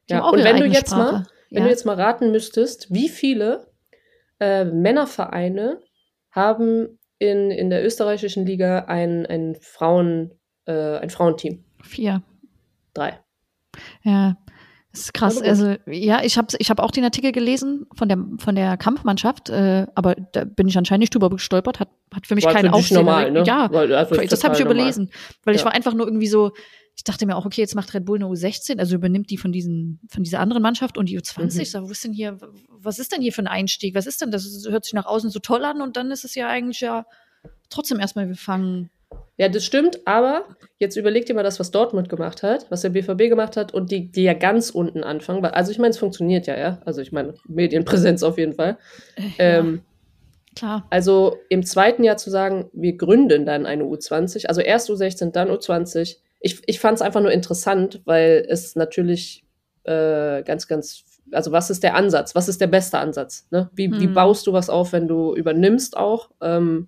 Die 0.09 0.13
ja, 0.13 0.23
und 0.23 0.43
wenn 0.43 0.57
du 0.57 0.65
jetzt 0.65 0.91
Sprache. 0.91 1.11
mal, 1.11 1.27
wenn 1.49 1.59
ja. 1.59 1.63
du 1.63 1.69
jetzt 1.69 1.85
mal 1.85 1.95
raten 1.95 2.31
müsstest, 2.31 2.93
wie 2.93 3.09
viele 3.09 3.71
äh, 4.39 4.65
Männervereine 4.65 5.81
haben 6.31 6.99
in, 7.19 7.51
in 7.51 7.69
der 7.69 7.83
österreichischen 7.83 8.45
Liga 8.45 8.85
ein, 8.85 9.25
ein, 9.25 9.55
Frauen, 9.59 10.31
äh, 10.65 10.97
ein 10.97 11.09
Frauenteam? 11.09 11.63
Vier. 11.83 12.21
Drei. 12.93 13.19
Ja, 14.03 14.37
das 14.91 15.01
ist 15.01 15.13
krass. 15.13 15.41
Also 15.41 15.75
ja, 15.85 16.23
ich 16.23 16.37
habe 16.37 16.47
ich 16.57 16.69
hab 16.69 16.79
auch 16.79 16.91
den 16.91 17.03
Artikel 17.03 17.31
gelesen 17.31 17.85
von 17.93 18.07
der 18.07 18.17
von 18.39 18.55
der 18.55 18.77
Kampfmannschaft, 18.77 19.49
äh, 19.49 19.85
aber 19.95 20.15
da 20.15 20.45
bin 20.45 20.67
ich 20.67 20.77
anscheinend 20.77 21.01
nicht 21.01 21.13
drüber 21.13 21.29
gestolpert. 21.29 21.79
Hat 21.79 21.89
hat 22.13 22.25
für 22.25 22.35
mich 22.35 22.45
War 22.45 22.53
keinen 22.53 22.69
Aufsehen. 22.73 22.95
normal, 22.97 23.31
ne? 23.31 23.43
Ja, 23.45 23.69
Weil, 23.71 23.93
also, 23.93 24.15
das 24.15 24.17
habe 24.17 24.23
ich 24.23 24.29
total 24.29 24.51
normal. 24.59 24.73
überlesen, 24.75 25.11
weil 25.43 25.55
ich 25.55 25.61
Ja. 25.61 25.65
war 25.65 25.73
einfach 25.73 25.93
nur 25.93 26.07
irgendwie 26.07 26.27
so. 26.27 26.51
Ich 26.95 27.03
dachte 27.03 27.27
mir 27.27 27.35
auch, 27.35 27.45
okay, 27.45 27.61
jetzt 27.61 27.75
macht 27.75 27.93
Red 27.93 28.05
Bull 28.05 28.17
eine 28.17 28.25
U16, 28.25 28.79
also 28.79 28.95
übernimmt 28.95 29.29
die 29.29 29.37
von 29.37 29.51
diesen 29.51 29.99
von 30.09 30.23
dieser 30.23 30.39
anderen 30.39 30.63
Mannschaft 30.63 30.97
und 30.97 31.07
die 31.09 31.19
U20. 31.19 31.59
Mhm. 31.59 31.65
So, 31.65 31.87
wo 31.87 31.91
ist 31.91 32.03
denn 32.03 32.13
hier, 32.13 32.39
was 32.69 32.97
ist 32.97 33.11
denn 33.11 33.21
hier 33.21 33.33
für 33.33 33.43
ein 33.43 33.47
Einstieg? 33.47 33.93
Was 33.93 34.07
ist 34.07 34.19
denn 34.21 34.31
das? 34.31 34.45
Das 34.51 34.71
hört 34.71 34.83
sich 34.85 34.93
nach 34.93 35.05
außen 35.05 35.29
so 35.29 35.37
toll 35.39 35.63
an 35.63 35.81
und 35.81 35.95
dann 35.95 36.09
ist 36.09 36.25
es 36.25 36.33
ja 36.33 36.47
eigentlich 36.47 36.81
ja 36.81 37.05
trotzdem 37.69 37.99
erstmal, 37.99 38.27
wir 38.29 38.35
fangen. 38.35 38.89
Ja, 39.37 39.49
das 39.49 39.63
stimmt, 39.63 39.99
aber 40.05 40.45
jetzt 40.79 40.95
überleg 40.95 41.25
dir 41.27 41.35
mal 41.35 41.43
das, 41.43 41.59
was 41.59 41.69
Dortmund 41.71 42.09
gemacht 42.09 42.41
hat, 42.41 42.65
was 42.71 42.81
der 42.81 42.89
BVB 42.89 43.29
gemacht 43.29 43.55
hat 43.55 43.71
und 43.73 43.91
die, 43.91 44.11
die 44.11 44.23
ja 44.23 44.33
ganz 44.33 44.71
unten 44.71 45.03
anfangen. 45.03 45.43
Weil- 45.43 45.51
Also 45.51 45.71
ich 45.71 45.77
meine, 45.77 45.91
es 45.91 45.99
funktioniert 45.99 46.47
ja, 46.47 46.57
ja. 46.57 46.81
Also 46.85 47.01
ich 47.01 47.11
meine, 47.11 47.35
Medienpräsenz 47.47 48.23
auf 48.23 48.37
jeden 48.39 48.53
Fall. 48.53 48.77
Äh, 49.37 49.59
Ähm, 49.59 49.81
ja, 49.83 50.55
klar. 50.55 50.87
Also 50.89 51.37
im 51.49 51.63
zweiten 51.63 52.03
Jahr 52.03 52.17
zu 52.17 52.31
sagen, 52.31 52.69
wir 52.73 52.97
gründen 52.97 53.45
dann 53.45 53.67
eine 53.67 53.83
U20, 53.83 54.47
also 54.47 54.61
erst 54.61 54.89
U16, 54.89 55.31
dann 55.31 55.49
U20. 55.51 56.17
Ich, 56.39 56.61
ich 56.65 56.79
fand 56.79 56.95
es 56.95 57.01
einfach 57.03 57.21
nur 57.21 57.31
interessant, 57.31 58.01
weil 58.05 58.43
es 58.49 58.75
natürlich 58.75 59.43
äh, 59.83 60.41
ganz, 60.43 60.67
ganz, 60.67 61.03
also 61.31 61.51
was 61.51 61.69
ist 61.69 61.83
der 61.83 61.95
Ansatz? 61.95 62.33
Was 62.33 62.49
ist 62.49 62.59
der 62.59 62.67
beste 62.67 62.97
Ansatz? 62.97 63.45
Ne? 63.51 63.69
Wie, 63.73 63.91
wie 63.99 64.07
Mhm. 64.07 64.13
baust 64.15 64.47
du 64.47 64.53
was 64.53 64.69
auf, 64.71 64.93
wenn 64.93 65.07
du 65.07 65.35
übernimmst 65.35 65.95
auch? 65.95 66.31
Ähm, 66.41 66.87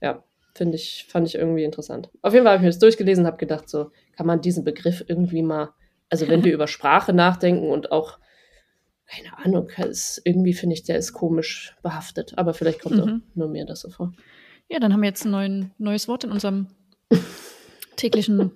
ja, 0.00 0.22
finde 0.54 0.76
ich, 0.76 1.06
fand 1.08 1.26
ich 1.26 1.34
irgendwie 1.34 1.64
interessant. 1.64 2.10
Auf 2.22 2.32
jeden 2.32 2.44
Fall 2.44 2.52
habe 2.54 2.62
ich 2.62 2.64
mir 2.66 2.70
das 2.70 2.78
durchgelesen 2.78 3.24
und 3.24 3.26
habe 3.28 3.38
gedacht, 3.38 3.68
so 3.68 3.90
kann 4.16 4.26
man 4.26 4.40
diesen 4.40 4.64
Begriff 4.64 5.04
irgendwie 5.08 5.42
mal, 5.42 5.70
also 6.10 6.28
wenn 6.28 6.44
wir 6.44 6.52
über 6.54 6.66
Sprache 6.68 7.12
nachdenken 7.12 7.68
und 7.70 7.92
auch 7.92 8.18
keine 9.06 9.36
Ahnung, 9.44 9.68
ist, 9.86 10.22
irgendwie 10.24 10.54
finde 10.54 10.74
ich, 10.74 10.82
der 10.84 10.96
ist 10.96 11.12
komisch 11.12 11.76
behaftet. 11.82 12.32
Aber 12.36 12.54
vielleicht 12.54 12.80
kommt 12.80 12.98
auch 13.00 13.06
Mhm. 13.06 13.22
nur 13.34 13.48
mir 13.48 13.66
das 13.66 13.80
so 13.80 13.90
vor. 13.90 14.12
Ja, 14.70 14.78
dann 14.80 14.94
haben 14.94 15.02
wir 15.02 15.08
jetzt 15.10 15.26
ein 15.26 15.30
neuen, 15.30 15.72
neues 15.76 16.08
Wort 16.08 16.24
in 16.24 16.32
unserem 16.32 16.68
täglichen 17.96 18.36
Mal 18.36 18.50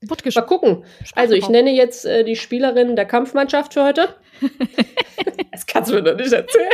Wortgespräch. 0.00 0.46
gucken. 0.46 0.84
Also, 1.14 1.34
ich 1.34 1.48
nenne 1.48 1.70
jetzt 1.72 2.06
äh, 2.06 2.24
die 2.24 2.36
Spielerin 2.36 2.96
der 2.96 3.04
Kampfmannschaft 3.04 3.74
für 3.74 3.84
heute. 3.84 4.08
das 5.52 5.66
kannst 5.66 5.90
du 5.90 5.94
mir 5.96 6.02
doch 6.02 6.16
nicht 6.16 6.32
erzählen. 6.32 6.68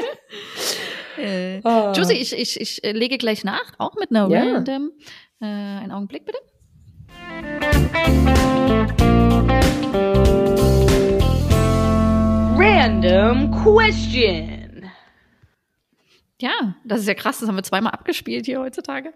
Äh, 1.18 1.60
Ah. 1.64 1.92
Josie, 1.96 2.14
ich, 2.14 2.32
ich, 2.36 2.60
ich 2.60 2.84
äh, 2.84 2.92
lege 2.92 3.18
gleich 3.18 3.44
nach, 3.44 3.72
auch 3.78 3.94
mit 3.96 4.10
einer 4.10 4.28
Ja. 4.28 4.42
random. 4.54 4.90
Äh, 5.40 5.44
einen 5.46 5.92
Augenblick 5.92 6.24
bitte. 6.24 6.38
Random 12.58 13.50
question. 13.52 14.90
Ja, 16.40 16.74
das 16.84 17.00
ist 17.00 17.06
ja 17.08 17.14
krass, 17.14 17.38
das 17.40 17.48
haben 17.48 17.56
wir 17.56 17.62
zweimal 17.62 17.92
abgespielt 17.92 18.46
hier 18.46 18.60
heutzutage. 18.60 19.12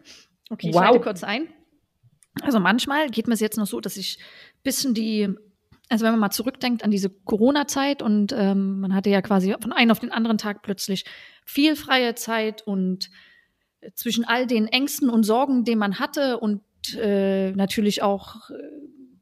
Okay, 0.50 0.68
ich 0.68 0.74
Wow. 0.74 0.84
schalte 0.84 1.00
kurz 1.00 1.24
ein. 1.24 1.48
Also 2.42 2.61
manchmal 2.61 3.09
geht 3.11 3.26
mir 3.28 3.34
es 3.34 3.40
jetzt 3.40 3.59
noch 3.59 3.66
so, 3.66 3.80
dass 3.80 3.96
ich 3.96 4.18
ein 4.18 4.62
bisschen 4.62 4.94
die, 4.94 5.28
also 5.93 6.05
wenn 6.05 6.12
man 6.12 6.20
mal 6.20 6.30
zurückdenkt 6.30 6.84
an 6.84 6.90
diese 6.90 7.11
Corona-Zeit 7.11 8.03
und 8.03 8.34
ähm, 8.36 8.80
man 8.80 8.95
hatte 8.95 9.11
ja 9.11 9.22
quasi 9.22 9.55
von 9.61 9.72
einem 9.72 9.90
auf 9.90 10.01
den 10.01 10.11
anderen 10.11 10.38
Tag 10.38 10.62
plötzlich 10.62 11.05
viel 11.45 11.76
freie 11.76 12.14
Zeit 12.14 12.62
und 12.62 13.11
zwischen 13.95 14.24
all 14.24 14.47
den 14.47 14.68
Ängsten 14.68 15.11
und 15.11 15.24
Sorgen, 15.24 15.64
die 15.64 15.76
man 15.76 15.99
hatte 15.99 16.38
und 16.38 16.62
äh, 16.97 17.53
natürlich 17.53 18.03
auch 18.03 18.51
äh, 18.51 18.55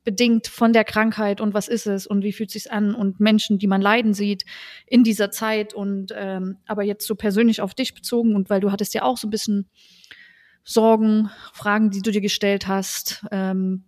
bedingt 0.04 0.46
von 0.46 0.72
der 0.72 0.84
Krankheit 0.84 1.40
und 1.40 1.54
was 1.54 1.68
ist 1.68 1.86
es 1.86 2.06
und 2.06 2.22
wie 2.22 2.32
fühlt 2.32 2.50
sich's 2.50 2.66
an 2.66 2.94
und 2.94 3.20
Menschen, 3.20 3.58
die 3.58 3.66
man 3.66 3.82
leiden 3.82 4.14
sieht 4.14 4.44
in 4.86 5.04
dieser 5.04 5.30
Zeit 5.30 5.74
und 5.74 6.12
ähm, 6.16 6.58
aber 6.66 6.84
jetzt 6.84 7.06
so 7.06 7.14
persönlich 7.14 7.60
auf 7.60 7.74
dich 7.74 7.94
bezogen 7.94 8.34
und 8.34 8.48
weil 8.48 8.60
du 8.60 8.70
hattest 8.70 8.94
ja 8.94 9.02
auch 9.02 9.16
so 9.16 9.26
ein 9.26 9.30
bisschen 9.30 9.68
Sorgen, 10.62 11.30
Fragen, 11.52 11.90
die 11.90 12.02
du 12.02 12.10
dir 12.10 12.20
gestellt 12.20 12.68
hast. 12.68 13.24
Ähm, 13.30 13.84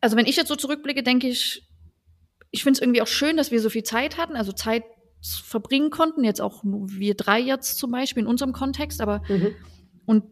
also 0.00 0.16
wenn 0.16 0.26
ich 0.26 0.36
jetzt 0.36 0.48
so 0.48 0.56
zurückblicke, 0.56 1.02
denke 1.02 1.28
ich, 1.28 1.68
ich 2.50 2.62
finde 2.62 2.78
es 2.78 2.80
irgendwie 2.82 3.02
auch 3.02 3.06
schön, 3.06 3.36
dass 3.36 3.50
wir 3.50 3.60
so 3.60 3.70
viel 3.70 3.82
Zeit 3.82 4.16
hatten, 4.16 4.36
also 4.36 4.52
Zeit 4.52 4.84
verbringen 5.22 5.90
konnten, 5.90 6.24
jetzt 6.24 6.40
auch 6.40 6.62
wir 6.64 7.14
drei 7.14 7.40
jetzt 7.40 7.78
zum 7.78 7.90
Beispiel 7.90 8.22
in 8.22 8.28
unserem 8.28 8.52
Kontext, 8.52 9.00
aber 9.00 9.22
Mhm. 9.28 9.54
und 10.06 10.24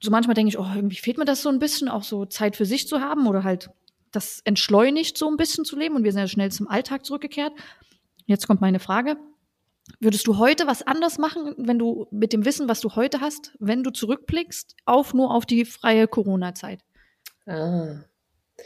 so 0.00 0.10
manchmal 0.12 0.34
denke 0.34 0.50
ich, 0.50 0.58
oh, 0.58 0.66
irgendwie 0.74 0.96
fehlt 0.96 1.18
mir 1.18 1.24
das 1.24 1.42
so 1.42 1.48
ein 1.48 1.58
bisschen, 1.58 1.88
auch 1.88 2.04
so 2.04 2.24
Zeit 2.24 2.54
für 2.56 2.64
sich 2.64 2.86
zu 2.86 3.00
haben 3.00 3.26
oder 3.26 3.42
halt 3.42 3.70
das 4.12 4.40
entschleunigt 4.44 5.18
so 5.18 5.28
ein 5.28 5.36
bisschen 5.36 5.64
zu 5.64 5.76
leben 5.76 5.96
und 5.96 6.04
wir 6.04 6.12
sind 6.12 6.20
ja 6.20 6.28
schnell 6.28 6.52
zum 6.52 6.68
Alltag 6.68 7.04
zurückgekehrt. 7.04 7.52
Jetzt 8.26 8.46
kommt 8.46 8.60
meine 8.60 8.78
Frage. 8.78 9.16
Würdest 10.00 10.26
du 10.26 10.38
heute 10.38 10.66
was 10.66 10.86
anders 10.86 11.18
machen, 11.18 11.54
wenn 11.58 11.78
du 11.78 12.06
mit 12.10 12.32
dem 12.32 12.44
Wissen, 12.44 12.68
was 12.68 12.80
du 12.80 12.94
heute 12.94 13.20
hast, 13.20 13.56
wenn 13.58 13.82
du 13.82 13.90
zurückblickst, 13.90 14.76
auf 14.84 15.14
nur 15.14 15.34
auf 15.34 15.46
die 15.46 15.64
freie 15.64 16.06
Corona-Zeit? 16.06 16.80
Ah. 17.46 18.04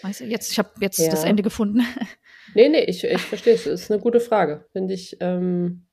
Weißt 0.03 0.20
du, 0.20 0.24
jetzt, 0.24 0.51
ich 0.53 0.59
habe 0.59 0.70
jetzt 0.80 0.99
Ja. 0.99 1.11
das 1.11 1.24
Ende 1.24 1.43
gefunden. 1.43 1.80
Nee, 2.55 2.68
nee, 2.68 2.80
ich, 2.84 3.03
ich 3.05 3.20
verstehe 3.22 3.55
es. 3.55 3.64
Das 3.64 3.80
ist 3.82 3.90
eine 3.90 4.01
gute 4.01 4.20
Frage. 4.20 4.66
Finde 4.72 4.93
ich, 4.93 5.16
ähm, 5.20 5.86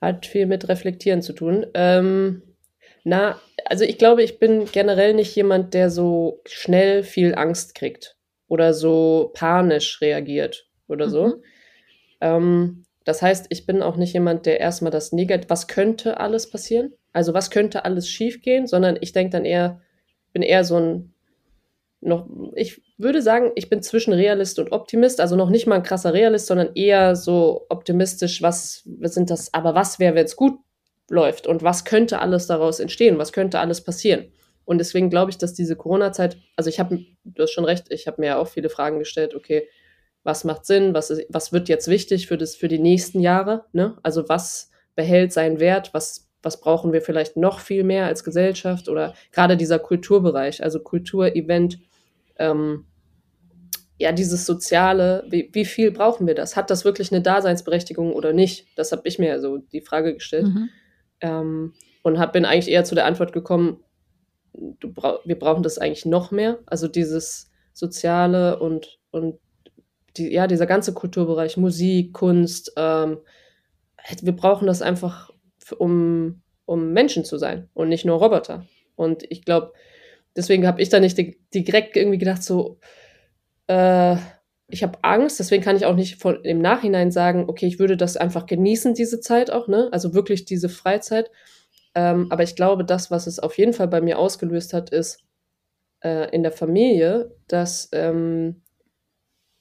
hat 0.00 0.26
viel 0.26 0.46
mit 0.46 0.68
Reflektieren 0.68 1.22
zu 1.22 1.32
tun. 1.32 1.66
Ähm, 1.74 2.42
na, 3.02 3.40
also 3.64 3.84
ich 3.84 3.98
glaube, 3.98 4.22
ich 4.22 4.38
bin 4.38 4.66
generell 4.66 5.14
nicht 5.14 5.34
jemand, 5.34 5.74
der 5.74 5.90
so 5.90 6.40
schnell 6.46 7.02
viel 7.02 7.34
Angst 7.34 7.74
kriegt 7.74 8.16
oder 8.48 8.74
so 8.74 9.32
panisch 9.34 10.00
reagiert 10.00 10.68
oder 10.88 11.08
so. 11.10 11.26
Mhm. 11.26 11.42
Ähm, 12.20 12.84
das 13.04 13.22
heißt, 13.22 13.46
ich 13.48 13.66
bin 13.66 13.82
auch 13.82 13.96
nicht 13.96 14.12
jemand, 14.12 14.46
der 14.46 14.60
erstmal 14.60 14.90
das 14.92 15.10
Negativ, 15.12 15.48
was 15.48 15.66
könnte 15.68 16.20
alles 16.20 16.50
passieren? 16.50 16.92
Also 17.12 17.34
was 17.34 17.50
könnte 17.50 17.84
alles 17.84 18.08
schiefgehen, 18.08 18.66
sondern 18.66 18.98
ich 19.00 19.12
denke 19.12 19.30
dann 19.32 19.44
eher, 19.44 19.80
bin 20.32 20.42
eher 20.42 20.64
so 20.64 20.76
ein 20.76 21.14
noch, 22.00 22.28
ich 22.54 22.82
würde 22.98 23.22
sagen, 23.22 23.52
ich 23.54 23.68
bin 23.68 23.82
zwischen 23.82 24.12
Realist 24.12 24.58
und 24.58 24.72
Optimist, 24.72 25.20
also 25.20 25.36
noch 25.36 25.50
nicht 25.50 25.66
mal 25.66 25.76
ein 25.76 25.82
krasser 25.82 26.12
Realist, 26.12 26.46
sondern 26.46 26.74
eher 26.74 27.16
so 27.16 27.66
optimistisch, 27.68 28.42
was, 28.42 28.86
sind 29.02 29.30
das, 29.30 29.52
aber 29.54 29.74
was 29.74 29.98
wäre, 29.98 30.14
wenn 30.14 30.24
es 30.24 30.36
gut 30.36 30.58
läuft? 31.08 31.46
Und 31.46 31.62
was 31.62 31.84
könnte 31.84 32.20
alles 32.20 32.46
daraus 32.46 32.80
entstehen, 32.80 33.18
was 33.18 33.32
könnte 33.32 33.58
alles 33.58 33.82
passieren. 33.82 34.32
Und 34.64 34.78
deswegen 34.78 35.10
glaube 35.10 35.30
ich, 35.30 35.38
dass 35.38 35.54
diese 35.54 35.76
Corona-Zeit, 35.76 36.36
also 36.56 36.68
ich 36.68 36.80
habe, 36.80 37.00
du 37.24 37.42
hast 37.42 37.52
schon 37.52 37.64
recht, 37.64 37.86
ich 37.90 38.06
habe 38.06 38.20
mir 38.20 38.26
ja 38.26 38.38
auch 38.38 38.48
viele 38.48 38.68
Fragen 38.68 38.98
gestellt, 38.98 39.34
okay, 39.34 39.68
was 40.24 40.42
macht 40.42 40.66
Sinn, 40.66 40.92
was, 40.92 41.10
ist, 41.10 41.24
was 41.28 41.52
wird 41.52 41.68
jetzt 41.68 41.86
wichtig 41.88 42.26
für, 42.26 42.36
das, 42.36 42.56
für 42.56 42.66
die 42.66 42.80
nächsten 42.80 43.20
Jahre, 43.20 43.64
ne? 43.72 43.96
Also 44.02 44.28
was 44.28 44.70
behält 44.96 45.32
seinen 45.32 45.60
Wert, 45.60 45.94
was, 45.94 46.25
was 46.46 46.60
brauchen 46.60 46.92
wir 46.92 47.02
vielleicht 47.02 47.36
noch 47.36 47.58
viel 47.58 47.82
mehr 47.82 48.06
als 48.06 48.22
Gesellschaft 48.22 48.88
oder 48.88 49.14
gerade 49.32 49.56
dieser 49.56 49.80
Kulturbereich, 49.80 50.62
also 50.62 50.78
Kultur, 50.78 51.34
Event, 51.34 51.80
ähm, 52.38 52.86
ja, 53.98 54.12
dieses 54.12 54.46
Soziale, 54.46 55.24
wie, 55.28 55.50
wie 55.52 55.64
viel 55.64 55.90
brauchen 55.90 56.24
wir 56.28 56.36
das? 56.36 56.54
Hat 56.54 56.70
das 56.70 56.84
wirklich 56.84 57.10
eine 57.10 57.20
Daseinsberechtigung 57.20 58.12
oder 58.12 58.32
nicht? 58.32 58.68
Das 58.76 58.92
habe 58.92 59.02
ich 59.06 59.18
mir 59.18 59.40
so 59.40 59.58
die 59.58 59.80
Frage 59.80 60.14
gestellt. 60.14 60.46
Mhm. 60.46 60.68
Ähm, 61.20 61.74
und 62.04 62.20
hab, 62.20 62.32
bin 62.32 62.44
eigentlich 62.44 62.70
eher 62.72 62.84
zu 62.84 62.94
der 62.94 63.06
Antwort 63.06 63.32
gekommen, 63.32 63.82
brauch, 64.52 65.18
wir 65.24 65.38
brauchen 65.38 65.64
das 65.64 65.78
eigentlich 65.78 66.06
noch 66.06 66.30
mehr. 66.30 66.60
Also 66.66 66.86
dieses 66.86 67.50
Soziale 67.72 68.60
und, 68.60 69.00
und 69.10 69.40
die, 70.16 70.32
ja, 70.32 70.46
dieser 70.46 70.66
ganze 70.66 70.94
Kulturbereich, 70.94 71.56
Musik, 71.56 72.12
Kunst, 72.12 72.72
ähm, 72.76 73.18
wir 74.22 74.36
brauchen 74.36 74.68
das 74.68 74.82
einfach, 74.82 75.32
um, 75.72 76.42
um 76.64 76.92
Menschen 76.92 77.24
zu 77.24 77.38
sein 77.38 77.68
und 77.74 77.88
nicht 77.88 78.04
nur 78.04 78.18
Roboter. 78.18 78.66
Und 78.96 79.24
ich 79.30 79.44
glaube, 79.44 79.72
deswegen 80.36 80.66
habe 80.66 80.82
ich 80.82 80.88
da 80.90 81.00
nicht 81.00 81.18
di- 81.18 81.38
direkt 81.54 81.96
irgendwie 81.96 82.18
gedacht, 82.18 82.42
so, 82.42 82.78
äh, 83.68 84.16
ich 84.68 84.82
habe 84.82 84.98
Angst, 85.02 85.38
deswegen 85.38 85.62
kann 85.62 85.76
ich 85.76 85.86
auch 85.86 85.94
nicht 85.94 86.20
von, 86.20 86.44
im 86.44 86.60
Nachhinein 86.60 87.10
sagen, 87.12 87.44
okay, 87.48 87.66
ich 87.66 87.78
würde 87.78 87.96
das 87.96 88.16
einfach 88.16 88.46
genießen, 88.46 88.94
diese 88.94 89.20
Zeit 89.20 89.50
auch, 89.50 89.68
ne? 89.68 89.88
Also 89.92 90.14
wirklich 90.14 90.44
diese 90.44 90.68
Freizeit. 90.68 91.30
Ähm, 91.94 92.26
aber 92.30 92.42
ich 92.42 92.56
glaube, 92.56 92.84
das, 92.84 93.10
was 93.10 93.26
es 93.26 93.38
auf 93.38 93.58
jeden 93.58 93.72
Fall 93.72 93.88
bei 93.88 94.00
mir 94.00 94.18
ausgelöst 94.18 94.72
hat, 94.74 94.90
ist 94.90 95.20
äh, 96.02 96.30
in 96.34 96.42
der 96.42 96.52
Familie, 96.52 97.34
dass, 97.48 97.88
ähm, 97.92 98.62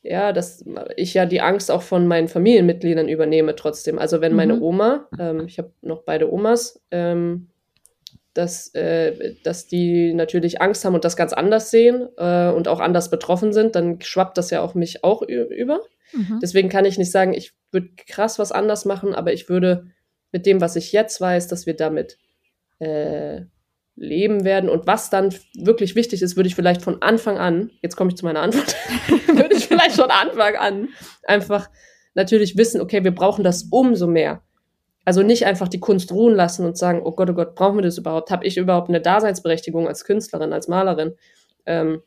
ja, 0.05 0.33
dass 0.33 0.63
ich 0.97 1.15
ja 1.15 1.25
die 1.25 1.41
Angst 1.41 1.71
auch 1.71 1.81
von 1.81 2.05
meinen 2.07 2.27
Familienmitgliedern 2.27 3.09
übernehme 3.09 3.55
trotzdem. 3.55 3.97
Also 3.97 4.21
wenn 4.21 4.35
meine 4.35 4.55
Mhm. 4.55 4.61
Oma, 4.61 5.07
ähm, 5.19 5.45
ich 5.47 5.57
habe 5.57 5.71
noch 5.81 6.03
beide 6.03 6.31
Omas, 6.31 6.79
ähm, 6.91 7.47
dass, 8.35 8.73
äh, 8.75 9.33
dass 9.43 9.65
die 9.65 10.13
natürlich 10.13 10.61
Angst 10.61 10.85
haben 10.85 10.93
und 10.93 11.05
das 11.05 11.17
ganz 11.17 11.33
anders 11.33 11.71
sehen 11.71 12.07
äh, 12.17 12.49
und 12.49 12.67
auch 12.67 12.81
anders 12.81 13.09
betroffen 13.09 13.51
sind, 13.51 13.75
dann 13.75 13.99
schwappt 14.01 14.37
das 14.37 14.51
ja 14.51 14.61
auf 14.61 14.75
mich 14.75 15.03
auch 15.03 15.23
über. 15.23 15.79
Mhm. 16.13 16.39
Deswegen 16.41 16.69
kann 16.69 16.85
ich 16.85 16.99
nicht 16.99 17.11
sagen, 17.11 17.33
ich 17.33 17.53
würde 17.71 17.89
krass 18.07 18.37
was 18.37 18.51
anders 18.51 18.85
machen, 18.85 19.15
aber 19.15 19.33
ich 19.33 19.49
würde 19.49 19.87
mit 20.31 20.45
dem, 20.45 20.61
was 20.61 20.75
ich 20.75 20.91
jetzt 20.91 21.19
weiß, 21.19 21.47
dass 21.47 21.65
wir 21.65 21.75
damit 21.75 22.19
äh, 22.79 23.41
leben 23.95 24.43
werden 24.43 24.69
und 24.69 24.85
was 24.85 25.09
dann 25.09 25.33
wirklich 25.55 25.95
wichtig 25.95 26.21
ist, 26.21 26.35
würde 26.35 26.47
ich 26.47 26.55
vielleicht 26.55 26.81
von 26.81 27.01
Anfang 27.01 27.37
an, 27.37 27.71
jetzt 27.81 27.95
komme 27.95 28.09
ich 28.11 28.17
zu 28.17 28.25
meiner 28.25 28.41
Antwort, 28.41 28.75
von 30.05 30.11
Anfang 30.11 30.55
an 30.55 30.89
einfach 31.23 31.69
natürlich 32.13 32.57
wissen, 32.57 32.81
okay, 32.81 33.03
wir 33.03 33.13
brauchen 33.13 33.43
das 33.43 33.67
umso 33.71 34.07
mehr. 34.07 34.41
Also 35.03 35.21
nicht 35.21 35.45
einfach 35.45 35.67
die 35.67 35.79
Kunst 35.79 36.11
ruhen 36.11 36.35
lassen 36.35 36.65
und 36.65 36.77
sagen, 36.77 37.01
oh 37.03 37.11
Gott, 37.11 37.29
oh 37.29 37.33
Gott, 37.33 37.55
brauchen 37.55 37.77
wir 37.77 37.83
das 37.83 37.97
überhaupt? 37.97 38.31
Habe 38.31 38.45
ich 38.45 38.57
überhaupt 38.57 38.89
eine 38.89 39.01
Daseinsberechtigung 39.01 39.87
als 39.87 40.03
Künstlerin, 40.05 40.53
als 40.53 40.67
Malerin? 40.67 41.13
Ähm, 41.65 42.01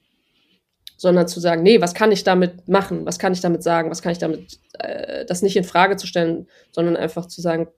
sondern 0.97 1.29
zu 1.29 1.39
sagen, 1.39 1.63
nee, 1.63 1.81
was 1.81 1.95
kann 1.95 2.11
ich 2.11 2.25
damit 2.25 2.69
machen? 2.69 3.07
Was 3.07 3.21
kann 3.21 3.33
ich 3.33 3.41
damit 3.41 3.63
sagen? 3.63 3.89
Was 3.91 4.03
kann 4.03 4.13
ich 4.13 4.19
damit, 4.19 4.59
äh, 4.81 5.25
das 5.27 5.43
nicht 5.43 5.57
in 5.57 5.63
Frage 5.63 5.97
zu 5.97 6.09
stellen, 6.09 6.49
sondern 6.73 6.97
einfach 6.97 7.27
zu 7.27 7.41
sagen, 7.41 7.69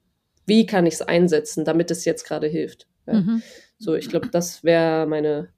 wie 0.46 0.64
kann 0.64 0.86
ich 0.86 0.94
es 0.94 1.02
einsetzen, 1.02 1.66
damit 1.66 1.90
es 1.90 2.06
jetzt 2.06 2.24
gerade 2.24 2.46
hilft? 2.46 2.86
Ja. 3.06 3.14
Mhm. 3.14 3.42
So, 3.78 3.94
ich 3.94 4.08
glaube, 4.08 4.28
das 4.28 4.64
wäre 4.64 5.06
meine 5.06 5.48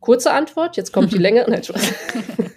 kurze 0.00 0.32
Antwort. 0.32 0.76
Jetzt 0.76 0.92
kommt 0.92 1.12
die 1.12 1.18
längere. 1.26 1.50
Nein, 1.50 1.62
Spaß. 1.62 1.94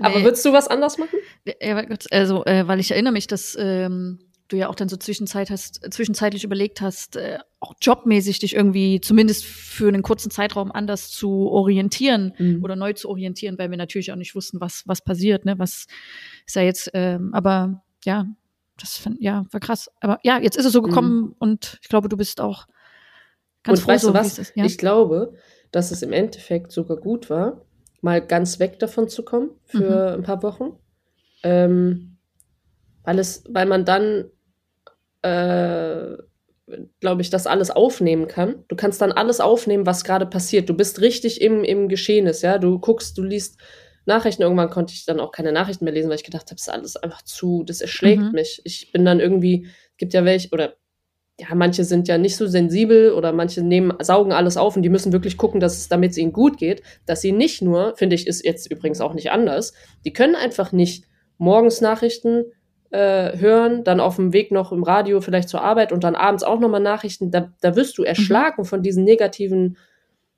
Aber 0.00 0.18
nee. 0.18 0.24
würdest 0.24 0.44
du 0.44 0.52
was 0.52 0.68
anders 0.68 0.98
machen? 0.98 1.18
Ja, 1.60 1.84
also, 2.10 2.44
äh, 2.44 2.66
weil 2.66 2.80
ich 2.80 2.90
erinnere 2.90 3.12
mich, 3.12 3.26
dass 3.26 3.56
ähm, 3.58 4.18
du 4.48 4.56
ja 4.56 4.68
auch 4.68 4.74
dann 4.74 4.88
so 4.88 4.96
Zwischenzeit 4.96 5.50
hast, 5.50 5.80
zwischenzeitlich 5.92 6.44
überlegt 6.44 6.80
hast, 6.80 7.16
äh, 7.16 7.38
auch 7.60 7.74
jobmäßig 7.80 8.38
dich 8.40 8.54
irgendwie 8.54 9.00
zumindest 9.00 9.44
für 9.44 9.88
einen 9.88 10.02
kurzen 10.02 10.30
Zeitraum 10.30 10.70
anders 10.70 11.10
zu 11.10 11.48
orientieren 11.48 12.34
mhm. 12.38 12.62
oder 12.62 12.76
neu 12.76 12.92
zu 12.92 13.08
orientieren, 13.08 13.58
weil 13.58 13.70
wir 13.70 13.78
natürlich 13.78 14.12
auch 14.12 14.16
nicht 14.16 14.34
wussten, 14.34 14.60
was, 14.60 14.82
was 14.86 15.02
passiert, 15.02 15.44
ne? 15.44 15.58
Was 15.58 15.86
ist 16.46 16.56
ja 16.56 16.62
jetzt, 16.62 16.90
ähm, 16.94 17.32
aber 17.32 17.82
ja, 18.04 18.26
das 18.78 18.98
fand, 18.98 19.20
ja, 19.20 19.46
war 19.50 19.60
krass. 19.60 19.90
Aber 20.00 20.18
ja, 20.22 20.38
jetzt 20.38 20.56
ist 20.56 20.66
es 20.66 20.72
so 20.72 20.82
gekommen 20.82 21.16
mhm. 21.16 21.34
und 21.38 21.78
ich 21.82 21.88
glaube, 21.88 22.08
du 22.08 22.16
bist 22.16 22.40
auch 22.40 22.66
Ganz 23.62 23.80
und 23.80 23.88
weißt 23.88 24.04
du 24.04 24.14
was? 24.14 24.38
Ist, 24.38 24.56
ja? 24.56 24.64
Ich 24.64 24.78
glaube, 24.78 25.34
dass 25.70 25.90
es 25.90 26.02
im 26.02 26.12
Endeffekt 26.12 26.70
sogar 26.70 26.98
gut 26.98 27.30
war, 27.30 27.62
mal 28.04 28.24
ganz 28.24 28.60
weg 28.60 28.78
davon 28.78 29.08
zu 29.08 29.24
kommen 29.24 29.50
für 29.64 30.10
mhm. 30.10 30.20
ein 30.20 30.22
paar 30.22 30.42
Wochen. 30.42 30.78
Ähm, 31.42 32.18
weil 33.02 33.18
es, 33.18 33.44
weil 33.48 33.66
man 33.66 33.84
dann, 33.84 34.30
äh, 35.22 36.16
glaube 37.00 37.22
ich, 37.22 37.30
das 37.30 37.46
alles 37.46 37.70
aufnehmen 37.70 38.28
kann. 38.28 38.64
Du 38.68 38.76
kannst 38.76 39.00
dann 39.00 39.12
alles 39.12 39.40
aufnehmen, 39.40 39.86
was 39.86 40.04
gerade 40.04 40.26
passiert. 40.26 40.68
Du 40.68 40.74
bist 40.74 41.00
richtig 41.00 41.40
im, 41.40 41.64
im 41.64 41.88
Geschehnis, 41.88 42.42
ja. 42.42 42.58
Du 42.58 42.78
guckst, 42.78 43.16
du 43.18 43.22
liest 43.22 43.58
Nachrichten. 44.06 44.42
Irgendwann 44.42 44.70
konnte 44.70 44.92
ich 44.92 45.06
dann 45.06 45.20
auch 45.20 45.32
keine 45.32 45.52
Nachrichten 45.52 45.84
mehr 45.84 45.94
lesen, 45.94 46.08
weil 46.08 46.16
ich 46.16 46.24
gedacht 46.24 46.46
habe, 46.46 46.56
es 46.56 46.62
ist 46.62 46.72
alles 46.72 46.96
einfach 46.96 47.22
zu, 47.22 47.64
das 47.64 47.80
erschlägt 47.80 48.22
mhm. 48.22 48.32
mich. 48.32 48.60
Ich 48.64 48.92
bin 48.92 49.04
dann 49.04 49.20
irgendwie, 49.20 49.68
gibt 49.96 50.12
ja 50.12 50.24
welche, 50.24 50.50
oder 50.50 50.74
ja, 51.40 51.48
manche 51.54 51.84
sind 51.84 52.06
ja 52.06 52.16
nicht 52.16 52.36
so 52.36 52.46
sensibel 52.46 53.12
oder 53.12 53.32
manche 53.32 53.62
nehmen, 53.62 53.92
saugen 54.00 54.32
alles 54.32 54.56
auf 54.56 54.76
und 54.76 54.82
die 54.82 54.88
müssen 54.88 55.12
wirklich 55.12 55.36
gucken, 55.36 55.60
dass 55.60 55.76
es, 55.76 55.88
damit 55.88 56.12
es 56.12 56.18
ihnen 56.18 56.32
gut 56.32 56.58
geht, 56.58 56.82
dass 57.06 57.20
sie 57.20 57.32
nicht 57.32 57.60
nur, 57.60 57.96
finde 57.96 58.14
ich, 58.14 58.26
ist 58.26 58.44
jetzt 58.44 58.70
übrigens 58.70 59.00
auch 59.00 59.14
nicht 59.14 59.32
anders, 59.32 59.72
die 60.04 60.12
können 60.12 60.36
einfach 60.36 60.70
nicht 60.70 61.06
morgens 61.38 61.80
Nachrichten 61.80 62.44
äh, 62.90 63.36
hören, 63.36 63.82
dann 63.82 63.98
auf 63.98 64.16
dem 64.16 64.32
Weg 64.32 64.52
noch 64.52 64.70
im 64.70 64.84
Radio 64.84 65.20
vielleicht 65.20 65.48
zur 65.48 65.62
Arbeit 65.62 65.90
und 65.90 66.04
dann 66.04 66.14
abends 66.14 66.44
auch 66.44 66.60
nochmal 66.60 66.80
Nachrichten. 66.80 67.32
Da, 67.32 67.52
da 67.60 67.74
wirst 67.74 67.98
du 67.98 68.02
mhm. 68.02 68.06
erschlagen 68.06 68.64
von 68.64 68.82
diesen 68.82 69.02
negativen 69.02 69.76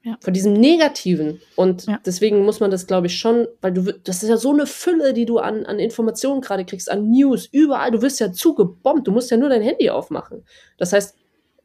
ja. 0.06 0.16
Von 0.20 0.32
diesem 0.32 0.52
Negativen. 0.52 1.40
Und 1.56 1.86
ja. 1.86 1.98
deswegen 2.06 2.44
muss 2.44 2.60
man 2.60 2.70
das, 2.70 2.86
glaube 2.86 3.08
ich, 3.08 3.18
schon, 3.18 3.48
weil 3.60 3.72
du, 3.72 3.92
das 4.04 4.22
ist 4.22 4.28
ja 4.28 4.36
so 4.36 4.52
eine 4.52 4.66
Fülle, 4.66 5.12
die 5.12 5.26
du 5.26 5.38
an, 5.38 5.66
an 5.66 5.80
Informationen 5.80 6.42
gerade 6.42 6.64
kriegst, 6.64 6.88
an 6.88 7.10
News, 7.10 7.48
überall. 7.50 7.90
Du 7.90 8.00
wirst 8.02 8.20
ja 8.20 8.30
zugebombt. 8.30 9.08
Du 9.08 9.10
musst 9.10 9.32
ja 9.32 9.36
nur 9.36 9.48
dein 9.48 9.62
Handy 9.62 9.90
aufmachen. 9.90 10.44
Das 10.78 10.92
heißt, 10.92 11.16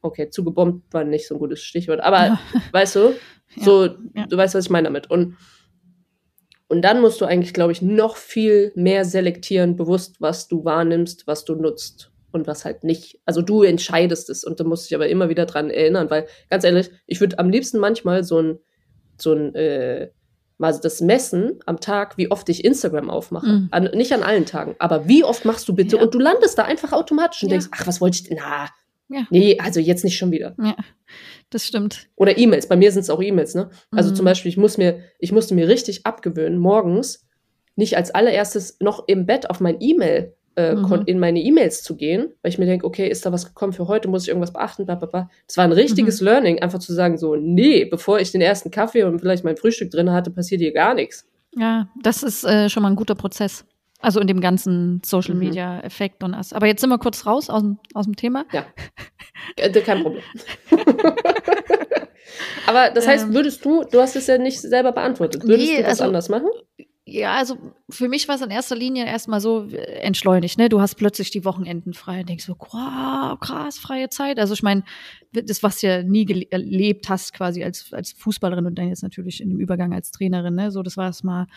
okay, 0.02 0.32
zugebombt 0.32 0.92
war 0.92 1.04
nicht 1.04 1.28
so 1.28 1.36
ein 1.36 1.40
gutes 1.40 1.62
Stichwort, 1.62 2.00
aber 2.00 2.26
ja. 2.26 2.40
weißt 2.72 2.96
du, 2.96 3.14
so, 3.58 3.90
du 3.90 4.38
weißt, 4.38 4.56
was 4.56 4.66
ich 4.66 4.72
meine 4.72 4.88
damit. 4.88 5.12
Und, 5.12 5.38
und 6.68 6.82
dann 6.82 7.00
musst 7.00 7.22
du 7.22 7.26
eigentlich, 7.26 7.54
glaube 7.54 7.74
ich, 7.74 7.84
noch 7.84 8.18
viel 8.18 8.72
mehr 8.74 9.06
selektieren, 9.06 9.76
bewusst, 9.76 10.20
was 10.20 10.48
du 10.48 10.66
wahrnimmst, 10.66 11.28
was 11.28 11.46
du 11.46 11.54
nutzt 11.54 12.12
und 12.32 12.48
was 12.48 12.66
halt 12.66 12.84
nicht. 12.84 13.20
Also 13.26 13.42
du 13.42 13.64
entscheidest 13.64 14.30
es 14.30 14.44
und 14.44 14.60
da 14.60 14.64
musst 14.64 14.90
dich 14.90 14.96
aber 14.96 15.08
immer 15.08 15.30
wieder 15.30 15.46
dran 15.46 15.70
erinnern, 15.70 16.10
weil 16.10 16.28
ganz 16.50 16.64
ehrlich, 16.64 16.90
ich 17.08 17.20
würde 17.20 17.40
am 17.40 17.50
liebsten 17.50 17.80
manchmal 17.80 18.24
so 18.24 18.42
ein, 18.42 18.60
so 19.20 19.34
ein, 19.34 19.54
äh, 19.56 20.10
mal 20.58 20.78
das 20.80 21.02
Messen 21.02 21.60
am 21.66 21.80
Tag, 21.80 22.18
wie 22.18 22.30
oft 22.30 22.48
ich 22.50 22.64
Instagram 22.64 23.10
aufmache. 23.10 23.48
Mhm. 23.48 23.68
An, 23.72 23.84
nicht 23.96 24.14
an 24.14 24.24
allen 24.24 24.46
Tagen, 24.46 24.76
aber 24.80 25.08
wie 25.08 25.24
oft 25.24 25.44
machst 25.44 25.68
du 25.68 25.74
bitte? 25.74 25.98
Ja. 25.98 26.04
Und 26.04 26.14
du 26.14 26.20
landest 26.20 26.58
da 26.58 26.64
einfach 26.64 26.94
automatisch 26.94 27.44
und 27.44 27.50
ja. 27.50 27.58
denkst, 27.58 27.70
ach, 27.72 27.88
was 27.88 28.00
wollte 28.00 28.16
ich 28.16 28.24
denn? 28.24 28.38
Na, 28.40 28.70
ja. 29.10 29.26
nee, 29.30 29.58
also 29.60 29.80
jetzt 29.80 30.04
nicht 30.04 30.18
schon 30.18 30.32
wieder. 30.32 30.56
Ja, 30.62 30.76
das 31.50 31.66
stimmt. 31.66 32.08
Oder 32.16 32.38
E-Mails. 32.38 32.68
Bei 32.68 32.78
mir 32.78 32.92
sind 32.92 33.02
es 33.02 33.10
auch 33.10 33.22
E-Mails, 33.22 33.56
ne? 33.56 33.72
Also 33.92 34.12
mhm. 34.12 34.16
zum 34.16 34.26
Beispiel, 34.26 34.50
ich 34.50 34.58
muss 34.58 34.78
mir, 34.78 35.04
ich 35.20 35.32
musste 35.32 35.56
mir 35.56 35.68
richtig 35.68 36.06
abgewöhnen, 36.06 36.58
morgens 36.58 37.28
nicht 37.76 37.98
als 37.98 38.12
allererstes 38.12 38.78
noch 38.80 39.08
im 39.08 39.26
Bett 39.26 39.50
auf 39.50 39.60
mein 39.60 39.78
E-Mail 39.80 40.36
äh, 40.56 40.76
mhm. 40.76 41.04
in 41.06 41.20
meine 41.20 41.40
E-Mails 41.40 41.84
zu 41.84 41.96
gehen, 41.96 42.30
weil 42.42 42.52
ich 42.52 42.58
mir 42.58 42.66
denke, 42.66 42.86
okay, 42.86 43.08
ist 43.08 43.26
da 43.26 43.32
was 43.32 43.46
gekommen 43.46 43.74
für 43.74 43.88
heute, 43.88 44.08
muss 44.08 44.24
ich 44.24 44.30
irgendwas 44.30 44.54
beachten, 44.54 44.86
bla, 44.86 44.96
bla, 44.96 45.08
bla. 45.08 45.30
Das 45.48 45.58
war 45.58 45.64
ein 45.64 45.72
richtiges 45.72 46.22
mhm. 46.22 46.28
Learning, 46.28 46.62
einfach 46.62 46.80
zu 46.80 46.94
sagen, 46.94 47.18
so, 47.18 47.36
nee, 47.36 47.86
bevor 47.86 48.20
ich 48.20 48.32
den 48.32 48.42
ersten 48.42 48.72
Kaffee 48.72 49.04
und 49.04 49.20
vielleicht 49.20 49.44
mein 49.44 49.58
Frühstück 49.58 49.92
drin 49.92 50.12
hatte, 50.12 50.32
passiert 50.32 50.62
hier 50.62 50.74
gar 50.74 50.94
nichts. 50.94 51.28
Ja, 51.56 51.90
das 52.02 52.24
ist 52.24 52.44
äh, 52.44 52.70
schon 52.70 52.84
mal 52.84 52.90
ein 52.90 52.96
guter 52.96 53.16
Prozess. 53.16 53.66
Also 54.00 54.20
in 54.20 54.28
dem 54.28 54.42
ganzen 54.42 55.02
Social 55.06 55.36
mhm. 55.36 55.42
Media 55.42 55.80
Effekt 55.82 56.24
und 56.24 56.32
das. 56.32 56.54
Aber 56.54 56.66
jetzt 56.66 56.82
sind 56.82 56.90
wir 56.90 56.98
kurz 56.98 57.26
raus 57.26 57.50
aus 57.50 57.62
dem, 57.62 57.78
aus 57.94 58.06
dem 58.06 58.16
Thema. 58.16 58.46
Ja. 58.52 58.66
Äh, 59.58 59.70
kein 59.82 60.02
Problem. 60.02 60.24
Aber 62.66 62.90
das 62.92 63.08
heißt, 63.08 63.28
ähm. 63.28 63.34
würdest 63.34 63.64
du, 63.66 63.84
du 63.84 64.00
hast 64.00 64.16
es 64.16 64.28
ja 64.28 64.38
nicht 64.38 64.60
selber 64.60 64.92
beantwortet, 64.92 65.44
würdest 65.44 65.70
nee, 65.70 65.78
du 65.78 65.84
das 65.84 65.92
also, 65.92 66.06
anders 66.06 66.30
machen? 66.30 66.50
Ja, 67.12 67.34
also 67.34 67.58
für 67.90 68.08
mich 68.08 68.30
war 68.30 68.36
es 68.36 68.42
in 68.42 68.52
erster 68.52 68.76
Linie 68.78 69.06
erstmal 69.06 69.42
so 69.42 69.68
äh, 69.68 70.00
entschleunigt, 70.00 70.58
ne? 70.58 70.70
Du 70.70 70.80
hast 70.80 70.96
plötzlich 70.96 71.30
die 71.30 71.44
Wochenenden 71.44 71.94
frei 71.94 72.22
und 72.22 72.30
denkst 72.30 72.46
so, 72.46 72.56
wow, 72.58 73.38
krass, 73.38 73.78
freie 73.78 74.08
Zeit. 74.08 74.40
Also 74.40 74.54
ich 74.54 74.64
meine, 74.64 74.84
das, 75.34 75.62
was 75.62 75.82
du 75.82 75.88
ja 75.88 76.04
nie 76.04 76.48
erlebt 76.50 77.10
hast, 77.10 77.34
quasi 77.34 77.66
als, 77.66 77.92
als 77.92 78.14
Fußballerin 78.14 78.66
und 78.66 78.76
dann 78.76 78.88
jetzt 78.88 79.04
natürlich 79.04 79.42
in 79.42 79.50
dem 79.50 79.60
Übergang 79.60 79.94
als 79.94 80.12
Trainerin, 80.12 80.56
ne? 80.56 80.72
So, 80.72 80.84
das 80.84 80.96
war 80.96 81.08
erstmal, 81.08 81.48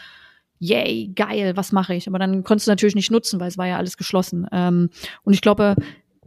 yay, 0.58 1.12
geil, 1.14 1.56
was 1.56 1.70
mache 1.70 1.94
ich? 1.94 2.08
Aber 2.08 2.18
dann 2.18 2.42
konntest 2.42 2.66
du 2.66 2.72
natürlich 2.72 2.96
nicht 2.96 3.12
nutzen, 3.12 3.38
weil 3.38 3.48
es 3.48 3.58
war 3.58 3.68
ja 3.68 3.76
alles 3.76 3.96
geschlossen. 3.96 4.48
Ähm, 4.50 4.90
und 5.22 5.34
ich 5.34 5.40
glaube, 5.40 5.76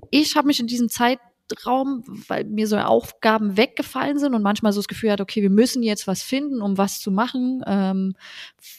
ich 0.09 0.37
habe 0.37 0.47
mich 0.47 0.61
in 0.61 0.67
diesem 0.67 0.87
Zeit 0.87 1.19
Raum, 1.65 2.03
weil 2.27 2.43
mir 2.45 2.67
so 2.67 2.77
Aufgaben 2.77 3.57
weggefallen 3.57 4.19
sind 4.19 4.33
und 4.33 4.41
manchmal 4.41 4.73
so 4.73 4.79
das 4.79 4.87
Gefühl 4.87 5.11
hat, 5.11 5.21
okay, 5.21 5.41
wir 5.41 5.49
müssen 5.49 5.83
jetzt 5.83 6.07
was 6.07 6.23
finden, 6.23 6.61
um 6.61 6.77
was 6.77 6.99
zu 6.99 7.11
machen, 7.11 7.63
ähm, 7.65 8.15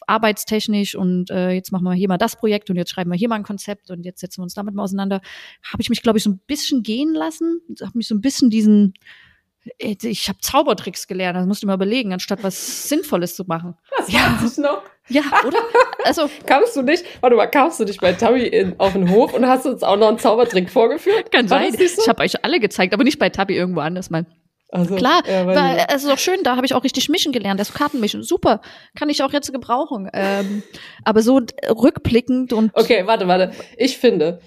arbeitstechnisch 0.06 0.94
und 0.94 1.30
äh, 1.30 1.50
jetzt 1.50 1.72
machen 1.72 1.84
wir 1.84 1.92
hier 1.94 2.08
mal 2.08 2.18
das 2.18 2.36
Projekt 2.36 2.70
und 2.70 2.76
jetzt 2.76 2.90
schreiben 2.90 3.10
wir 3.10 3.16
hier 3.16 3.28
mal 3.28 3.36
ein 3.36 3.42
Konzept 3.42 3.90
und 3.90 4.04
jetzt 4.04 4.20
setzen 4.20 4.38
wir 4.40 4.44
uns 4.44 4.54
damit 4.54 4.74
mal 4.74 4.82
auseinander, 4.82 5.20
habe 5.62 5.80
ich 5.80 5.90
mich, 5.90 6.02
glaube 6.02 6.18
ich, 6.18 6.24
so 6.24 6.30
ein 6.30 6.40
bisschen 6.46 6.82
gehen 6.82 7.14
lassen, 7.14 7.60
habe 7.80 7.96
mich 7.96 8.08
so 8.08 8.14
ein 8.14 8.20
bisschen 8.20 8.50
diesen 8.50 8.94
ich 9.78 10.28
habe 10.28 10.38
Zaubertricks 10.40 11.06
gelernt, 11.06 11.36
das 11.36 11.46
musst 11.46 11.62
du 11.62 11.66
mal 11.66 11.74
überlegen, 11.74 12.12
anstatt 12.12 12.42
was 12.42 12.88
Sinnvolles 12.88 13.34
zu 13.34 13.44
machen. 13.44 13.76
Das 13.96 14.10
ja. 14.10 14.38
weiß 14.40 14.52
ich 14.52 14.58
noch. 14.58 14.82
Ja, 15.08 15.22
oder? 15.46 15.58
Also 16.04 16.30
kamst 16.46 16.76
du 16.76 16.82
nicht, 16.82 17.04
warte 17.20 17.36
mal, 17.36 17.46
kamst 17.46 17.80
du 17.80 17.84
nicht 17.84 18.00
bei 18.00 18.12
Tabi 18.12 18.46
in, 18.46 18.78
auf 18.78 18.92
den 18.92 19.10
Hof 19.10 19.32
und 19.32 19.46
hast 19.46 19.66
uns 19.66 19.82
auch 19.82 19.96
noch 19.96 20.08
einen 20.08 20.18
Zaubertrick 20.18 20.70
vorgeführt? 20.70 21.32
Kann 21.32 21.48
sein. 21.48 21.72
So? 21.72 21.82
Ich 21.82 22.08
habe 22.08 22.22
euch 22.22 22.44
alle 22.44 22.60
gezeigt, 22.60 22.92
aber 22.92 23.04
nicht 23.04 23.18
bei 23.18 23.30
Tabi 23.30 23.56
irgendwo 23.56 23.80
anders 23.80 24.10
mal. 24.10 24.26
Also, 24.70 24.96
Klar, 24.96 25.22
ja, 25.26 25.46
weil, 25.46 25.86
es 25.88 26.04
ist 26.04 26.10
auch 26.10 26.18
schön, 26.18 26.42
da 26.42 26.56
habe 26.56 26.66
ich 26.66 26.74
auch 26.74 26.84
richtig 26.84 27.08
mischen 27.08 27.32
gelernt, 27.32 27.58
das 27.58 27.72
Kartenmischen, 27.72 28.22
super, 28.22 28.60
kann 28.94 29.08
ich 29.08 29.22
auch 29.22 29.32
jetzt 29.32 29.50
gebrauchen. 29.50 30.10
Ähm, 30.12 30.62
aber 31.04 31.22
so 31.22 31.40
rückblickend 31.70 32.52
und. 32.52 32.72
Okay, 32.74 33.06
warte, 33.06 33.26
warte. 33.26 33.52
Ich 33.78 33.96
finde, 33.96 34.40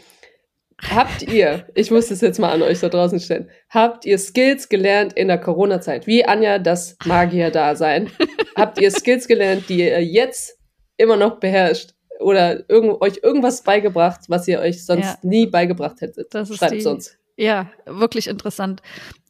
Habt 0.90 1.24
ihr, 1.24 1.68
ich 1.76 1.92
muss 1.92 2.08
das 2.08 2.22
jetzt 2.22 2.40
mal 2.40 2.52
an 2.52 2.62
euch 2.62 2.80
da 2.80 2.90
draußen 2.90 3.20
stellen, 3.20 3.50
habt 3.70 4.06
ihr 4.06 4.18
Skills 4.18 4.68
gelernt 4.68 5.14
in 5.14 5.28
der 5.28 5.40
Corona-Zeit? 5.40 6.08
Wie 6.08 6.26
Anja 6.26 6.60
das 6.60 6.98
Magier-Dasein? 7.06 8.10
habt 8.56 8.80
ihr 8.82 8.92
Skills 8.92 9.28
gelernt, 9.28 9.70
die 9.70 9.80
ihr 9.80 10.04
jetzt 10.04 10.58
immer 10.98 11.18
noch 11.18 11.40
beherrscht? 11.40 11.92
Oder 12.20 12.70
irgend, 12.70 13.02
euch 13.02 13.20
irgendwas 13.24 13.64
beigebracht, 13.64 14.22
was 14.28 14.48
ihr 14.48 14.60
euch 14.60 14.86
sonst 14.86 15.06
ja. 15.06 15.18
nie 15.24 15.48
beigebracht 15.48 16.02
hättet? 16.02 16.34
Das 16.34 16.54
Schreibt 16.56 16.74
die, 16.74 16.86
uns. 16.86 17.18
Ja, 17.36 17.72
wirklich 17.86 18.28
interessant. 18.28 18.82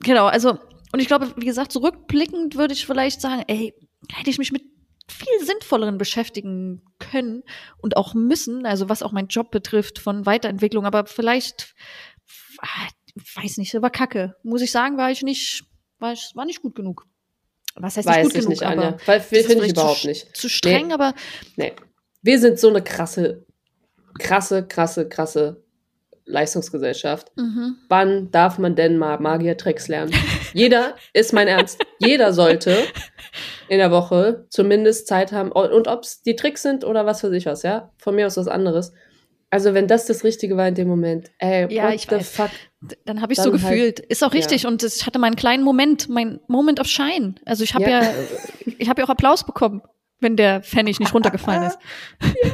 Genau, 0.03 0.25
also, 0.25 0.57
und 0.91 0.99
ich 0.99 1.07
glaube, 1.07 1.31
wie 1.37 1.45
gesagt, 1.45 1.71
zurückblickend 1.71 2.57
würde 2.57 2.73
ich 2.73 2.85
vielleicht 2.85 3.21
sagen, 3.21 3.43
ey, 3.47 3.73
hätte 4.09 4.29
ich 4.29 4.37
mich 4.37 4.51
mit 4.51 4.63
viel 5.07 5.45
sinnvolleren 5.45 5.97
beschäftigen 5.97 6.81
können 6.99 7.43
und 7.77 7.97
auch 7.97 8.13
müssen, 8.13 8.65
also 8.65 8.89
was 8.89 9.03
auch 9.03 9.11
mein 9.11 9.27
Job 9.27 9.51
betrifft 9.51 9.99
von 9.99 10.25
Weiterentwicklung, 10.25 10.85
aber 10.85 11.05
vielleicht, 11.05 11.75
ah, 12.59 12.87
weiß 13.35 13.57
nicht, 13.57 13.73
war 13.81 13.89
kacke. 13.89 14.35
Muss 14.43 14.61
ich 14.61 14.71
sagen, 14.71 14.97
war 14.97 15.11
ich 15.11 15.21
nicht, 15.21 15.65
war, 15.99 16.13
ich, 16.13 16.31
war 16.35 16.45
nicht 16.45 16.61
gut 16.61 16.75
genug. 16.75 17.05
Was 17.75 17.97
heißt 17.97 18.07
Weiß 18.07 18.17
nicht 18.17 18.23
gut 18.25 18.33
genug? 18.33 18.49
Nicht, 18.49 18.63
Anja. 18.63 18.97
Weil 19.05 19.21
finde 19.21 19.65
ich 19.65 19.71
überhaupt 19.71 20.01
zu, 20.01 20.07
nicht. 20.07 20.35
Zu 20.35 20.49
streng, 20.49 20.87
nee. 20.87 20.93
aber. 20.93 21.13
Nee. 21.55 21.73
Wir 22.21 22.39
sind 22.39 22.59
so 22.59 22.69
eine 22.69 22.83
krasse, 22.83 23.45
krasse, 24.19 24.67
krasse, 24.67 25.07
krasse 25.07 25.63
Leistungsgesellschaft. 26.31 27.31
Mhm. 27.35 27.77
Wann 27.89 28.31
darf 28.31 28.57
man 28.57 28.75
denn 28.75 28.97
mal 28.97 29.19
Magier-Tricks 29.19 29.87
lernen? 29.87 30.11
Jeder, 30.53 30.95
ist 31.13 31.33
mein 31.33 31.47
Ernst, 31.47 31.79
jeder 31.99 32.33
sollte 32.33 32.75
in 33.69 33.77
der 33.77 33.91
Woche 33.91 34.45
zumindest 34.49 35.07
Zeit 35.07 35.31
haben. 35.31 35.51
Und 35.51 35.87
ob 35.87 36.03
es 36.03 36.21
die 36.23 36.35
Tricks 36.35 36.61
sind 36.61 36.83
oder 36.83 37.05
was 37.05 37.23
weiß 37.23 37.31
ich 37.31 37.45
was, 37.45 37.63
ja? 37.63 37.91
Von 37.97 38.15
mir 38.15 38.27
aus 38.27 38.37
was 38.37 38.47
anderes. 38.47 38.91
Also, 39.49 39.73
wenn 39.73 39.87
das 39.87 40.05
das 40.05 40.23
Richtige 40.23 40.55
war 40.57 40.67
in 40.67 40.75
dem 40.75 40.87
Moment, 40.87 41.29
ey, 41.39 41.73
Ja, 41.73 41.85
what 41.87 41.93
ich 41.95 42.03
the 42.03 42.11
weiß. 42.11 42.29
fuck? 42.29 42.49
Dann 43.05 43.21
habe 43.21 43.33
ich 43.33 43.37
Dann 43.37 43.45
so 43.45 43.51
halt- 43.51 43.61
gefühlt. 43.61 43.99
Ist 43.99 44.23
auch 44.23 44.33
ja. 44.33 44.37
richtig. 44.37 44.65
Und 44.65 44.81
das, 44.83 44.95
ich 44.97 45.05
hatte 45.05 45.19
meinen 45.19 45.35
kleinen 45.35 45.63
Moment, 45.63 46.09
mein 46.09 46.39
Moment 46.47 46.79
of 46.79 46.87
Shine. 46.87 47.35
Also 47.45 47.63
ich 47.63 47.73
habe 47.75 47.83
Ja. 47.83 48.01
ja, 48.03 48.11
ich 48.77 48.89
habe 48.89 49.01
ja 49.01 49.05
auch 49.05 49.09
Applaus 49.11 49.45
bekommen, 49.45 49.81
wenn 50.19 50.35
der 50.37 50.61
Pfennig 50.63 50.99
nicht 50.99 51.13
runtergefallen 51.13 51.63
ist. 51.67 51.77
Äh, 52.21 52.51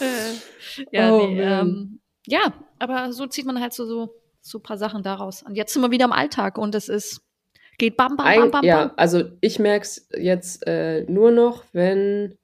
ja, 0.92 1.12
Oh, 1.12 1.26
nee, 1.26 1.40
ähm, 1.40 2.00
ja, 2.26 2.52
aber 2.78 3.12
so 3.12 3.26
zieht 3.26 3.46
man 3.46 3.60
halt 3.60 3.72
so, 3.72 3.84
so, 3.86 4.14
so 4.40 4.58
ein 4.58 4.62
paar 4.62 4.78
Sachen 4.78 5.02
daraus. 5.02 5.42
Und 5.42 5.56
jetzt 5.56 5.72
sind 5.72 5.82
wir 5.82 5.90
wieder 5.90 6.06
im 6.06 6.12
Alltag 6.12 6.58
und 6.58 6.74
es 6.74 6.88
ist, 6.88 7.20
geht 7.78 7.96
bam, 7.96 8.16
bam, 8.16 8.26
bam, 8.26 8.50
bam, 8.50 8.64
ja, 8.64 8.86
bam. 8.86 8.94
also 8.96 9.24
ich 9.40 9.58
merke 9.58 9.84
es 9.84 10.08
jetzt 10.16 10.66
äh, 10.66 11.04
nur 11.08 11.30
noch, 11.30 11.64
wenn. 11.72 12.36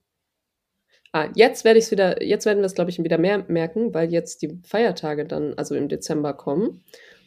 Ah, 1.12 1.28
jetzt 1.34 1.64
werde 1.64 1.80
ich 1.80 1.86
es 1.86 1.90
wieder, 1.90 2.22
jetzt 2.22 2.46
werden 2.46 2.61
wir 2.61 2.66
es, 2.66 2.74
glaube 2.74 2.90
ich, 2.90 3.02
wieder 3.02 3.18
mehr 3.18 3.44
merken, 3.48 3.92
weil 3.94 4.12
jetzt 4.12 4.42
die 4.42 4.61
Feiertage 4.64 5.26
dann, 5.26 5.54
also 5.54 5.74
im 5.74 5.88
Dezember 5.88 6.34
kommen. 6.34 6.84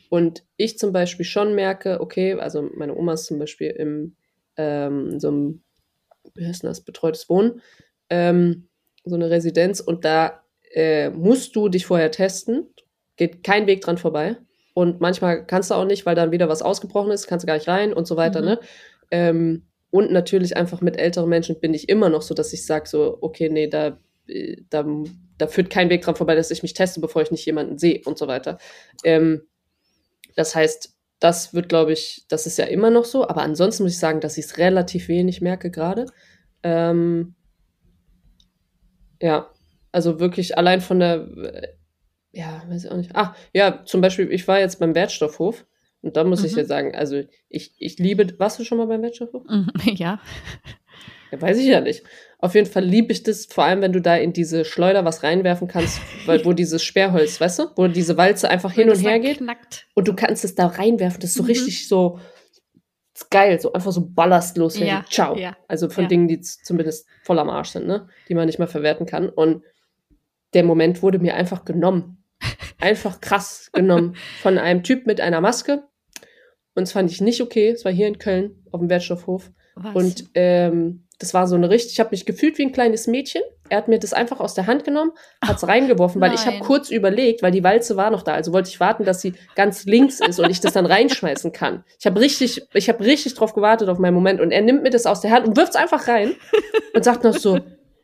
Und 0.09 0.45
ich 0.55 0.77
zum 0.77 0.93
Beispiel 0.93 1.25
schon 1.25 1.53
merke, 1.53 1.99
okay, 1.99 2.35
also 2.35 2.69
meine 2.75 2.95
Oma 2.95 3.13
ist 3.13 3.25
zum 3.25 3.39
Beispiel 3.39 3.71
im 3.71 4.15
ähm, 4.57 5.19
so 5.19 5.27
einem, 5.29 5.63
wie 6.35 6.45
heißt 6.45 6.63
das, 6.63 6.81
betreutes 6.81 7.29
Wohnen, 7.29 7.61
ähm, 8.09 8.69
so 9.05 9.15
eine 9.15 9.29
Residenz 9.29 9.79
und 9.79 10.05
da 10.05 10.43
äh, 10.73 11.09
musst 11.09 11.55
du 11.55 11.69
dich 11.69 11.85
vorher 11.85 12.11
testen, 12.11 12.67
geht 13.17 13.43
kein 13.43 13.67
Weg 13.67 13.81
dran 13.81 13.97
vorbei. 13.97 14.37
Und 14.73 15.01
manchmal 15.01 15.45
kannst 15.45 15.69
du 15.69 15.75
auch 15.75 15.85
nicht, 15.85 16.05
weil 16.05 16.15
dann 16.15 16.31
wieder 16.31 16.49
was 16.49 16.63
ausgebrochen 16.63 17.11
ist, 17.11 17.27
kannst 17.27 17.43
du 17.43 17.47
gar 17.47 17.55
nicht 17.55 17.67
rein 17.67 17.93
und 17.93 18.07
so 18.07 18.17
weiter, 18.17 18.39
Mhm. 18.41 18.45
ne? 18.45 18.59
Ähm, 19.11 19.63
und 19.91 20.11
natürlich 20.11 20.57
einfach 20.57 20.81
mit 20.81 20.97
älteren 20.97 21.29
Menschen 21.29 21.59
bin 21.59 21.75
ich 21.75 21.87
immer 21.87 22.09
noch 22.09 22.23
so, 22.23 22.33
dass 22.33 22.51
ich 22.53 22.65
sage 22.65 22.89
so, 22.89 23.19
okay, 23.21 23.49
nee, 23.49 23.67
da, 23.67 23.99
äh, 24.27 24.57
da, 24.71 24.83
da 25.37 25.47
führt 25.47 25.69
kein 25.69 25.91
Weg 25.91 26.01
dran 26.01 26.15
vorbei, 26.15 26.33
dass 26.33 26.49
ich 26.49 26.63
mich 26.63 26.73
teste, 26.73 26.99
bevor 26.99 27.21
ich 27.21 27.29
nicht 27.29 27.45
jemanden 27.45 27.77
sehe 27.77 28.01
und 28.05 28.17
so 28.17 28.27
weiter. 28.27 28.57
Ähm, 29.03 29.43
das 30.35 30.55
heißt, 30.55 30.95
das 31.19 31.53
wird, 31.53 31.69
glaube 31.69 31.93
ich, 31.93 32.25
das 32.27 32.47
ist 32.47 32.57
ja 32.57 32.65
immer 32.65 32.89
noch 32.89 33.05
so, 33.05 33.27
aber 33.27 33.43
ansonsten 33.43 33.83
muss 33.83 33.93
ich 33.93 33.99
sagen, 33.99 34.19
dass 34.19 34.39
ich 34.39 34.45
es 34.45 34.57
relativ 34.57 35.07
wenig 35.07 35.41
merke 35.41 35.69
gerade. 35.69 36.07
Ähm, 36.63 37.35
ja, 39.23 39.49
also 39.91 40.19
wirklich 40.19 40.57
allein 40.57 40.81
von 40.81 40.99
der, 40.99 41.15
äh, 41.37 41.67
ja, 42.33 42.63
weiß 42.67 42.85
ich 42.85 42.91
auch 42.91 42.97
nicht. 42.97 43.15
Ah, 43.15 43.35
ja, 43.53 43.83
zum 43.85 44.01
Beispiel, 44.01 44.31
ich 44.31 44.47
war 44.47 44.59
jetzt 44.59 44.79
beim 44.79 44.95
Wertstoffhof 44.95 45.65
und 46.01 46.17
da 46.17 46.23
muss 46.23 46.43
ich 46.43 46.51
Mhm. 46.51 46.55
dir 46.57 46.65
sagen, 46.65 46.95
also 46.95 47.21
ich, 47.49 47.73
ich 47.77 47.99
liebe, 47.99 48.37
warst 48.39 48.59
du 48.59 48.63
schon 48.65 48.77
mal 48.79 48.87
beim 48.87 49.01
Wertstoffhof? 49.01 49.43
Mhm, 49.47 49.71
Ja. 49.95 50.19
Ja, 51.31 51.41
weiß 51.41 51.57
ich 51.57 51.65
ja 51.67 51.81
nicht. 51.81 52.03
Auf 52.39 52.53
jeden 52.53 52.69
Fall 52.69 52.83
liebe 52.83 53.11
ich 53.13 53.23
das, 53.23 53.45
vor 53.45 53.63
allem 53.63 53.81
wenn 53.81 53.93
du 53.93 54.01
da 54.01 54.15
in 54.17 54.33
diese 54.33 54.65
Schleuder 54.65 55.05
was 55.05 55.23
reinwerfen 55.23 55.67
kannst, 55.67 55.99
weil, 56.27 56.43
wo 56.45 56.53
dieses 56.53 56.83
Sperrholz, 56.83 57.39
weißt 57.39 57.59
du, 57.59 57.63
wo 57.75 57.87
diese 57.87 58.17
Walze 58.17 58.49
einfach 58.49 58.71
hin 58.71 58.83
und 58.89 58.97
das 58.97 59.03
her 59.03 59.13
dann 59.13 59.21
geht 59.21 59.37
Knackt. 59.37 59.87
und 59.95 60.07
du 60.07 60.13
kannst 60.15 60.43
es 60.43 60.53
da 60.55 60.67
reinwerfen. 60.67 61.19
Das 61.21 61.31
ist 61.31 61.37
so 61.37 61.43
Mhm. 61.43 61.47
richtig 61.49 61.87
so 61.87 62.19
ist 63.23 63.31
geil, 63.31 63.59
so 63.59 63.73
einfach 63.73 63.91
so 63.91 64.07
ballastlos. 64.09 64.77
Ja, 64.77 64.85
Ja, 64.85 65.05
Ciao. 65.09 65.35
ja, 65.37 65.55
Also 65.67 65.89
von 65.89 66.03
ja. 66.03 66.07
Dingen, 66.07 66.27
die 66.27 66.41
zumindest 66.41 67.07
voll 67.23 67.39
am 67.39 67.49
Arsch 67.49 67.69
sind, 67.69 67.87
ne? 67.87 68.07
Die 68.29 68.35
man 68.35 68.45
nicht 68.45 68.59
mehr 68.59 68.67
verwerten 68.67 69.05
kann. 69.05 69.29
Und 69.29 69.63
der 70.53 70.63
Moment 70.63 71.01
wurde 71.01 71.19
mir 71.19 71.35
einfach 71.35 71.65
genommen. 71.65 72.23
Einfach 72.81 73.21
krass 73.21 73.69
genommen. 73.71 74.15
Von 74.41 74.57
einem 74.57 74.83
Typ 74.83 75.05
mit 75.07 75.21
einer 75.21 75.39
Maske. 75.39 75.83
Und 76.75 76.81
das 76.81 76.91
fand 76.91 77.09
ich 77.09 77.21
nicht 77.21 77.41
okay. 77.41 77.69
Es 77.69 77.85
war 77.85 77.91
hier 77.91 78.07
in 78.07 78.17
Köln 78.17 78.63
auf 78.71 78.81
dem 78.81 78.89
Wertstoffhof. 78.89 79.51
Was? 79.75 79.95
Und 79.95 80.25
ähm, 80.33 81.02
das 81.19 81.33
war 81.33 81.47
so 81.47 81.55
eine 81.55 81.69
richtig, 81.69 81.93
ich 81.93 81.99
habe 81.99 82.09
mich 82.11 82.25
gefühlt 82.25 82.57
wie 82.57 82.63
ein 82.63 82.71
kleines 82.71 83.07
Mädchen. 83.07 83.41
Er 83.69 83.77
hat 83.77 83.87
mir 83.87 83.99
das 83.99 84.13
einfach 84.13 84.39
aus 84.39 84.53
der 84.53 84.67
Hand 84.67 84.83
genommen, 84.83 85.11
hat 85.41 85.57
es 85.57 85.67
reingeworfen, 85.67 86.19
weil 86.19 86.33
ich 86.33 86.45
habe 86.45 86.57
nein. 86.57 86.65
kurz 86.65 86.91
überlegt, 86.91 87.41
weil 87.41 87.51
die 87.51 87.63
Walze 87.63 87.95
war 87.95 88.11
noch 88.11 88.23
da, 88.23 88.33
also 88.33 88.51
wollte 88.51 88.69
ich 88.69 88.79
warten, 88.79 89.05
dass 89.05 89.21
sie 89.21 89.33
ganz 89.55 89.85
links 89.85 90.19
ist 90.19 90.39
und 90.39 90.49
ich 90.49 90.59
das 90.59 90.73
dann 90.73 90.85
reinschmeißen 90.85 91.51
kann. 91.51 91.83
Ich 91.99 92.05
habe 92.05 92.19
richtig, 92.19 92.67
ich 92.73 92.89
habe 92.89 93.03
richtig 93.03 93.35
drauf 93.35 93.53
gewartet 93.53 93.89
auf 93.89 93.99
meinen 93.99 94.15
Moment 94.15 94.41
und 94.41 94.51
er 94.51 94.61
nimmt 94.61 94.83
mir 94.83 94.89
das 94.89 95.05
aus 95.05 95.21
der 95.21 95.31
Hand 95.31 95.47
und 95.47 95.55
wirft 95.55 95.71
es 95.71 95.75
einfach 95.75 96.07
rein 96.07 96.35
und 96.93 97.03
sagt 97.03 97.23
noch 97.23 97.35
so, 97.35 97.59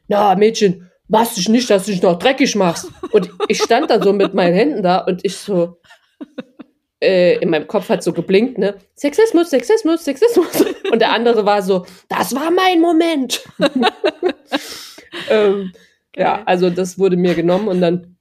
na 0.08 0.36
Mädchen, 0.36 0.90
machst 1.08 1.38
dich 1.38 1.50
nicht, 1.50 1.70
dass 1.70 1.86
du 1.86 1.92
dich 1.92 2.02
noch 2.02 2.18
dreckig 2.18 2.56
machst. 2.56 2.88
Und 3.12 3.30
ich 3.48 3.62
stand 3.62 3.90
dann 3.90 4.02
so 4.02 4.14
mit 4.14 4.34
meinen 4.34 4.54
Händen 4.54 4.84
da 4.84 5.00
und 5.00 5.26
ich 5.26 5.36
so, 5.36 5.78
äh, 7.02 7.38
in 7.38 7.50
meinem 7.50 7.68
Kopf 7.68 7.90
hat 7.90 8.04
so 8.04 8.14
geblinkt, 8.14 8.58
ne? 8.58 8.76
Sexismus, 8.96 9.50
Sexismus, 9.50 10.04
Sexismus. 10.04 10.66
Und 10.92 11.00
der 11.00 11.12
andere 11.12 11.46
war 11.46 11.62
so, 11.62 11.86
das 12.08 12.34
war 12.36 12.52
mein 12.52 12.82
Moment. 12.82 13.44
ähm, 15.30 15.72
ja, 16.16 16.44
also 16.46 16.70
das 16.70 17.00
wurde 17.00 17.18
mir 17.18 17.36
genommen 17.36 17.68
und 17.68 17.82
dann, 17.82 18.18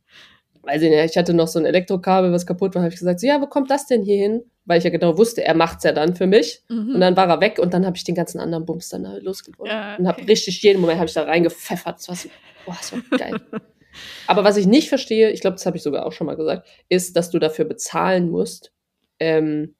weiß 0.62 0.82
ich 0.82 0.90
nicht, 0.90 1.10
ich 1.10 1.16
hatte 1.16 1.34
noch 1.34 1.48
so 1.48 1.58
ein 1.58 1.64
Elektrokabel, 1.64 2.32
was 2.32 2.46
kaputt 2.46 2.74
war, 2.74 2.82
habe 2.82 2.92
ich 2.92 2.98
gesagt, 2.98 3.20
so, 3.20 3.26
ja, 3.26 3.40
wo 3.40 3.46
kommt 3.46 3.70
das 3.70 3.86
denn 3.86 4.02
hier 4.02 4.16
hin? 4.16 4.42
Weil 4.66 4.78
ich 4.78 4.84
ja 4.84 4.90
genau 4.90 5.16
wusste, 5.16 5.42
er 5.42 5.54
macht's 5.54 5.84
ja 5.84 5.92
dann 5.92 6.14
für 6.14 6.26
mich. 6.26 6.62
Mhm. 6.68 6.94
Und 6.94 7.00
dann 7.00 7.16
war 7.16 7.28
er 7.28 7.40
weg 7.40 7.58
und 7.58 7.72
dann 7.72 7.86
habe 7.86 7.96
ich 7.96 8.04
den 8.04 8.14
ganzen 8.14 8.38
anderen 8.38 8.66
Bums 8.66 8.90
dann 8.90 9.04
da 9.04 9.16
losgeworden. 9.16 9.72
Ja, 9.72 9.96
Und 9.96 10.06
habe 10.06 10.20
okay. 10.20 10.30
richtig 10.30 10.62
jeden 10.62 10.80
Moment 10.80 10.98
habe 10.98 11.08
ich 11.08 11.14
da 11.14 11.22
reingepfeffert. 11.22 11.96
Das 11.98 12.08
war 12.08 12.16
so, 12.16 12.28
boah, 12.66 12.76
das 12.78 12.92
war 12.92 13.18
geil. 13.18 13.40
Aber 14.26 14.44
was 14.44 14.56
ich 14.56 14.66
nicht 14.66 14.88
verstehe, 14.88 15.30
ich 15.30 15.40
glaube, 15.40 15.54
das 15.56 15.66
habe 15.66 15.76
ich 15.76 15.82
sogar 15.82 16.06
auch 16.06 16.12
schon 16.12 16.26
mal 16.26 16.36
gesagt, 16.36 16.66
ist, 16.88 17.16
dass 17.16 17.30
du 17.30 17.38
dafür 17.38 17.64
bezahlen 17.64 18.30
musst, 18.30 18.72
ähm, 19.20 19.74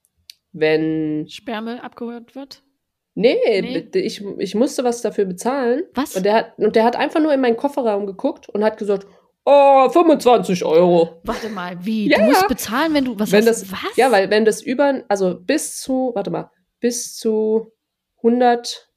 wenn. 0.53 1.27
Sperrmüll 1.29 1.79
abgehört 1.79 2.35
wird. 2.35 2.63
Nee, 3.15 3.37
Nee. 3.61 3.89
Ich, 4.01 4.25
ich 4.39 4.55
musste 4.55 4.85
was 4.85 5.03
dafür 5.03 5.25
bezahlen. 5.25 5.83
Was? 5.95 6.15
Und 6.17 6.25
der, 6.25 6.35
hat, 6.35 6.59
und 6.59 6.77
der 6.77 6.85
hat 6.85 6.95
einfach 6.95 7.21
nur 7.21 7.33
in 7.35 7.41
meinen 7.41 7.57
Kofferraum 7.57 8.07
geguckt 8.07 8.49
und 8.49 8.63
hat 8.63 8.79
gesagt, 8.79 9.07
oh, 9.45 9.89
25 9.89 10.65
Euro. 10.65 11.21
Warte 11.25 11.49
mal, 11.49 11.77
wie? 11.85 12.09
Ja, 12.09 12.19
du 12.19 12.25
musst 12.27 12.47
bezahlen, 12.47 12.95
wenn 12.95 13.05
du 13.07 13.19
was 13.19 13.33
Wenn 13.33 13.47
hast- 13.47 13.63
das, 13.63 13.73
was? 13.73 13.97
Ja, 13.97 14.13
weil 14.13 14.31
wenn 14.31 14.45
das 14.45 14.63
über, 14.63 15.03
also 15.09 15.35
bis 15.41 15.81
zu, 15.81 16.13
warte 16.15 16.31
mal, 16.31 16.51
bis 16.79 17.17
zu 17.17 17.73
100, 18.19 18.89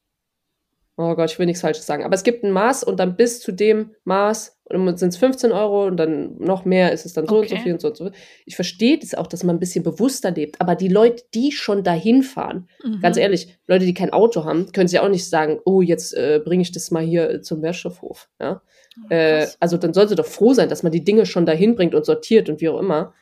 oh 0.97 1.15
Gott, 1.15 1.31
ich 1.31 1.39
will 1.39 1.47
nichts 1.47 1.61
Falsches 1.61 1.85
sagen, 1.87 2.03
aber 2.03 2.13
es 2.13 2.23
gibt 2.23 2.43
ein 2.43 2.51
Maß 2.51 2.83
und 2.83 2.97
dann 2.99 3.15
bis 3.15 3.39
zu 3.39 3.51
dem 3.51 3.95
Maß 4.03 4.60
sind 4.97 5.09
es 5.09 5.17
15 5.17 5.51
Euro 5.51 5.85
und 5.85 5.97
dann 5.97 6.37
noch 6.37 6.65
mehr 6.65 6.91
ist 6.91 7.05
es 7.05 7.13
dann 7.13 7.27
so 7.27 7.39
und 7.39 7.49
so 7.49 7.55
Okay. 7.55 7.63
viel 7.63 7.73
und 7.73 7.81
so 7.81 7.89
und 7.89 7.97
so. 7.97 8.11
Ich 8.45 8.55
verstehe 8.55 8.97
das 8.97 9.13
auch, 9.15 9.27
dass 9.27 9.43
man 9.43 9.55
ein 9.55 9.59
bisschen 9.59 9.83
bewusster 9.83 10.31
lebt, 10.31 10.59
aber 10.61 10.75
die 10.75 10.87
Leute, 10.87 11.23
die 11.33 11.51
schon 11.51 11.83
dahin 11.83 12.23
fahren, 12.23 12.67
Mhm. 12.83 12.99
ganz 13.01 13.17
ehrlich, 13.17 13.57
Leute, 13.67 13.85
die 13.85 13.93
kein 13.93 14.11
Auto 14.13 14.43
haben, 14.45 14.71
können 14.71 14.87
sich 14.87 14.99
auch 14.99 15.09
nicht 15.09 15.27
sagen, 15.29 15.59
oh, 15.65 15.81
jetzt 15.81 16.13
äh, 16.13 16.39
bringe 16.43 16.61
ich 16.63 16.71
das 16.71 16.91
mal 16.91 17.03
hier 17.03 17.29
äh, 17.29 17.41
zum 17.41 17.61
Wertstoffhof. 17.61 18.29
Ja? 18.39 18.61
Äh, 19.09 19.39
Krass. 19.39 19.57
also 19.59 19.77
dann 19.77 19.93
sollte 19.93 20.15
doch 20.15 20.25
froh 20.25 20.53
sein, 20.53 20.69
dass 20.69 20.83
man 20.83 20.91
die 20.91 21.03
Dinge 21.03 21.25
schon 21.25 21.45
dahin 21.45 21.75
bringt 21.75 21.95
und 21.95 22.05
sortiert 22.05 22.49
und 22.49 22.59
wie 22.61 22.69
auch 22.69 22.79
immer. 22.79 23.13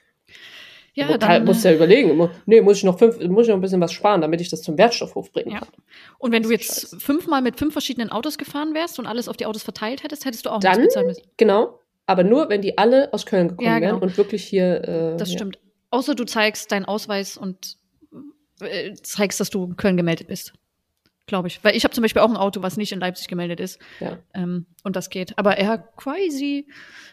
Ja, 1.00 1.08
Aber 1.10 1.18
dann, 1.18 1.46
musst 1.46 1.64
du 1.64 1.70
ja 1.70 1.76
überlegen. 1.76 2.30
Nee, 2.46 2.62
muss 2.62 2.78
ich 2.78 2.84
noch 2.84 2.98
fünf, 3.00 3.20
muss 3.28 3.44
ich 3.46 3.50
noch 3.50 3.58
ein 3.58 3.62
bisschen 3.62 3.82
was 3.82 3.92
sparen, 3.92 4.22
damit 4.22 4.42
ich 4.42 4.50
das 4.50 4.62
zum 4.62 4.78
Wertstoffhof 4.78 5.32
bringen 5.32 5.52
Ja. 5.52 5.60
kann. 5.60 5.70
Und 6.18 6.32
wenn 6.32 6.44
du 6.44 6.52
jetzt 6.52 6.82
scheiße. 6.82 7.00
fünfmal 7.00 7.42
mit 7.42 7.58
fünf 7.58 7.74
verschiedenen 7.74 8.10
Autos 8.12 8.38
gefahren 8.38 8.74
wärst 8.74 9.00
und 9.00 9.06
alles 9.06 9.28
auf 9.28 9.38
die 9.38 9.46
Autos 9.46 9.64
verteilt 9.64 10.04
hättest, 10.04 10.26
hättest 10.26 10.46
du 10.46 10.50
auch 10.52 10.60
Dann- 10.60 10.78
nichts 10.78 10.94
bezahlen 10.94 11.08
müssen. 11.08 11.24
Genau. 11.38 11.80
Aber 12.06 12.24
nur, 12.24 12.50
wenn 12.50 12.62
die 12.62 12.78
alle 12.78 13.14
aus 13.14 13.26
Köln 13.26 13.50
gekommen 13.50 13.68
Ja, 13.68 13.80
genau. 13.80 13.94
wären 13.94 14.02
und 14.04 14.18
wirklich 14.18 14.44
hier. 14.44 14.84
Äh, 14.84 15.18
Das 15.18 15.30
ja. 15.30 15.38
stimmt. 15.38 15.60
Außer 15.92 16.16
du 16.16 16.24
zeigst 16.26 16.72
deinen 16.72 16.86
Ausweis 16.86 17.38
und 17.38 17.78
äh, 18.62 18.94
zeigst, 18.96 19.40
dass 19.40 19.50
du 19.50 19.64
in 19.66 19.78
Köln 19.78 19.96
gemeldet 19.98 20.28
bist. 20.28 20.54
Glaube 21.28 21.48
ich. 21.48 21.64
Weil 21.64 21.76
ich 21.76 21.84
habe 21.84 21.94
zum 21.94 22.02
Beispiel 22.02 22.22
auch 22.24 22.30
ein 22.30 22.38
Auto, 22.38 22.64
was 22.64 22.76
nicht 22.78 22.92
in 22.92 23.00
Leipzig 23.00 23.28
gemeldet 23.28 23.60
ist. 23.60 23.80
Ja. 24.00 24.18
Ähm, 24.34 24.66
und 24.84 24.96
das 24.96 25.12
geht. 25.12 25.38
Aber 25.38 25.58
er 25.58 25.68
hat 25.68 25.96
quasi 25.96 26.68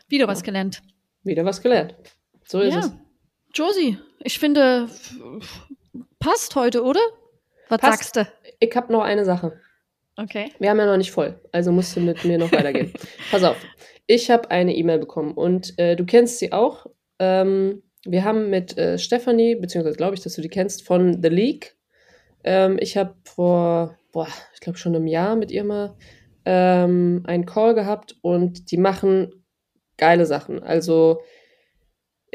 wieder 0.08 0.26
was 0.26 0.42
gelernt. 0.42 0.82
Wieder 1.22 1.44
was 1.44 1.60
gelernt. 1.60 1.94
So 2.44 2.60
ist 2.60 2.72
ja. 2.74 2.80
es. 2.80 2.92
Josie, 3.54 3.98
ich 4.20 4.38
finde, 4.38 4.88
passt 6.18 6.54
heute, 6.56 6.82
oder? 6.82 7.00
Was 7.68 7.80
Passt. 7.80 8.14
sagst 8.14 8.16
du? 8.16 8.32
Ich 8.60 8.74
habe 8.76 8.92
noch 8.92 9.02
eine 9.02 9.24
Sache. 9.24 9.60
Okay. 10.16 10.52
Wir 10.58 10.70
haben 10.70 10.78
ja 10.78 10.86
noch 10.86 10.96
nicht 10.96 11.10
voll, 11.10 11.38
also 11.52 11.72
musst 11.72 11.94
du 11.96 12.00
mit 12.00 12.24
mir 12.24 12.38
noch 12.38 12.52
weitergehen. 12.52 12.92
Pass 13.30 13.42
auf. 13.44 13.56
Ich 14.06 14.30
habe 14.30 14.50
eine 14.50 14.74
E-Mail 14.74 14.98
bekommen 14.98 15.32
und 15.34 15.78
äh, 15.78 15.96
du 15.96 16.06
kennst 16.06 16.38
sie 16.38 16.52
auch. 16.52 16.86
Ähm, 17.18 17.82
wir 18.04 18.24
haben 18.24 18.50
mit 18.50 18.78
äh, 18.78 18.98
Stephanie, 18.98 19.56
beziehungsweise 19.56 19.96
glaube 19.96 20.14
ich, 20.14 20.22
dass 20.22 20.34
du 20.34 20.42
die 20.42 20.48
kennst, 20.48 20.86
von 20.86 21.22
The 21.22 21.28
League. 21.28 21.76
Ähm, 22.44 22.78
ich 22.80 22.96
habe 22.96 23.14
vor, 23.24 23.98
boah, 24.12 24.28
ich 24.54 24.60
glaube 24.60 24.78
schon 24.78 24.94
einem 24.94 25.06
Jahr 25.06 25.36
mit 25.36 25.50
ihr 25.50 25.64
mal 25.64 25.96
ähm, 26.44 27.24
einen 27.26 27.44
Call 27.44 27.74
gehabt 27.74 28.16
und 28.22 28.70
die 28.70 28.78
machen 28.78 29.44
geile 29.98 30.24
Sachen. 30.24 30.62
Also 30.62 31.20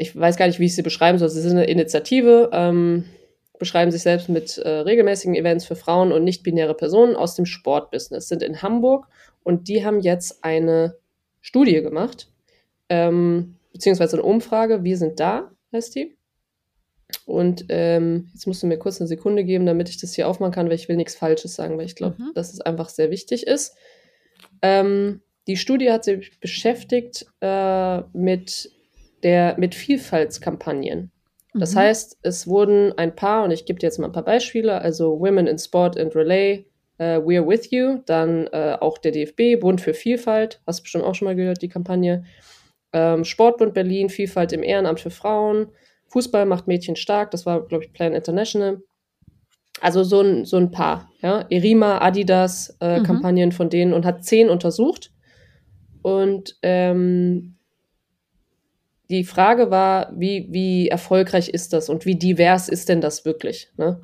ich 0.02 0.18
weiß 0.18 0.36
gar 0.36 0.46
nicht, 0.46 0.58
wie 0.60 0.66
ich 0.66 0.74
sie 0.74 0.82
beschreiben 0.82 1.18
soll. 1.18 1.28
Sie 1.28 1.40
sind 1.40 1.52
eine 1.52 1.64
Initiative, 1.64 2.50
ähm, 2.52 3.04
beschreiben 3.58 3.90
sich 3.90 4.02
selbst 4.02 4.28
mit 4.28 4.58
äh, 4.58 4.68
regelmäßigen 4.68 5.34
Events 5.34 5.64
für 5.64 5.76
Frauen 5.76 6.12
und 6.12 6.24
nicht-binäre 6.24 6.74
Personen 6.74 7.16
aus 7.16 7.34
dem 7.34 7.46
Sportbusiness, 7.46 8.28
sind 8.28 8.42
in 8.42 8.60
Hamburg 8.62 9.06
und 9.42 9.68
die 9.68 9.84
haben 9.84 10.00
jetzt 10.00 10.44
eine 10.44 10.96
Studie 11.40 11.80
gemacht, 11.82 12.28
ähm, 12.88 13.56
beziehungsweise 13.72 14.16
eine 14.16 14.24
Umfrage, 14.24 14.84
wir 14.84 14.96
sind 14.96 15.18
da, 15.20 15.50
heißt 15.72 15.94
die. 15.94 16.16
Und 17.26 17.66
ähm, 17.68 18.30
jetzt 18.32 18.46
musst 18.46 18.62
du 18.62 18.66
mir 18.66 18.78
kurz 18.78 19.00
eine 19.00 19.08
Sekunde 19.08 19.44
geben, 19.44 19.66
damit 19.66 19.88
ich 19.88 20.00
das 20.00 20.14
hier 20.14 20.28
aufmachen 20.28 20.52
kann, 20.52 20.66
weil 20.66 20.74
ich 20.74 20.88
will 20.88 20.96
nichts 20.96 21.14
Falsches 21.14 21.54
sagen, 21.54 21.76
weil 21.78 21.86
ich 21.86 21.94
glaube, 21.94 22.16
Mhm. 22.18 22.32
dass 22.34 22.52
es 22.52 22.60
einfach 22.60 22.88
sehr 22.88 23.10
wichtig 23.10 23.46
ist. 23.46 23.76
Ähm, 24.62 25.20
die 25.46 25.56
Studie 25.56 25.90
hat 25.90 26.04
sich 26.04 26.38
beschäftigt 26.40 27.26
äh, 27.40 28.00
mit, 28.12 28.70
der, 29.22 29.56
mit 29.58 29.74
Vielfaltskampagnen. 29.74 31.10
Das 31.54 31.74
Mhm. 31.74 31.78
heißt, 31.80 32.18
es 32.22 32.46
wurden 32.46 32.96
ein 32.96 33.14
paar, 33.14 33.44
und 33.44 33.50
ich 33.50 33.64
gebe 33.66 33.78
dir 33.78 33.86
jetzt 33.86 33.98
mal 33.98 34.06
ein 34.06 34.12
paar 34.12 34.24
Beispiele, 34.24 34.80
also 34.80 35.20
Women 35.20 35.46
in 35.46 35.58
Sport 35.58 35.98
and 35.98 36.14
Relay, 36.16 36.64
äh, 36.98 37.18
We're 37.18 37.46
With 37.46 37.70
You, 37.70 37.98
dann 38.06 38.46
äh, 38.48 38.76
auch 38.80 38.98
der 38.98 39.12
DFB, 39.12 39.56
Bund 39.60 39.80
für 39.80 39.92
Vielfalt, 39.94 40.60
hast 40.66 40.80
du 40.80 40.82
bestimmt 40.84 41.04
auch 41.04 41.14
schon 41.14 41.26
mal 41.26 41.36
gehört, 41.36 41.60
die 41.60 41.68
Kampagne, 41.68 42.24
ähm, 42.94 43.24
Sportbund 43.24 43.74
Berlin, 43.74 44.08
Vielfalt 44.08 44.52
im 44.52 44.62
Ehrenamt 44.62 45.00
für 45.00 45.10
Frauen, 45.10 45.68
Fußball 46.08 46.46
macht 46.46 46.66
Mädchen 46.68 46.96
stark, 46.96 47.30
das 47.30 47.46
war, 47.46 47.66
glaube 47.66 47.84
ich, 47.84 47.92
Plan 47.92 48.12
International. 48.14 48.82
Also 49.80 50.04
so 50.04 50.20
ein, 50.20 50.44
so 50.44 50.58
ein 50.58 50.70
paar, 50.70 51.10
ja. 51.22 51.44
Erima, 51.50 51.98
Adidas, 51.98 52.76
äh, 52.80 52.98
Mhm. 53.00 53.02
Kampagnen 53.04 53.52
von 53.52 53.68
denen 53.68 53.92
und 53.94 54.04
hat 54.06 54.24
zehn 54.24 54.48
untersucht. 54.48 55.10
Und 56.02 56.56
ähm, 56.62 57.56
die 59.12 59.24
Frage 59.24 59.70
war, 59.70 60.10
wie, 60.16 60.48
wie 60.50 60.88
erfolgreich 60.88 61.50
ist 61.50 61.74
das 61.74 61.90
und 61.90 62.06
wie 62.06 62.16
divers 62.16 62.70
ist 62.70 62.88
denn 62.88 63.02
das 63.02 63.26
wirklich? 63.26 63.68
Ne? 63.76 64.00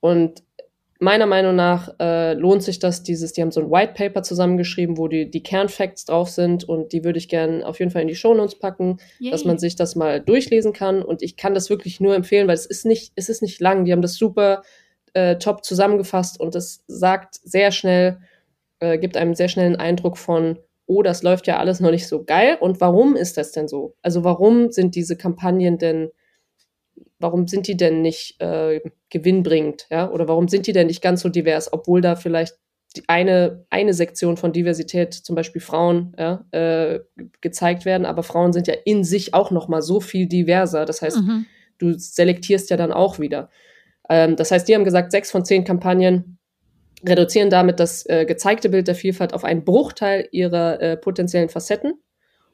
Und 0.00 0.42
meiner 1.00 1.24
Meinung 1.24 1.56
nach 1.56 1.94
äh, 1.98 2.34
lohnt 2.34 2.62
sich 2.62 2.78
das, 2.78 3.02
dieses, 3.02 3.32
die 3.32 3.40
haben 3.40 3.50
so 3.50 3.62
ein 3.62 3.70
White 3.70 3.94
Paper 3.94 4.22
zusammengeschrieben, 4.22 4.98
wo 4.98 5.08
die, 5.08 5.30
die 5.30 5.42
Kernfacts 5.42 6.04
drauf 6.04 6.28
sind 6.28 6.64
und 6.64 6.92
die 6.92 7.02
würde 7.02 7.18
ich 7.18 7.30
gerne 7.30 7.66
auf 7.66 7.78
jeden 7.78 7.90
Fall 7.90 8.02
in 8.02 8.08
die 8.08 8.14
Shownotes 8.14 8.58
packen, 8.58 8.98
dass 9.30 9.40
Yay. 9.40 9.48
man 9.48 9.58
sich 9.58 9.74
das 9.74 9.96
mal 9.96 10.20
durchlesen 10.20 10.74
kann. 10.74 11.02
Und 11.02 11.22
ich 11.22 11.38
kann 11.38 11.54
das 11.54 11.70
wirklich 11.70 11.98
nur 11.98 12.14
empfehlen, 12.14 12.46
weil 12.46 12.54
es 12.54 12.66
ist 12.66 12.84
nicht, 12.84 13.12
es 13.16 13.30
ist 13.30 13.40
nicht 13.40 13.58
lang. 13.58 13.86
Die 13.86 13.92
haben 13.92 14.02
das 14.02 14.16
super 14.16 14.62
äh, 15.14 15.38
top 15.38 15.64
zusammengefasst 15.64 16.38
und 16.38 16.54
es 16.54 16.84
sagt 16.86 17.36
sehr 17.42 17.72
schnell, 17.72 18.20
äh, 18.80 18.98
gibt 18.98 19.16
einem 19.16 19.34
sehr 19.34 19.48
schnell 19.48 19.66
einen 19.66 19.76
Eindruck 19.76 20.18
von, 20.18 20.58
oh, 20.92 21.02
das 21.02 21.22
läuft 21.22 21.46
ja 21.46 21.58
alles 21.58 21.80
noch 21.80 21.90
nicht 21.90 22.06
so 22.08 22.24
geil. 22.24 22.56
Und 22.60 22.80
warum 22.80 23.16
ist 23.16 23.36
das 23.36 23.52
denn 23.52 23.68
so? 23.68 23.94
Also 24.02 24.24
warum 24.24 24.70
sind 24.70 24.94
diese 24.94 25.16
Kampagnen 25.16 25.78
denn, 25.78 26.10
warum 27.18 27.46
sind 27.46 27.66
die 27.68 27.76
denn 27.76 28.02
nicht 28.02 28.40
äh, 28.40 28.80
gewinnbringend, 29.10 29.86
ja? 29.90 30.10
Oder 30.10 30.28
warum 30.28 30.48
sind 30.48 30.66
die 30.66 30.72
denn 30.72 30.88
nicht 30.88 31.02
ganz 31.02 31.22
so 31.22 31.28
divers, 31.28 31.72
obwohl 31.72 32.00
da 32.00 32.16
vielleicht 32.16 32.56
eine, 33.06 33.64
eine 33.70 33.94
Sektion 33.94 34.36
von 34.36 34.52
Diversität, 34.52 35.14
zum 35.14 35.34
Beispiel 35.34 35.62
Frauen, 35.62 36.14
ja, 36.18 36.44
äh, 36.50 37.00
ge- 37.16 37.28
gezeigt 37.40 37.84
werden, 37.86 38.04
aber 38.06 38.22
Frauen 38.22 38.52
sind 38.52 38.66
ja 38.66 38.74
in 38.84 39.02
sich 39.04 39.32
auch 39.32 39.50
noch 39.50 39.68
mal 39.68 39.80
so 39.82 40.00
viel 40.00 40.26
diverser. 40.26 40.84
Das 40.84 41.00
heißt, 41.00 41.18
Mhm. 41.22 41.46
du 41.78 41.94
selektierst 41.98 42.68
ja 42.70 42.76
dann 42.76 42.92
auch 42.92 43.18
wieder. 43.18 43.48
Ähm, 44.10 44.36
das 44.36 44.50
heißt, 44.50 44.68
die 44.68 44.74
haben 44.74 44.84
gesagt, 44.84 45.10
sechs 45.10 45.30
von 45.30 45.44
zehn 45.44 45.64
Kampagnen 45.64 46.38
reduzieren 47.06 47.50
damit 47.50 47.80
das 47.80 48.06
äh, 48.08 48.24
gezeigte 48.24 48.68
Bild 48.68 48.88
der 48.88 48.94
Vielfalt 48.94 49.34
auf 49.34 49.44
einen 49.44 49.64
Bruchteil 49.64 50.28
ihrer 50.30 50.80
äh, 50.80 50.96
potenziellen 50.96 51.48
Facetten. 51.48 51.94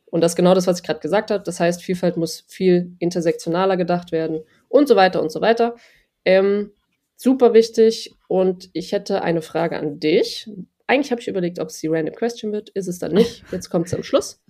Und 0.07 0.23
das 0.23 0.33
ist 0.33 0.37
genau 0.37 0.55
das, 0.55 0.67
was 0.67 0.79
ich 0.79 0.87
gerade 0.87 1.01
gesagt 1.01 1.31
habe. 1.31 1.45
Das 1.45 1.61
heißt, 1.61 1.83
Vielfalt 1.83 2.17
muss 2.17 2.45
viel 2.49 2.93
intersektionaler 2.99 3.77
gedacht 3.77 4.11
werden 4.13 4.43
und 4.69 4.89
so 4.89 4.97
weiter 4.97 5.21
und 5.21 5.31
so 5.31 5.41
weiter. 5.41 5.77
Ähm, 6.25 6.73
super 7.17 7.53
wichtig. 7.53 8.15
Und 8.27 8.71
ich 8.73 8.93
hätte 8.93 9.23
eine 9.23 9.43
Frage 9.43 9.79
an 9.79 10.01
dich. 10.01 10.51
Eigentlich 10.87 11.11
habe 11.11 11.21
ich 11.21 11.29
überlegt, 11.29 11.59
ob 11.59 11.69
es 11.69 11.79
die 11.79 11.89
Random 11.89 12.15
Question 12.15 12.53
wird. 12.53 12.71
Ist 12.71 12.89
es 12.89 12.99
dann 12.99 13.13
nicht. 13.13 13.45
Jetzt 13.53 13.69
kommt 13.69 13.87
es 13.89 13.95
am 13.95 14.03
Schluss. 14.03 14.43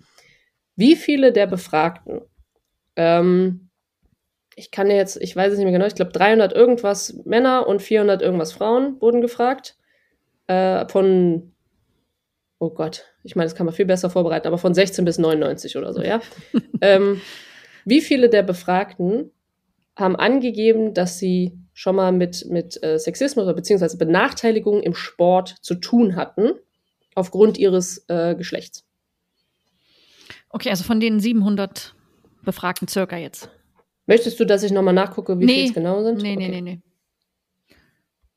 Wie 0.76 0.94
viele 0.94 1.32
der 1.32 1.48
Befragten, 1.48 2.20
ähm, 2.94 3.68
ich 4.54 4.70
kann 4.72 4.90
jetzt, 4.90 5.20
ich 5.20 5.36
weiß 5.36 5.52
es 5.52 5.58
nicht 5.58 5.64
mehr 5.64 5.72
genau, 5.72 5.86
ich 5.86 5.94
glaube 5.94 6.10
300 6.10 6.52
irgendwas 6.52 7.14
Männer 7.24 7.68
und 7.68 7.80
400 7.80 8.22
irgendwas 8.22 8.52
Frauen 8.52 9.00
wurden 9.00 9.20
gefragt. 9.20 9.76
Äh, 10.48 10.88
von, 10.88 11.52
oh 12.58 12.70
Gott, 12.70 13.04
ich 13.22 13.36
meine, 13.36 13.46
das 13.46 13.54
kann 13.54 13.66
man 13.66 13.74
viel 13.74 13.86
besser 13.86 14.10
vorbereiten, 14.10 14.46
aber 14.48 14.58
von 14.58 14.74
16 14.74 15.04
bis 15.04 15.18
99 15.18 15.76
oder 15.76 15.92
so, 15.92 16.02
ja. 16.02 16.20
ähm, 16.80 17.20
wie 17.84 18.00
viele 18.00 18.28
der 18.28 18.42
Befragten 18.42 19.30
haben 19.96 20.16
angegeben, 20.16 20.94
dass 20.94 21.18
sie 21.18 21.58
schon 21.72 21.96
mal 21.96 22.12
mit, 22.12 22.46
mit 22.50 22.82
äh, 22.82 22.98
Sexismus 22.98 23.44
oder 23.44 23.54
beziehungsweise 23.54 23.96
Benachteiligung 23.98 24.82
im 24.82 24.94
Sport 24.94 25.56
zu 25.60 25.76
tun 25.76 26.16
hatten, 26.16 26.52
aufgrund 27.14 27.56
ihres 27.58 28.04
äh, 28.08 28.34
Geschlechts? 28.34 28.84
Okay, 30.50 30.70
also 30.70 30.84
von 30.84 30.98
den 31.00 31.20
700 31.20 31.94
Befragten 32.42 32.88
circa 32.88 33.16
jetzt. 33.16 33.50
Möchtest 34.06 34.40
du, 34.40 34.46
dass 34.46 34.62
ich 34.62 34.72
nochmal 34.72 34.94
nachgucke, 34.94 35.38
wie 35.38 35.44
Nee. 35.44 35.52
viele 35.54 35.66
es 35.68 35.74
genau 35.74 36.02
sind? 36.02 36.22
Nee, 36.22 36.36
okay. 36.36 36.48
nee, 36.48 36.60
nee, 36.62 36.80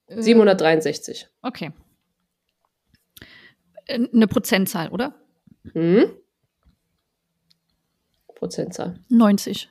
nee. 0.07 0.15
Äh, 0.15 0.21
763. 0.21 1.27
Okay. 1.41 1.71
Eine 3.91 4.27
Prozentzahl, 4.27 4.89
oder? 4.89 5.13
Hm? 5.73 6.11
Prozentzahl. 8.35 8.95
90. 9.09 9.69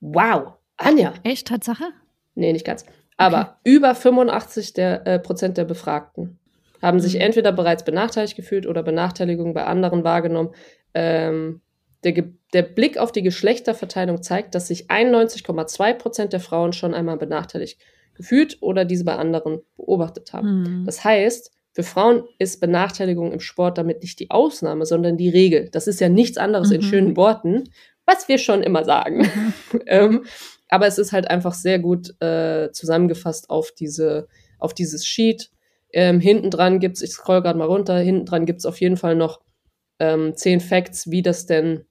Wow. 0.00 0.54
Anja. 0.76 1.14
Echt, 1.22 1.48
Tatsache? 1.48 1.84
Nee, 2.34 2.52
nicht 2.52 2.64
ganz. 2.64 2.84
Aber 3.16 3.58
über 3.64 3.94
85 3.94 4.72
der, 4.74 5.06
äh, 5.06 5.18
Prozent 5.18 5.56
der 5.56 5.64
Befragten 5.64 6.38
haben 6.80 7.00
sich 7.00 7.14
Mhm. 7.14 7.20
entweder 7.22 7.52
bereits 7.52 7.84
benachteiligt 7.84 8.36
gefühlt 8.36 8.66
oder 8.66 8.82
Benachteiligung 8.82 9.54
bei 9.54 9.64
anderen 9.64 10.04
wahrgenommen. 10.04 10.50
Ähm, 10.94 11.60
der, 12.04 12.24
der 12.52 12.62
Blick 12.62 12.98
auf 12.98 13.10
die 13.10 13.22
Geschlechterverteilung 13.22 14.22
zeigt, 14.22 14.54
dass 14.54 14.68
sich 14.68 14.88
91,2 14.88 15.94
Prozent 15.94 16.32
der 16.32 16.40
Frauen 16.40 16.72
schon 16.72 16.94
einmal 16.94 17.16
benachteiligt 17.16 17.80
gefühlt 18.14 18.58
oder 18.60 18.84
diese 18.84 19.04
bei 19.04 19.16
anderen 19.16 19.60
beobachtet 19.76 20.32
haben. 20.32 20.64
Hm. 20.66 20.84
Das 20.86 21.02
heißt, 21.04 21.52
für 21.78 21.84
Frauen 21.84 22.24
ist 22.40 22.60
Benachteiligung 22.60 23.30
im 23.30 23.38
Sport 23.38 23.78
damit 23.78 24.02
nicht 24.02 24.18
die 24.18 24.32
Ausnahme, 24.32 24.84
sondern 24.84 25.16
die 25.16 25.28
Regel. 25.28 25.68
Das 25.70 25.86
ist 25.86 26.00
ja 26.00 26.08
nichts 26.08 26.36
anderes 26.36 26.72
in 26.72 26.80
Mhm. 26.80 26.84
schönen 26.84 27.16
Worten, 27.16 27.70
was 28.04 28.26
wir 28.26 28.38
schon 28.38 28.64
immer 28.64 28.84
sagen. 28.84 29.30
ähm, 29.86 30.24
aber 30.68 30.88
es 30.88 30.98
ist 30.98 31.12
halt 31.12 31.30
einfach 31.30 31.54
sehr 31.54 31.78
gut 31.78 32.20
äh, 32.20 32.72
zusammengefasst 32.72 33.48
auf 33.48 33.70
diese, 33.70 34.26
auf 34.58 34.74
dieses 34.74 35.06
Sheet. 35.06 35.52
Ähm, 35.92 36.18
hinten 36.18 36.50
dran 36.50 36.80
gibt's, 36.80 37.00
ich 37.00 37.12
scroll 37.12 37.42
gerade 37.42 37.60
mal 37.60 37.66
runter, 37.66 37.96
hinten 38.00 38.26
dran 38.26 38.44
gibt's 38.44 38.66
auf 38.66 38.80
jeden 38.80 38.96
Fall 38.96 39.14
noch 39.14 39.40
ähm, 40.00 40.34
zehn 40.34 40.58
Facts, 40.58 41.12
wie 41.12 41.22
das 41.22 41.46
denn 41.46 41.84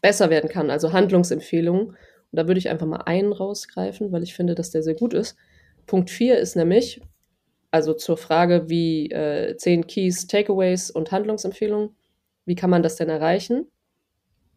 besser 0.00 0.30
werden 0.30 0.48
kann, 0.48 0.70
also 0.70 0.92
Handlungsempfehlungen. 0.92 1.88
Und 1.88 1.96
da 2.30 2.46
würde 2.46 2.58
ich 2.58 2.68
einfach 2.68 2.86
mal 2.86 3.02
einen 3.04 3.32
rausgreifen, 3.32 4.12
weil 4.12 4.22
ich 4.22 4.34
finde, 4.34 4.54
dass 4.54 4.70
der 4.70 4.84
sehr 4.84 4.94
gut 4.94 5.12
ist. 5.12 5.34
Punkt 5.88 6.08
4 6.08 6.38
ist 6.38 6.54
nämlich, 6.54 7.00
also 7.72 7.94
zur 7.94 8.18
Frage, 8.18 8.68
wie 8.68 9.10
äh, 9.10 9.56
10 9.56 9.86
Keys, 9.86 10.26
Takeaways 10.26 10.90
und 10.90 11.10
Handlungsempfehlungen, 11.10 11.96
wie 12.44 12.54
kann 12.54 12.70
man 12.70 12.82
das 12.82 12.96
denn 12.96 13.08
erreichen? 13.08 13.66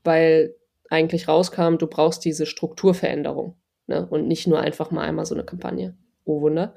Weil 0.03 0.53
eigentlich 0.89 1.28
rauskam, 1.28 1.78
du 1.78 1.88
brauchst 1.88 2.26
diese 2.26 2.45
Strukturveränderung 2.45 3.55
ne? 3.88 4.05
und 4.09 4.28
nicht 4.28 4.47
nur 4.47 4.59
einfach 4.59 4.91
mal 4.91 5.01
einmal 5.01 5.26
so 5.26 5.34
eine 5.34 5.45
Kampagne. 5.45 5.97
Oh 6.26 6.41
Wunder. 6.41 6.76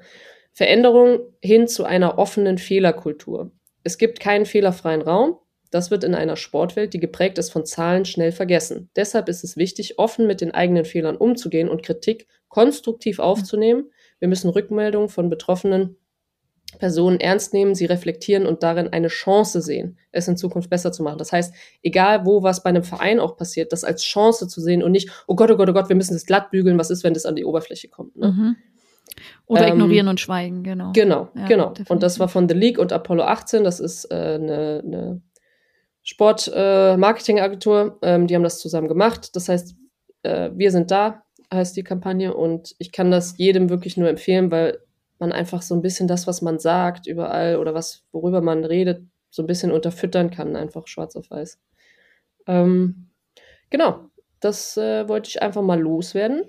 Veränderung 0.53 1.19
hin 1.43 1.67
zu 1.67 1.83
einer 1.83 2.17
offenen 2.17 2.57
Fehlerkultur. 2.57 3.51
Es 3.83 3.97
gibt 3.97 4.19
keinen 4.19 4.45
fehlerfreien 4.45 5.01
Raum. 5.01 5.37
Das 5.71 5.91
wird 5.91 6.03
in 6.03 6.15
einer 6.15 6.37
Sportwelt, 6.37 6.93
die 6.93 6.99
geprägt 6.99 7.37
ist 7.37 7.51
von 7.51 7.65
Zahlen, 7.65 8.05
schnell 8.05 8.31
vergessen. 8.31 8.89
Deshalb 8.95 9.29
ist 9.29 9.43
es 9.43 9.57
wichtig, 9.57 9.99
offen 9.99 10.25
mit 10.25 10.41
den 10.41 10.51
eigenen 10.51 10.85
Fehlern 10.85 11.17
umzugehen 11.17 11.69
und 11.69 11.83
Kritik 11.83 12.27
konstruktiv 12.47 13.19
aufzunehmen. 13.19 13.91
Wir 14.19 14.29
müssen 14.29 14.49
Rückmeldungen 14.49 15.09
von 15.09 15.29
betroffenen 15.29 15.97
Personen 16.79 17.19
ernst 17.19 17.53
nehmen, 17.53 17.75
sie 17.75 17.85
reflektieren 17.85 18.47
und 18.47 18.63
darin 18.63 18.87
eine 18.87 19.09
Chance 19.09 19.61
sehen, 19.61 19.99
es 20.11 20.27
in 20.27 20.37
Zukunft 20.37 20.69
besser 20.71 20.91
zu 20.91 21.03
machen. 21.03 21.19
Das 21.19 21.31
heißt, 21.31 21.53
egal 21.83 22.25
wo 22.25 22.41
was 22.41 22.63
bei 22.63 22.69
einem 22.69 22.83
Verein 22.83 23.19
auch 23.19 23.37
passiert, 23.37 23.71
das 23.71 23.83
als 23.83 24.01
Chance 24.03 24.47
zu 24.47 24.61
sehen 24.61 24.81
und 24.81 24.91
nicht, 24.91 25.09
oh 25.27 25.35
Gott, 25.35 25.51
oh 25.51 25.57
Gott, 25.57 25.69
oh 25.69 25.73
Gott, 25.73 25.89
wir 25.89 25.95
müssen 25.95 26.13
das 26.15 26.25
glatt 26.25 26.49
bügeln, 26.49 26.79
was 26.79 26.89
ist, 26.89 27.03
wenn 27.03 27.13
das 27.13 27.25
an 27.27 27.35
die 27.35 27.45
Oberfläche 27.45 27.89
kommt. 27.89 28.15
Ne? 28.15 28.27
Mhm. 28.29 28.55
Oder 29.47 29.67
Ähm, 29.67 29.73
ignorieren 29.73 30.07
und 30.07 30.19
schweigen, 30.19 30.63
genau. 30.63 30.91
Genau, 30.93 31.29
Ja, 31.35 31.45
genau. 31.47 31.65
definitiv. 31.69 31.89
Und 31.91 32.01
das 32.03 32.19
war 32.19 32.29
von 32.29 32.47
The 32.47 32.55
League 32.55 32.79
und 32.79 32.93
Apollo 32.93 33.23
18. 33.23 33.63
Das 33.63 33.79
ist 33.81 34.05
äh, 34.11 34.15
eine, 34.15 34.81
eine 34.85 35.21
Sport-Marketing-Agentur. 36.03 37.97
ähm, 38.01 38.27
die 38.27 38.35
haben 38.35 38.43
das 38.43 38.59
zusammen 38.59 38.87
gemacht. 38.87 39.35
Das 39.35 39.49
heißt, 39.49 39.75
äh, 40.23 40.49
wir 40.53 40.71
sind 40.71 40.91
da, 40.91 41.23
heißt 41.53 41.75
die 41.75 41.83
Kampagne. 41.83 42.33
Und 42.33 42.75
ich 42.79 42.91
kann 42.91 43.11
das 43.11 43.37
jedem 43.37 43.69
wirklich 43.69 43.97
nur 43.97 44.09
empfehlen, 44.09 44.51
weil 44.51 44.79
man 45.19 45.31
einfach 45.31 45.61
so 45.61 45.75
ein 45.75 45.81
bisschen 45.81 46.07
das, 46.07 46.27
was 46.27 46.41
man 46.41 46.59
sagt, 46.59 47.07
überall 47.07 47.57
oder 47.57 47.73
was, 47.73 48.03
worüber 48.11 48.41
man 48.41 48.63
redet, 48.65 49.03
so 49.29 49.43
ein 49.43 49.47
bisschen 49.47 49.71
unterfüttern 49.71 50.31
kann, 50.31 50.55
einfach 50.55 50.87
schwarz 50.87 51.15
auf 51.15 51.29
weiß. 51.29 51.59
Ähm, 52.47 53.09
genau, 53.69 54.09
das 54.39 54.77
äh, 54.77 55.07
wollte 55.07 55.29
ich 55.29 55.41
einfach 55.41 55.61
mal 55.61 55.79
loswerden 55.79 56.43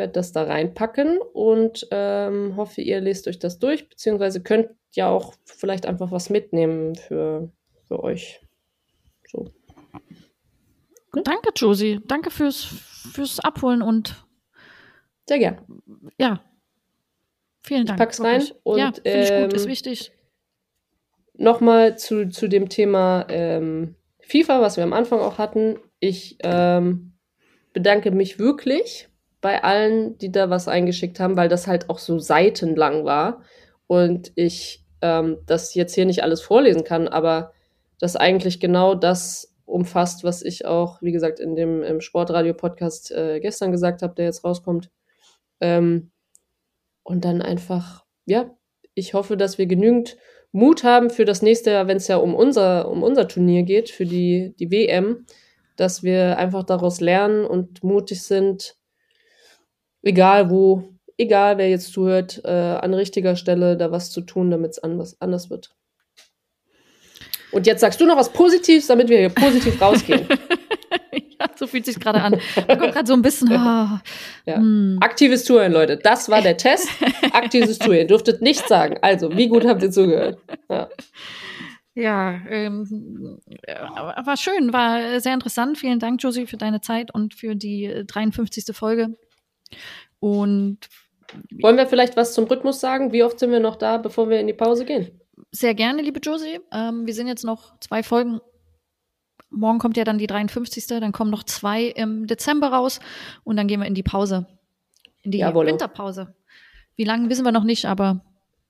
werde 0.00 0.14
das 0.14 0.32
da 0.32 0.44
reinpacken 0.44 1.18
und 1.18 1.86
ähm, 1.90 2.56
hoffe, 2.56 2.80
ihr 2.80 3.00
lest 3.00 3.28
euch 3.28 3.38
das 3.38 3.58
durch, 3.58 3.88
beziehungsweise 3.88 4.42
könnt 4.42 4.70
ja 4.92 5.08
auch 5.08 5.34
vielleicht 5.44 5.86
einfach 5.86 6.10
was 6.10 6.30
mitnehmen 6.30 6.96
für, 6.96 7.52
für 7.86 8.02
euch. 8.02 8.40
So. 9.28 9.52
Danke, 11.12 11.50
Josie. 11.54 12.00
Danke 12.06 12.30
fürs, 12.30 12.64
fürs 12.64 13.40
Abholen 13.40 13.82
und 13.82 14.26
Sehr 15.28 15.38
gern. 15.38 15.60
ja. 16.18 16.40
Vielen 17.62 17.86
Dank. 17.86 17.98
pack's 17.98 18.20
rein 18.20 18.40
wirklich. 18.40 18.56
und, 18.62 18.78
ja, 18.78 18.92
finde 18.92 19.20
ich 19.22 19.42
gut, 19.42 19.52
ist 19.52 19.64
ähm, 19.64 19.70
wichtig. 19.70 20.12
Nochmal 21.34 21.96
zu, 21.98 22.28
zu 22.28 22.48
dem 22.48 22.68
Thema 22.68 23.26
ähm, 23.28 23.96
FIFA, 24.20 24.60
was 24.60 24.76
wir 24.76 24.84
am 24.84 24.92
Anfang 24.92 25.20
auch 25.20 25.38
hatten. 25.38 25.78
Ich 25.98 26.38
ähm, 26.42 27.12
bedanke 27.72 28.10
mich 28.10 28.38
wirklich 28.38 29.08
bei 29.40 29.62
allen, 29.64 30.18
die 30.18 30.30
da 30.30 30.50
was 30.50 30.68
eingeschickt 30.68 31.18
haben, 31.18 31.36
weil 31.36 31.48
das 31.48 31.66
halt 31.66 31.88
auch 31.88 31.98
so 31.98 32.18
seitenlang 32.18 33.04
war 33.04 33.42
und 33.86 34.32
ich 34.34 34.84
ähm, 35.02 35.38
das 35.46 35.74
jetzt 35.74 35.94
hier 35.94 36.04
nicht 36.04 36.22
alles 36.22 36.42
vorlesen 36.42 36.84
kann, 36.84 37.08
aber 37.08 37.52
das 37.98 38.16
eigentlich 38.16 38.60
genau 38.60 38.94
das 38.94 39.54
umfasst, 39.64 40.24
was 40.24 40.42
ich 40.42 40.66
auch, 40.66 41.00
wie 41.00 41.12
gesagt, 41.12 41.40
in 41.40 41.54
dem 41.54 42.00
Sportradio-Podcast 42.00 43.12
äh, 43.12 43.40
gestern 43.40 43.72
gesagt 43.72 44.02
habe, 44.02 44.14
der 44.14 44.26
jetzt 44.26 44.44
rauskommt. 44.44 44.90
Ähm, 45.60 46.10
und 47.10 47.24
dann 47.24 47.42
einfach, 47.42 48.04
ja, 48.24 48.56
ich 48.94 49.14
hoffe, 49.14 49.36
dass 49.36 49.58
wir 49.58 49.66
genügend 49.66 50.16
Mut 50.52 50.84
haben 50.84 51.10
für 51.10 51.24
das 51.24 51.42
nächste 51.42 51.72
Jahr, 51.72 51.88
wenn 51.88 51.96
es 51.96 52.06
ja 52.06 52.16
um 52.16 52.36
unser, 52.36 52.88
um 52.88 53.02
unser 53.02 53.26
Turnier 53.26 53.64
geht, 53.64 53.90
für 53.90 54.06
die, 54.06 54.54
die 54.60 54.70
WM, 54.70 55.26
dass 55.76 56.04
wir 56.04 56.38
einfach 56.38 56.62
daraus 56.62 57.00
lernen 57.00 57.44
und 57.44 57.82
mutig 57.82 58.22
sind, 58.22 58.76
egal 60.02 60.50
wo, 60.50 60.84
egal 61.18 61.58
wer 61.58 61.68
jetzt 61.68 61.92
zuhört, 61.92 62.42
äh, 62.44 62.48
an 62.48 62.94
richtiger 62.94 63.34
Stelle 63.34 63.76
da 63.76 63.90
was 63.90 64.12
zu 64.12 64.20
tun, 64.20 64.50
damit 64.50 64.72
es 64.72 64.78
anders, 64.78 65.20
anders 65.20 65.50
wird. 65.50 65.74
Und 67.50 67.66
jetzt 67.66 67.80
sagst 67.80 68.00
du 68.00 68.06
noch 68.06 68.16
was 68.16 68.32
Positives, 68.32 68.86
damit 68.86 69.08
wir 69.08 69.18
hier 69.18 69.30
positiv 69.30 69.80
rausgehen. 69.80 70.28
fühlt 71.70 71.86
sich 71.86 71.98
gerade 72.00 72.20
an. 72.22 72.40
Man 72.68 72.78
kommt 72.78 72.92
gerade 72.92 73.06
so 73.06 73.14
ein 73.14 73.22
bisschen. 73.22 73.52
ah, 73.52 74.02
Ja. 74.46 74.56
hm. 74.56 74.98
Aktives 75.00 75.44
Zuhören, 75.44 75.72
Leute. 75.72 75.96
Das 75.96 76.28
war 76.28 76.42
der 76.42 76.56
Test. 76.56 76.88
Aktives 77.32 77.78
Zuhören. 77.78 77.98
Ihr 78.00 78.06
dürftet 78.06 78.42
nichts 78.42 78.68
sagen. 78.68 78.98
Also, 79.02 79.36
wie 79.36 79.48
gut 79.48 79.64
habt 79.66 79.82
ihr 79.82 79.90
zugehört? 79.90 80.38
Ja. 80.68 80.88
Ja, 81.94 82.40
ähm, 82.48 83.38
äh, 83.62 83.74
war 83.74 84.36
schön, 84.36 84.72
war 84.72 85.20
sehr 85.20 85.34
interessant. 85.34 85.76
Vielen 85.76 85.98
Dank, 85.98 86.22
Josie, 86.22 86.46
für 86.46 86.56
deine 86.56 86.80
Zeit 86.80 87.12
und 87.12 87.34
für 87.34 87.56
die 87.56 87.84
äh, 87.86 88.04
53. 88.04 88.64
Folge. 88.74 89.16
Und 90.20 90.78
Wollen 91.60 91.76
wir 91.76 91.86
vielleicht 91.86 92.16
was 92.16 92.32
zum 92.32 92.44
Rhythmus 92.44 92.80
sagen? 92.80 93.12
Wie 93.12 93.22
oft 93.24 93.38
sind 93.38 93.50
wir 93.50 93.60
noch 93.60 93.76
da, 93.76 93.98
bevor 93.98 94.30
wir 94.30 94.38
in 94.40 94.46
die 94.46 94.52
Pause 94.52 94.84
gehen? 94.84 95.20
sehr 95.52 95.74
gerne, 95.74 96.02
liebe 96.02 96.20
Josie. 96.20 96.60
Ähm, 96.70 97.06
wir 97.06 97.14
sind 97.14 97.26
jetzt 97.26 97.44
noch 97.44 97.76
zwei 97.80 98.02
Folgen. 98.02 98.40
Morgen 99.50 99.78
kommt 99.78 99.96
ja 99.96 100.04
dann 100.04 100.18
die 100.18 100.26
53. 100.26 100.86
Dann 100.86 101.12
kommen 101.12 101.30
noch 101.30 101.42
zwei 101.44 101.84
im 101.84 102.26
Dezember 102.26 102.68
raus 102.68 103.00
und 103.44 103.56
dann 103.56 103.66
gehen 103.66 103.80
wir 103.80 103.86
in 103.86 103.94
die 103.94 104.02
Pause. 104.02 104.46
In 105.22 105.32
die 105.32 105.38
Jawollo. 105.38 105.68
Winterpause. 105.68 106.34
Wie 106.96 107.04
lange 107.04 107.28
wissen 107.28 107.44
wir 107.44 107.52
noch 107.52 107.64
nicht, 107.64 107.86
aber 107.86 108.24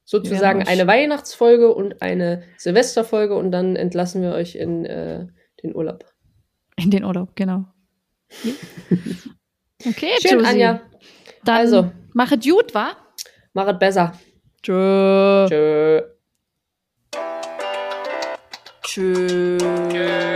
Sozusagen 0.04 0.66
eine 0.66 0.86
Weihnachtsfolge 0.88 1.72
und 1.72 2.02
eine 2.02 2.42
Silvesterfolge 2.56 3.36
und 3.36 3.52
dann 3.52 3.76
entlassen 3.76 4.22
wir 4.22 4.32
euch 4.32 4.56
in 4.56 4.84
äh, 4.84 5.26
den 5.62 5.74
Urlaub. 5.76 6.04
in 6.76 6.90
den 6.90 7.04
Urlaub, 7.04 7.36
genau. 7.36 7.66
Okay, 9.86 10.10
Schön, 10.20 10.40
Josie. 10.40 10.46
Anja. 10.46 10.80
Dann 11.44 11.56
Also. 11.56 11.90
machet 12.12 12.44
gut, 12.44 12.74
wa? 12.74 12.90
Machet 13.54 13.78
besser. 13.78 14.12
Tschö. 14.62 15.46
Tschö. 15.48 16.02
Tschö. 18.82 20.29